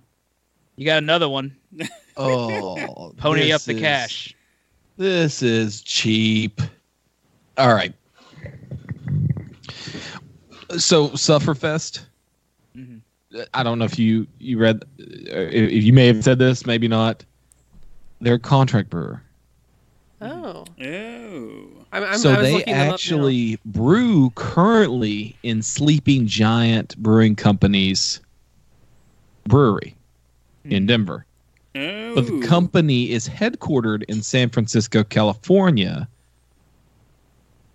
you 0.76 0.86
got 0.86 0.98
another 0.98 1.28
one. 1.28 1.54
Oh, 2.16 3.14
Pony 3.16 3.50
up 3.50 3.62
the 3.62 3.72
is- 3.74 3.80
cash. 3.80 4.34
This 4.98 5.42
is 5.42 5.80
cheap. 5.80 6.60
All 7.56 7.72
right. 7.72 7.94
So 10.76 11.08
Sufferfest. 11.10 12.04
I 13.54 13.62
don't 13.62 13.78
know 13.78 13.84
if 13.84 13.98
you 13.98 14.26
you 14.38 14.58
read, 14.58 14.84
uh, 15.00 15.48
if 15.52 15.84
you 15.84 15.92
may 15.92 16.06
have 16.06 16.24
said 16.24 16.38
this, 16.38 16.66
maybe 16.66 16.88
not. 16.88 17.24
They're 18.20 18.34
a 18.34 18.38
contract 18.38 18.90
brewer, 18.90 19.22
Oh. 20.20 20.64
Oh. 20.80 21.66
I'm, 21.92 22.04
I'm, 22.04 22.18
so 22.18 22.32
I 22.32 22.38
was 22.38 22.46
they 22.46 22.52
looking 22.52 22.74
up 22.74 22.94
actually 22.94 23.58
brew 23.64 24.30
currently 24.34 25.36
in 25.42 25.62
Sleeping 25.62 26.26
Giant 26.26 26.96
Brewing 26.98 27.34
Company's 27.34 28.20
brewery 29.44 29.96
in 30.64 30.86
Denver. 30.86 31.24
Oh. 31.74 32.14
But 32.14 32.26
the 32.26 32.46
company 32.46 33.10
is 33.10 33.28
headquartered 33.28 34.02
in 34.04 34.22
San 34.22 34.50
Francisco, 34.50 35.02
California. 35.02 36.08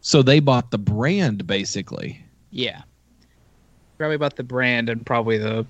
So 0.01 0.21
they 0.21 0.39
bought 0.39 0.69
the 0.69 0.77
brand 0.77 1.47
basically. 1.47 2.23
Yeah. 2.51 2.83
Probably 3.97 4.15
about 4.15 4.35
the 4.35 4.43
brand 4.43 4.89
and 4.89 5.05
probably 5.05 5.37
the 5.37 5.65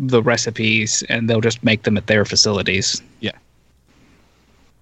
the 0.00 0.22
recipes, 0.22 1.02
and 1.08 1.28
they'll 1.28 1.40
just 1.40 1.62
make 1.64 1.82
them 1.82 1.96
at 1.96 2.06
their 2.06 2.24
facilities. 2.24 3.02
Yeah. 3.20 3.32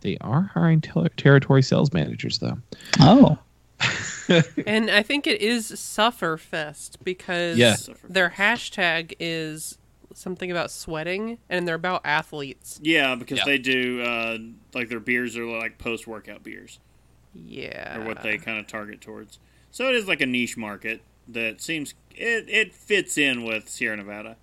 They 0.02 0.18
are 0.20 0.50
hiring 0.52 0.82
ter- 0.82 1.08
territory 1.16 1.62
sales 1.62 1.92
managers 1.92 2.38
though. 2.38 2.58
Oh. 3.00 3.38
And 4.66 4.90
I 4.90 5.02
think 5.04 5.26
it 5.28 5.40
is 5.40 5.70
Sufferfest 5.70 6.96
because 7.04 7.56
Yeah. 7.56 7.76
their 8.08 8.30
hashtag 8.30 9.14
is 9.20 9.78
something 10.14 10.50
about 10.50 10.70
sweating 10.72 11.38
and 11.48 11.66
they're 11.68 11.76
about 11.76 12.00
athletes. 12.04 12.80
Yeah, 12.82 13.14
because 13.14 13.38
Yeah. 13.38 13.44
they 13.44 13.58
do 13.58 14.00
uh, 14.02 14.38
like 14.74 14.88
their 14.88 14.98
beers 15.00 15.36
are 15.36 15.44
like 15.46 15.78
post 15.78 16.06
workout 16.08 16.42
beers, 16.42 16.80
Yeah. 17.34 17.98
or 18.00 18.04
what 18.04 18.22
they 18.24 18.36
kind 18.38 18.58
of 18.58 18.66
target 18.66 19.00
towards. 19.00 19.38
So 19.70 19.88
it 19.88 19.94
is 19.94 20.08
like 20.08 20.20
a 20.20 20.26
niche 20.26 20.56
market 20.56 21.02
that 21.28 21.60
seems 21.60 21.94
it 22.16 22.48
it 22.48 22.74
fits 22.74 23.18
in 23.18 23.44
with 23.44 23.68
Sierra 23.68 23.96
Nevada, 23.96 24.36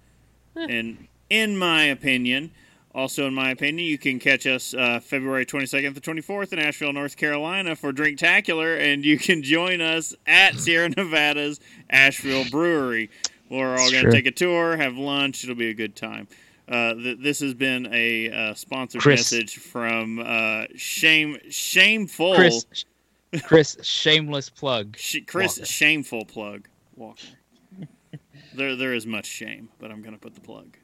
and 0.56 1.08
in 1.30 1.58
my 1.58 1.84
opinion. 1.86 2.52
Also, 2.96 3.26
in 3.26 3.34
my 3.34 3.50
opinion, 3.50 3.88
you 3.88 3.98
can 3.98 4.20
catch 4.20 4.46
us 4.46 4.76
uh, 4.76 5.00
February 5.00 5.48
22nd 5.48 5.96
to 5.96 6.00
24th 6.00 6.54
in 6.54 6.60
Asheville, 6.60 6.94
North 6.94 7.18
Carolina 7.18 7.76
for 7.76 7.92
Drinktacular, 7.92 8.80
and 8.80 9.04
you 9.04 9.18
can 9.18 9.42
join 9.42 9.82
us 9.82 10.14
at 10.28 10.54
Sierra 10.60 10.90
Nevada's 10.90 11.60
Asheville 11.90 12.46
Brewery. 12.52 13.10
We're 13.50 13.76
all 13.80 13.90
going 13.92 14.06
to 14.06 14.12
take 14.12 14.28
a 14.28 14.32
tour, 14.32 14.78
have 14.78 14.96
lunch. 14.96 15.44
It'll 15.44 15.56
be 15.56 15.70
a 15.70 15.74
good 15.74 15.96
time. 15.96 16.28
Uh, 16.68 16.94
th- 16.94 17.18
this 17.20 17.40
has 17.40 17.54
been 17.56 17.88
a 17.92 18.30
uh, 18.32 18.54
sponsored 18.54 19.02
Chris. 19.02 19.32
message 19.32 19.58
from 19.58 20.20
uh, 20.20 20.66
Shame 20.76 21.40
Shameful 21.50 22.36
Chris, 22.36 22.66
Chris, 23.44 23.78
shameless 23.82 24.50
plug. 24.50 24.96
Sh- 24.98 25.18
Chris 25.28 25.58
Walker. 25.58 25.66
Shameful 25.66 26.26
plug 26.26 26.68
Walker. 26.96 27.28
There 28.56 28.76
there 28.76 28.94
is 28.94 29.06
much 29.06 29.26
shame, 29.26 29.70
but 29.80 29.92
I'm 29.92 30.02
gonna 30.02 30.18
put 30.18 30.36
the 30.36 30.42
plug. 30.42 30.78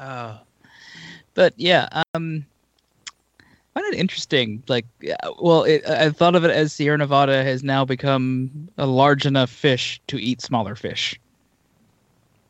Oh. 0.00 0.40
But 1.34 1.54
yeah, 1.56 1.88
um, 2.14 2.46
I 3.38 3.80
find 3.80 3.94
it 3.94 3.98
interesting. 3.98 4.62
Like, 4.68 4.86
well, 5.40 5.64
it, 5.64 5.82
I 5.88 6.06
I 6.06 6.10
thought 6.10 6.34
of 6.34 6.44
it 6.44 6.50
as 6.50 6.72
Sierra 6.72 6.98
Nevada 6.98 7.42
has 7.44 7.62
now 7.62 7.84
become 7.84 8.68
a 8.78 8.86
large 8.86 9.26
enough 9.26 9.50
fish 9.50 10.00
to 10.08 10.18
eat 10.18 10.40
smaller 10.40 10.74
fish. 10.74 11.18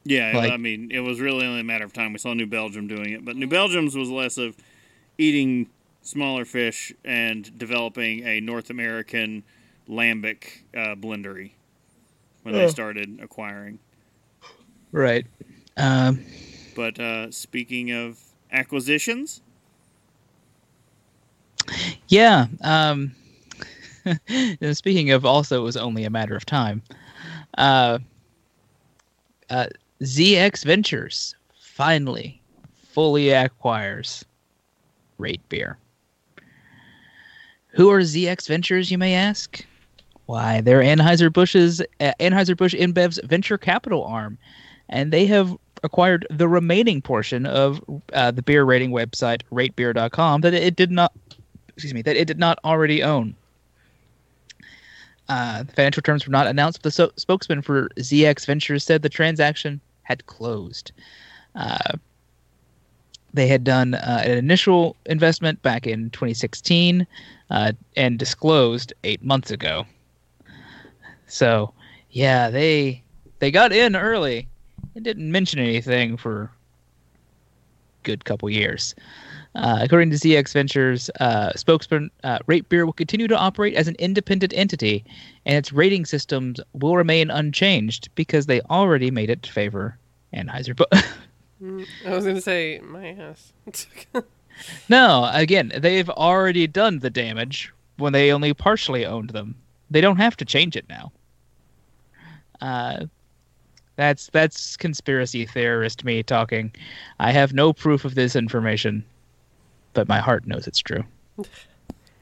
Yeah, 0.04 0.32
Like- 0.34 0.52
I 0.52 0.56
mean, 0.56 0.90
it 0.90 1.00
was 1.00 1.20
really 1.20 1.44
only 1.44 1.60
a 1.60 1.64
matter 1.64 1.84
of 1.84 1.92
time. 1.92 2.12
We 2.12 2.18
saw 2.18 2.32
New 2.32 2.46
Belgium 2.46 2.88
doing 2.88 3.10
it, 3.10 3.24
but 3.24 3.36
New 3.36 3.46
Belgium's 3.46 3.94
was 3.94 4.08
less 4.08 4.38
of 4.38 4.56
eating 5.18 5.68
smaller 6.00 6.46
fish 6.46 6.92
and 7.04 7.56
developing 7.58 8.26
a 8.26 8.40
North 8.40 8.70
American 8.70 9.44
lambic 9.86 10.62
uh, 10.74 10.94
blendery 10.94 11.52
when 12.42 12.54
they 12.54 12.64
Oh. 12.64 12.68
started 12.68 13.18
acquiring. 13.22 13.78
Right. 14.92 15.26
Um, 15.76 16.24
But 16.74 16.98
uh, 16.98 17.30
speaking 17.30 17.90
of 17.92 18.18
acquisitions, 18.52 19.40
yeah. 22.08 22.46
Um, 22.62 23.14
and 24.28 24.76
speaking 24.76 25.10
of, 25.10 25.24
also, 25.24 25.60
it 25.60 25.64
was 25.64 25.76
only 25.76 26.04
a 26.04 26.10
matter 26.10 26.34
of 26.34 26.44
time. 26.46 26.82
Uh, 27.58 27.98
uh, 29.50 29.66
ZX 30.02 30.64
Ventures 30.64 31.34
finally 31.60 32.40
fully 32.88 33.30
acquires 33.30 34.24
Rate 35.18 35.46
Beer. 35.48 35.78
Who 37.68 37.90
are 37.90 38.00
ZX 38.00 38.48
Ventures, 38.48 38.90
you 38.90 38.98
may 38.98 39.14
ask? 39.14 39.64
Why, 40.30 40.60
they're 40.60 40.80
Anheuser-Busch's 40.80 41.80
uh, 41.98 42.12
Anheuser-Busch 42.20 42.72
InBev's 42.74 43.18
venture 43.24 43.58
capital 43.58 44.04
arm, 44.04 44.38
and 44.88 45.12
they 45.12 45.26
have 45.26 45.56
acquired 45.82 46.24
the 46.30 46.46
remaining 46.46 47.02
portion 47.02 47.46
of 47.46 47.82
uh, 48.12 48.30
the 48.30 48.40
beer 48.40 48.62
rating 48.62 48.92
website 48.92 49.42
ratebeer.com 49.50 50.42
that 50.42 50.54
it 50.54 50.76
did 50.76 50.92
not 50.92 51.12
excuse 51.70 51.92
me 51.92 52.02
that 52.02 52.14
it 52.14 52.26
did 52.26 52.38
not 52.38 52.60
already 52.64 53.02
own. 53.02 53.34
Uh, 55.28 55.64
the 55.64 55.72
financial 55.72 56.00
terms 56.00 56.24
were 56.28 56.32
not 56.32 56.46
announced, 56.46 56.78
but 56.78 56.84
the 56.84 56.92
so- 56.92 57.12
spokesman 57.16 57.60
for 57.60 57.88
ZX 57.96 58.46
Ventures 58.46 58.84
said 58.84 59.02
the 59.02 59.08
transaction 59.08 59.80
had 60.04 60.26
closed. 60.26 60.92
Uh, 61.56 61.96
they 63.34 63.48
had 63.48 63.64
done 63.64 63.94
uh, 63.94 64.22
an 64.24 64.38
initial 64.38 64.94
investment 65.06 65.60
back 65.62 65.88
in 65.88 66.08
2016 66.10 67.04
uh, 67.50 67.72
and 67.96 68.16
disclosed 68.16 68.92
eight 69.02 69.24
months 69.24 69.50
ago. 69.50 69.84
So, 71.30 71.72
yeah, 72.10 72.50
they 72.50 73.02
they 73.38 73.50
got 73.50 73.72
in 73.72 73.96
early 73.96 74.48
and 74.94 75.04
didn't 75.04 75.30
mention 75.30 75.58
anything 75.58 76.16
for 76.16 76.42
a 76.42 76.50
good 78.02 78.24
couple 78.24 78.50
years. 78.50 78.94
Uh, 79.56 79.80
according 79.82 80.10
to 80.10 80.16
ZX 80.16 80.52
Ventures 80.52 81.10
uh, 81.18 81.52
spokesman, 81.54 82.08
uh, 82.22 82.38
Rate 82.46 82.68
Beer 82.68 82.86
will 82.86 82.92
continue 82.92 83.26
to 83.26 83.36
operate 83.36 83.74
as 83.74 83.88
an 83.88 83.96
independent 83.98 84.52
entity, 84.54 85.04
and 85.44 85.56
its 85.56 85.72
rating 85.72 86.04
systems 86.04 86.60
will 86.72 86.96
remain 86.96 87.30
unchanged 87.30 88.08
because 88.14 88.46
they 88.46 88.60
already 88.62 89.10
made 89.10 89.28
it 89.28 89.46
favor 89.46 89.98
Anheuser. 90.32 90.76
But 90.76 90.92
Mm, 91.62 91.86
I 92.06 92.10
was 92.10 92.24
gonna 92.24 92.40
say 92.40 92.80
my 92.82 93.08
ass. 93.08 93.52
no, 94.88 95.28
again, 95.32 95.72
they've 95.76 96.08
already 96.08 96.66
done 96.66 97.00
the 97.00 97.10
damage 97.10 97.72
when 97.98 98.12
they 98.12 98.32
only 98.32 98.54
partially 98.54 99.04
owned 99.04 99.30
them. 99.30 99.54
They 99.90 100.00
don't 100.00 100.16
have 100.16 100.36
to 100.38 100.44
change 100.44 100.74
it 100.74 100.88
now. 100.88 101.12
Uh, 102.60 103.06
that's 103.96 104.28
that's 104.32 104.76
conspiracy 104.76 105.44
theorist 105.46 106.04
me 106.04 106.22
talking. 106.22 106.72
I 107.18 107.32
have 107.32 107.52
no 107.52 107.72
proof 107.72 108.04
of 108.04 108.14
this 108.14 108.34
information, 108.36 109.04
but 109.92 110.08
my 110.08 110.18
heart 110.20 110.46
knows 110.46 110.66
it's 110.66 110.78
true. 110.78 111.04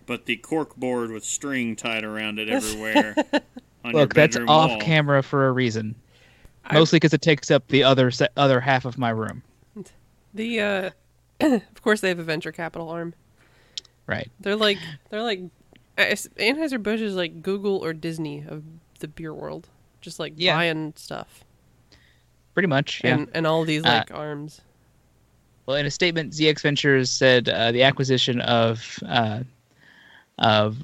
but 0.06 0.26
the 0.26 0.36
cork 0.36 0.74
board 0.76 1.10
with 1.10 1.24
string 1.24 1.76
tied 1.76 2.04
around 2.04 2.38
it 2.38 2.48
everywhere 2.50 3.14
on 3.84 3.92
your 3.92 4.00
Look, 4.02 4.14
that's 4.14 4.36
bedroom 4.36 4.48
off 4.48 4.70
wall. 4.70 4.80
camera 4.80 5.22
for 5.22 5.46
a 5.48 5.52
reason. 5.52 5.94
I- 6.64 6.74
Mostly 6.74 6.96
because 6.96 7.14
it 7.14 7.22
takes 7.22 7.50
up 7.50 7.66
the 7.68 7.84
other 7.84 8.10
se- 8.10 8.28
other 8.36 8.60
half 8.60 8.84
of 8.84 8.98
my 8.98 9.10
room. 9.10 9.42
the 10.34 10.60
uh, 10.60 10.90
of 11.40 11.82
course 11.82 12.00
they 12.00 12.08
have 12.08 12.18
a 12.18 12.24
venture 12.24 12.52
capital 12.52 12.88
arm. 12.88 13.14
Right. 14.06 14.30
They're 14.40 14.56
like 14.56 14.78
they're 15.10 15.22
like 15.22 15.40
Anheuser 15.96 16.82
Busch 16.82 17.00
is 17.00 17.14
like 17.14 17.42
Google 17.42 17.76
or 17.84 17.92
Disney 17.92 18.44
of 18.48 18.62
the 19.00 19.08
beer 19.08 19.32
world, 19.34 19.68
just 20.08 20.18
like 20.18 20.32
Yeah. 20.36 20.56
buying 20.56 20.92
stuff 20.96 21.44
Pretty 22.54 22.66
much. 22.68 23.00
Yeah. 23.04 23.14
and 23.14 23.28
and 23.34 23.46
all 23.46 23.64
these 23.64 23.84
Uh, 23.84 23.88
like 24.08 24.12
arms. 24.12 24.60
Well, 25.66 25.76
in 25.76 25.84
a 25.86 25.90
statement, 25.90 26.32
ZX 26.32 26.62
Ventures 26.62 27.10
said 27.10 27.48
uh, 27.48 27.70
the 27.72 27.82
acquisition 27.82 28.40
of 28.40 28.98
uh, 29.06 29.42
of 30.38 30.78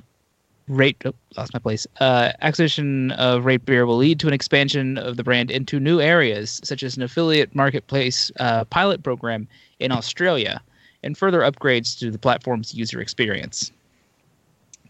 Rate 0.69 0.97
oh, 1.05 1.13
lost 1.37 1.53
my 1.53 1.59
place. 1.59 1.87
Uh, 2.01 2.33
acquisition 2.43 3.11
of 3.13 3.45
Rate 3.45 3.65
Beer 3.67 3.87
will 3.87 3.97
lead 3.97 4.21
to 4.21 4.29
an 4.29 4.33
expansion 4.35 4.97
of 4.99 5.17
the 5.17 5.25
brand 5.25 5.51
into 5.51 5.79
new 5.81 6.01
areas, 6.01 6.61
such 6.65 6.83
as 6.83 6.97
an 6.97 7.03
affiliate 7.03 7.55
marketplace 7.55 8.31
uh, 8.41 8.65
pilot 8.67 9.03
program 9.03 9.47
in 9.81 9.91
Australia, 9.93 10.61
and 11.03 11.19
further 11.19 11.41
upgrades 11.41 11.99
to 11.99 12.11
the 12.11 12.19
platform's 12.19 12.73
user 12.75 13.01
experience. 13.01 13.73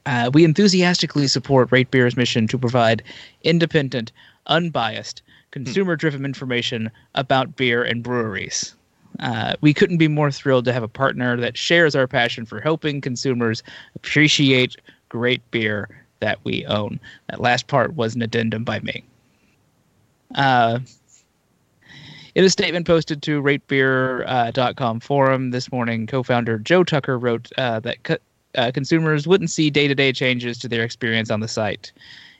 Uh, 0.07 0.31
we 0.33 0.45
enthusiastically 0.45 1.27
support 1.27 1.73
Rate 1.73 1.91
Beer's 1.91 2.17
mission 2.17 2.47
to 2.49 2.59
provide 2.59 3.03
independent, 3.43 4.13
unbiased, 4.47 5.23
consumer-driven 5.51 6.25
information 6.25 6.91
about 7.15 7.57
beer 7.57 7.83
and 7.83 8.03
breweries. 8.03 8.75
Uh, 9.21 9.55
we 9.61 9.73
couldn't 9.73 9.99
be 9.99 10.09
more 10.09 10.31
thrilled 10.31 10.65
to 10.65 10.73
have 10.73 10.83
a 10.83 10.89
partner 10.89 11.37
that 11.37 11.57
shares 11.57 11.95
our 11.95 12.07
passion 12.07 12.45
for 12.45 12.61
helping 12.61 13.01
consumers 13.01 13.63
appreciate 13.95 14.77
great 15.09 15.49
beer 15.51 16.05
that 16.21 16.39
we 16.45 16.67
own. 16.67 16.99
That 17.29 17.41
last 17.41 17.69
part 17.69 17.95
was 17.95 18.15
an 18.15 18.23
addendum 18.23 18.65
by 18.65 18.81
me. 18.81 19.05
Uh, 20.35 20.81
in 22.35 22.45
a 22.45 22.51
statement 22.51 22.87
posted 22.87 23.23
to 23.23 23.41
ratebeer.com 23.41 25.01
forum 25.01 25.51
this 25.53 25.71
morning, 25.71 26.07
co-founder 26.09 26.59
Joe 26.59 26.83
Tucker 26.83 27.17
wrote 27.17 27.49
uh, 27.57 27.79
that 27.81 28.03
co- 28.03 28.17
uh, 28.57 28.71
consumers 28.73 29.27
wouldn't 29.27 29.51
see 29.51 29.71
day-to-day 29.71 30.13
changes 30.13 30.59
to 30.59 30.69
their 30.69 30.85
experience 30.85 31.31
on 31.31 31.41
the 31.41 31.49
site. 31.49 31.93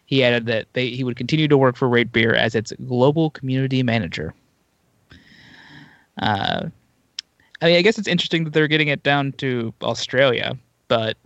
He 0.07 0.23
added 0.23 0.47
that 0.47 0.67
they, 0.75 0.91
he 0.91 1.05
would 1.05 1.17
continue 1.17 1.49
to 1.49 1.57
work 1.57 1.77
for 1.77 1.89
Rate 1.89 2.13
Beer 2.13 2.35
as 2.35 2.55
its 2.55 2.73
global 2.87 3.31
community 3.31 3.83
manager. 3.83 4.35
Uh, 6.19 6.69
I 7.63 7.67
mean, 7.67 7.77
I 7.77 7.83
guess 7.83 7.99
it's 7.99 8.09
interesting 8.09 8.45
that 8.45 8.53
they're 8.53 8.69
getting 8.69 8.89
it 8.89 9.03
down 9.03 9.33
to 9.33 9.73
Australia, 9.83 10.57
but 10.89 11.17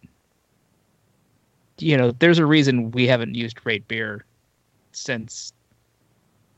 you 1.78 1.97
know, 1.97 2.12
there's 2.12 2.39
a 2.39 2.47
reason 2.47 2.91
we 2.91 3.07
haven't 3.07 3.34
used 3.34 3.59
Rate 3.64 3.86
Beer 3.89 4.24
since 4.93 5.53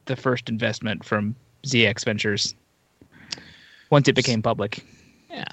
the 0.07 0.16
first 0.16 0.49
investment 0.49 1.05
from 1.05 1.35
ZX 1.64 2.05
Ventures. 2.05 2.55
Once 3.91 4.09
it 4.09 4.14
became 4.14 4.41
public, 4.41 4.85
Yeah, 5.31 5.45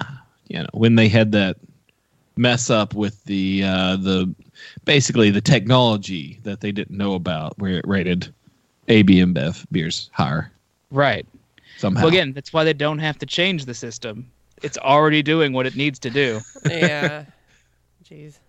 you 0.47 0.59
know 0.59 0.69
when 0.73 0.95
they 0.95 1.07
had 1.07 1.31
that 1.31 1.57
mess 2.37 2.69
up 2.69 2.93
with 2.93 3.23
the 3.25 3.63
uh, 3.63 3.95
the 3.97 4.33
basically 4.85 5.29
the 5.29 5.41
technology 5.41 6.39
that 6.43 6.61
they 6.61 6.71
didn't 6.71 6.97
know 6.97 7.13
about, 7.13 7.57
where 7.59 7.73
it 7.73 7.87
rated 7.87 8.33
AB 8.87 9.15
InBev 9.15 9.65
beers 9.71 10.09
higher 10.13 10.51
right? 10.91 11.25
somehow. 11.77 12.01
Well, 12.03 12.09
again, 12.09 12.33
that's 12.33 12.53
why 12.53 12.63
they 12.63 12.73
don't 12.73 12.99
have 12.99 13.17
to 13.19 13.25
change 13.25 13.65
the 13.65 13.73
system. 13.73 14.29
It's 14.63 14.77
already 14.77 15.21
doing 15.21 15.53
what 15.53 15.65
it 15.67 15.75
needs 15.75 15.99
to 15.99 16.09
do. 16.09 16.39
yeah. 16.69 17.25
Jeez. 18.09 18.39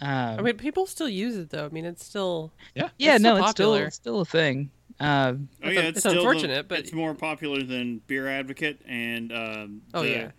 Um, 0.00 0.38
I 0.38 0.42
mean, 0.42 0.56
people 0.56 0.86
still 0.86 1.08
use 1.08 1.36
it 1.36 1.50
though. 1.50 1.66
I 1.66 1.68
mean, 1.68 1.84
it's 1.84 2.04
still 2.04 2.50
yeah, 2.74 2.88
it's 2.98 3.22
no, 3.22 3.36
still 3.36 3.36
it's 3.44 3.50
still 3.50 3.66
popular. 3.70 3.86
it's 3.86 3.96
still 3.96 4.20
a 4.20 4.24
thing. 4.24 4.70
Uh, 5.00 5.34
Oh 5.34 5.68
It's 5.68 5.74
yeah, 5.74 5.80
it's, 5.82 5.88
it's 5.90 6.00
still 6.00 6.12
the- 6.12 6.18
unfortunate, 6.18 6.68
but- 6.68 6.78
it's 6.80 6.92
more 6.92 7.14
popular 7.14 7.62
than 7.62 7.98
Beer 8.06 8.28
Advocate, 8.28 8.80
and 8.86 9.32
um, 9.32 9.82
Oh, 9.94 10.02
the- 10.02 10.08
yeah. 10.10 10.30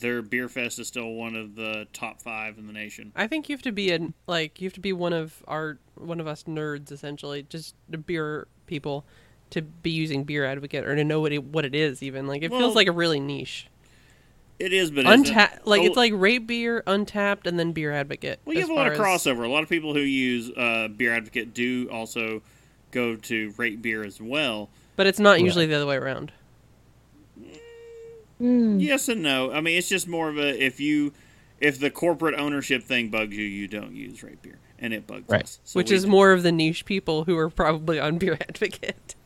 Their 0.00 0.22
beer 0.22 0.48
fest 0.48 0.78
is 0.78 0.88
still 0.88 1.12
one 1.12 1.36
of 1.36 1.54
the 1.54 1.86
top 1.92 2.20
five 2.20 2.58
in 2.58 2.66
the 2.66 2.72
nation. 2.72 3.12
I 3.14 3.26
think 3.26 3.48
you 3.48 3.54
have 3.54 3.62
to 3.62 3.72
be 3.72 3.92
a 3.92 4.00
like 4.26 4.60
you 4.60 4.66
have 4.66 4.74
to 4.74 4.80
be 4.80 4.92
one 4.92 5.12
of 5.12 5.42
our 5.46 5.78
one 5.94 6.20
of 6.20 6.26
us 6.26 6.44
nerds 6.44 6.90
essentially, 6.90 7.44
just 7.48 7.74
the 7.88 7.98
beer 7.98 8.48
people, 8.66 9.04
to 9.50 9.62
be 9.62 9.90
using 9.90 10.24
Beer 10.24 10.44
Advocate 10.44 10.84
or 10.84 10.96
to 10.96 11.04
know 11.04 11.20
what 11.20 11.32
it 11.32 11.44
what 11.44 11.64
it 11.64 11.74
is. 11.74 12.02
Even 12.02 12.26
like 12.26 12.42
it 12.42 12.50
Well, 12.50 12.60
feels 12.60 12.74
like 12.74 12.88
a 12.88 12.92
really 12.92 13.20
niche. 13.20 13.68
It 14.58 14.72
is, 14.72 14.90
but 14.92 15.04
Untappd, 15.04 15.60
like 15.64 15.82
oh, 15.82 15.84
it's 15.86 15.96
like 15.96 16.12
Rate 16.14 16.46
Beer, 16.46 16.82
Untappd, 16.86 17.46
and 17.46 17.58
then 17.58 17.72
Beer 17.72 17.90
Advocate. 17.92 18.38
Well, 18.44 18.54
you 18.54 18.60
have 18.60 18.70
a 18.70 18.74
lot 18.74 18.86
of 18.86 18.96
far 18.96 19.06
as- 19.08 19.22
crossover. 19.24 19.44
A 19.44 19.48
lot 19.48 19.62
of 19.64 19.68
people 19.68 19.94
who 19.94 20.00
use 20.00 20.48
uh, 20.56 20.88
Beer 20.88 21.12
Advocate 21.12 21.52
do 21.54 21.88
also 21.90 22.40
go 22.92 23.16
to 23.16 23.52
Rate 23.56 23.82
Beer 23.82 24.04
as 24.04 24.20
well. 24.20 24.70
but 24.96 25.06
it's 25.08 25.18
not 25.18 25.40
usually 25.40 25.66
the 25.66 25.74
other 25.74 25.86
way 25.86 25.96
around. 25.96 26.30
Mm. 28.40 28.80
Yes 28.82 29.08
and 29.08 29.22
no. 29.22 29.52
I 29.52 29.60
mean, 29.60 29.78
it's 29.78 29.88
just 29.88 30.08
more 30.08 30.28
of 30.28 30.38
a 30.38 30.62
if 30.62 30.80
you 30.80 31.12
if 31.60 31.78
the 31.78 31.90
corporate 31.90 32.34
ownership 32.38 32.82
thing 32.82 33.08
bugs 33.08 33.36
you, 33.36 33.44
you 33.44 33.68
don't 33.68 33.94
use 33.94 34.22
rate 34.22 34.42
beer, 34.42 34.58
and 34.78 34.92
it 34.92 35.06
bugs 35.06 35.28
Right. 35.28 35.42
us. 35.44 35.60
So 35.64 35.78
Which 35.78 35.90
is 35.92 36.04
do. 36.04 36.10
more 36.10 36.32
of 36.32 36.42
the 36.42 36.52
niche 36.52 36.84
people 36.84 37.24
who 37.24 37.36
are 37.38 37.48
probably 37.48 37.98
on 38.00 38.18
Beer 38.18 38.34
Advocate. 38.40 39.14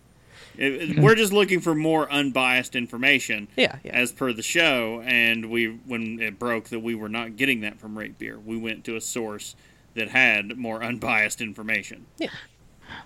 It- 0.59 0.73
it- 0.91 0.99
we're 0.99 1.15
just 1.15 1.33
looking 1.33 1.61
for 1.61 1.73
more 1.73 2.11
unbiased 2.11 2.75
information. 2.75 3.47
Yeah, 3.57 3.77
yeah. 3.85 3.93
As 3.95 4.11
per 4.11 4.33
the 4.33 4.43
show, 4.43 5.01
and 5.07 5.51
we 5.51 5.67
when 5.87 6.21
it 6.21 6.37
broke 6.41 6.65
that 6.71 6.81
we 6.81 6.97
were 6.97 7.09
not 7.09 7.37
getting 7.37 7.61
that 7.61 7.79
from 7.79 7.97
Rate 7.97 8.19
Beer, 8.19 8.41
we 8.45 8.57
went 8.57 8.83
to 8.87 8.97
a 8.97 9.01
source 9.01 9.55
that 9.95 10.09
had 10.09 10.59
more 10.59 10.83
unbiased 10.83 11.41
information. 11.41 12.07
Yeah 12.19 12.31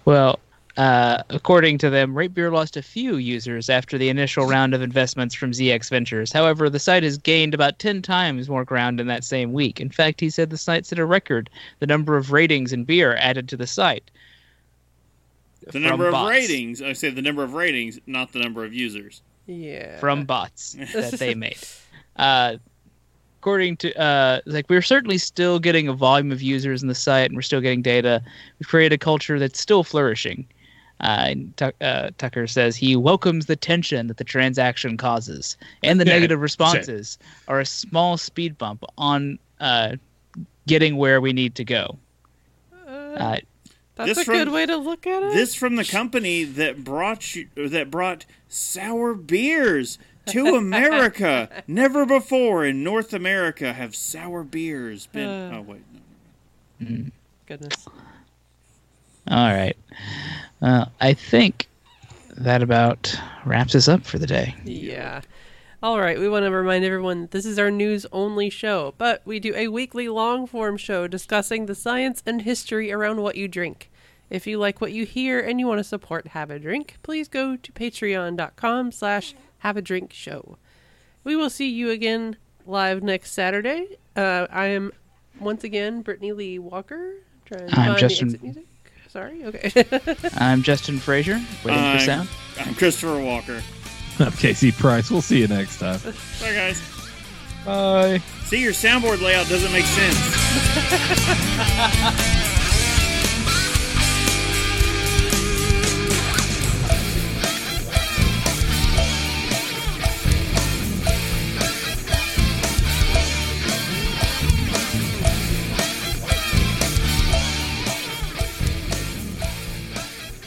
well, 0.06 0.38
uh, 0.76 1.22
according 1.28 1.78
to 1.78 1.90
them, 1.90 2.16
Rate 2.16 2.32
Beer 2.32 2.50
lost 2.50 2.76
a 2.76 2.82
few 2.82 3.16
users 3.16 3.68
after 3.68 3.98
the 3.98 4.08
initial 4.08 4.46
round 4.46 4.74
of 4.74 4.80
investments 4.80 5.34
from 5.34 5.52
ZX 5.52 5.90
Ventures. 5.90 6.32
However, 6.32 6.70
the 6.70 6.78
site 6.78 7.02
has 7.02 7.18
gained 7.18 7.52
about 7.52 7.78
10 7.78 8.00
times 8.00 8.48
more 8.48 8.64
ground 8.64 9.00
in 9.00 9.06
that 9.08 9.24
same 9.24 9.52
week. 9.52 9.80
In 9.80 9.90
fact, 9.90 10.20
he 10.20 10.30
said 10.30 10.50
the 10.50 10.56
site 10.56 10.86
set 10.86 10.98
a 10.98 11.04
record 11.04 11.50
the 11.80 11.86
number 11.86 12.16
of 12.16 12.32
ratings 12.32 12.72
and 12.72 12.86
beer 12.86 13.16
added 13.16 13.48
to 13.50 13.56
the 13.56 13.66
site. 13.66 14.10
The 15.60 15.72
From 15.72 15.82
number 15.82 16.08
of 16.08 16.28
ratings, 16.28 16.80
I 16.80 16.92
say 16.94 17.10
the 17.10 17.22
number 17.22 17.42
of 17.44 17.52
ratings, 17.52 18.00
not 18.06 18.32
the 18.32 18.40
number 18.40 18.64
of 18.64 18.72
users. 18.72 19.22
Yeah. 19.46 19.98
from 19.98 20.24
bots 20.24 20.72
that 20.94 21.12
they 21.14 21.34
made. 21.34 21.58
Uh, 22.16 22.56
according 23.40 23.76
to 23.76 24.00
uh, 24.00 24.40
like 24.46 24.66
we're 24.70 24.82
certainly 24.82 25.18
still 25.18 25.58
getting 25.58 25.88
a 25.88 25.92
volume 25.92 26.30
of 26.30 26.40
users 26.40 26.80
in 26.80 26.88
the 26.88 26.94
site, 26.94 27.26
and 27.26 27.36
we're 27.36 27.42
still 27.42 27.60
getting 27.60 27.82
data. 27.82 28.22
We've 28.58 28.68
created 28.68 28.94
a 28.94 28.98
culture 28.98 29.38
that's 29.38 29.60
still 29.60 29.82
flourishing. 29.82 30.46
Uh, 31.02 31.24
and 31.30 31.56
Tuck- 31.56 31.74
uh, 31.80 32.10
Tucker 32.18 32.46
says 32.46 32.76
he 32.76 32.94
welcomes 32.96 33.46
the 33.46 33.56
tension 33.56 34.06
that 34.06 34.18
the 34.18 34.24
transaction 34.24 34.96
causes, 34.96 35.56
and 35.82 36.00
the 36.00 36.06
Yeah, 36.06 36.12
negative 36.14 36.36
sure. 36.36 36.42
responses 36.42 37.18
are 37.48 37.60
a 37.60 37.66
small 37.66 38.16
speed 38.16 38.56
bump 38.56 38.84
on 38.96 39.38
uh, 39.60 39.96
getting 40.66 40.96
where 40.96 41.20
we 41.20 41.32
need 41.32 41.54
to 41.56 41.64
go. 41.64 41.98
Uh, 42.86 43.38
That's 43.96 44.08
This 44.08 44.18
a 44.18 44.24
from- 44.24 44.34
good 44.36 44.48
way 44.50 44.64
to 44.66 44.76
look 44.76 45.06
at 45.06 45.22
it. 45.22 45.32
This 45.34 45.54
from 45.54 45.76
the 45.76 45.84
company 45.84 46.44
that 46.44 46.82
brought 46.84 47.34
you 47.34 47.48
that 47.56 47.90
brought 47.90 48.24
sour 48.48 49.14
beers 49.14 49.98
to 50.26 50.46
America. 50.56 51.48
Never 51.66 52.06
before 52.06 52.64
in 52.64 52.82
North 52.84 53.12
America 53.12 53.72
have 53.72 53.94
sour 53.96 54.44
beers 54.44 55.06
been. 55.08 55.28
Uh. 55.28 55.56
oh 55.58 55.62
wait, 55.62 55.82
no. 56.80 57.04
Goodness. 57.46 57.86
all 59.28 59.52
right, 59.52 59.76
uh, 60.60 60.86
I 61.00 61.14
think 61.14 61.68
that 62.36 62.62
about 62.62 63.14
wraps 63.44 63.74
us 63.74 63.88
up 63.88 64.04
for 64.04 64.18
the 64.18 64.26
day. 64.26 64.54
Yeah. 64.64 65.20
All 65.82 65.98
right, 66.00 66.18
we 66.18 66.28
want 66.28 66.44
to 66.44 66.50
remind 66.50 66.84
everyone 66.84 67.28
this 67.32 67.44
is 67.44 67.58
our 67.58 67.70
news 67.70 68.06
only 68.12 68.48
show, 68.50 68.94
but 68.98 69.20
we 69.24 69.40
do 69.40 69.52
a 69.56 69.66
weekly 69.68 70.08
long 70.08 70.46
form 70.46 70.76
show 70.76 71.08
discussing 71.08 71.66
the 71.66 71.74
science 71.74 72.22
and 72.24 72.42
history 72.42 72.92
around 72.92 73.20
what 73.20 73.34
you 73.36 73.48
drink. 73.48 73.90
If 74.30 74.46
you 74.46 74.58
like 74.58 74.80
what 74.80 74.92
you 74.92 75.04
hear 75.04 75.40
and 75.40 75.58
you 75.60 75.66
want 75.66 75.78
to 75.80 75.84
support 75.84 76.28
Have 76.28 76.50
a 76.50 76.58
Drink, 76.58 76.96
please 77.02 77.28
go 77.28 77.56
to 77.56 77.72
patreon.com 77.72 78.92
slash 78.92 79.34
have 79.58 79.76
a 79.76 79.82
drink 79.82 80.12
show. 80.12 80.56
We 81.24 81.36
will 81.36 81.50
see 81.50 81.68
you 81.68 81.90
again 81.90 82.36
live 82.64 83.02
next 83.02 83.32
Saturday. 83.32 83.98
Uh, 84.16 84.46
I 84.50 84.66
am 84.66 84.92
once 85.40 85.64
again 85.64 86.00
Brittany 86.02 86.32
Lee 86.32 86.58
Walker. 86.58 87.14
Trying 87.44 87.68
to 87.68 87.78
I'm 87.80 87.86
find 87.88 87.98
Justin- 87.98 88.28
the 88.28 88.34
exit 88.34 88.42
music. 88.44 88.64
Sorry, 89.12 89.44
okay. 89.44 89.84
I'm 90.38 90.62
Justin 90.62 90.98
Frazier, 90.98 91.38
waiting 91.66 91.82
I'm- 91.82 91.98
for 91.98 92.04
sound. 92.04 92.28
I'm 92.58 92.74
Christopher 92.74 93.20
Walker. 93.20 93.62
I'm 94.18 94.32
Casey 94.32 94.72
Price. 94.72 95.10
We'll 95.10 95.20
see 95.20 95.38
you 95.40 95.48
next 95.48 95.78
time. 95.80 96.00
Bye 96.40 96.54
guys. 96.54 96.80
Bye. 97.66 98.22
See 98.44 98.62
your 98.62 98.72
soundboard 98.72 99.20
layout 99.20 99.48
doesn't 99.48 99.70
make 99.72 99.84
sense. 99.84 100.16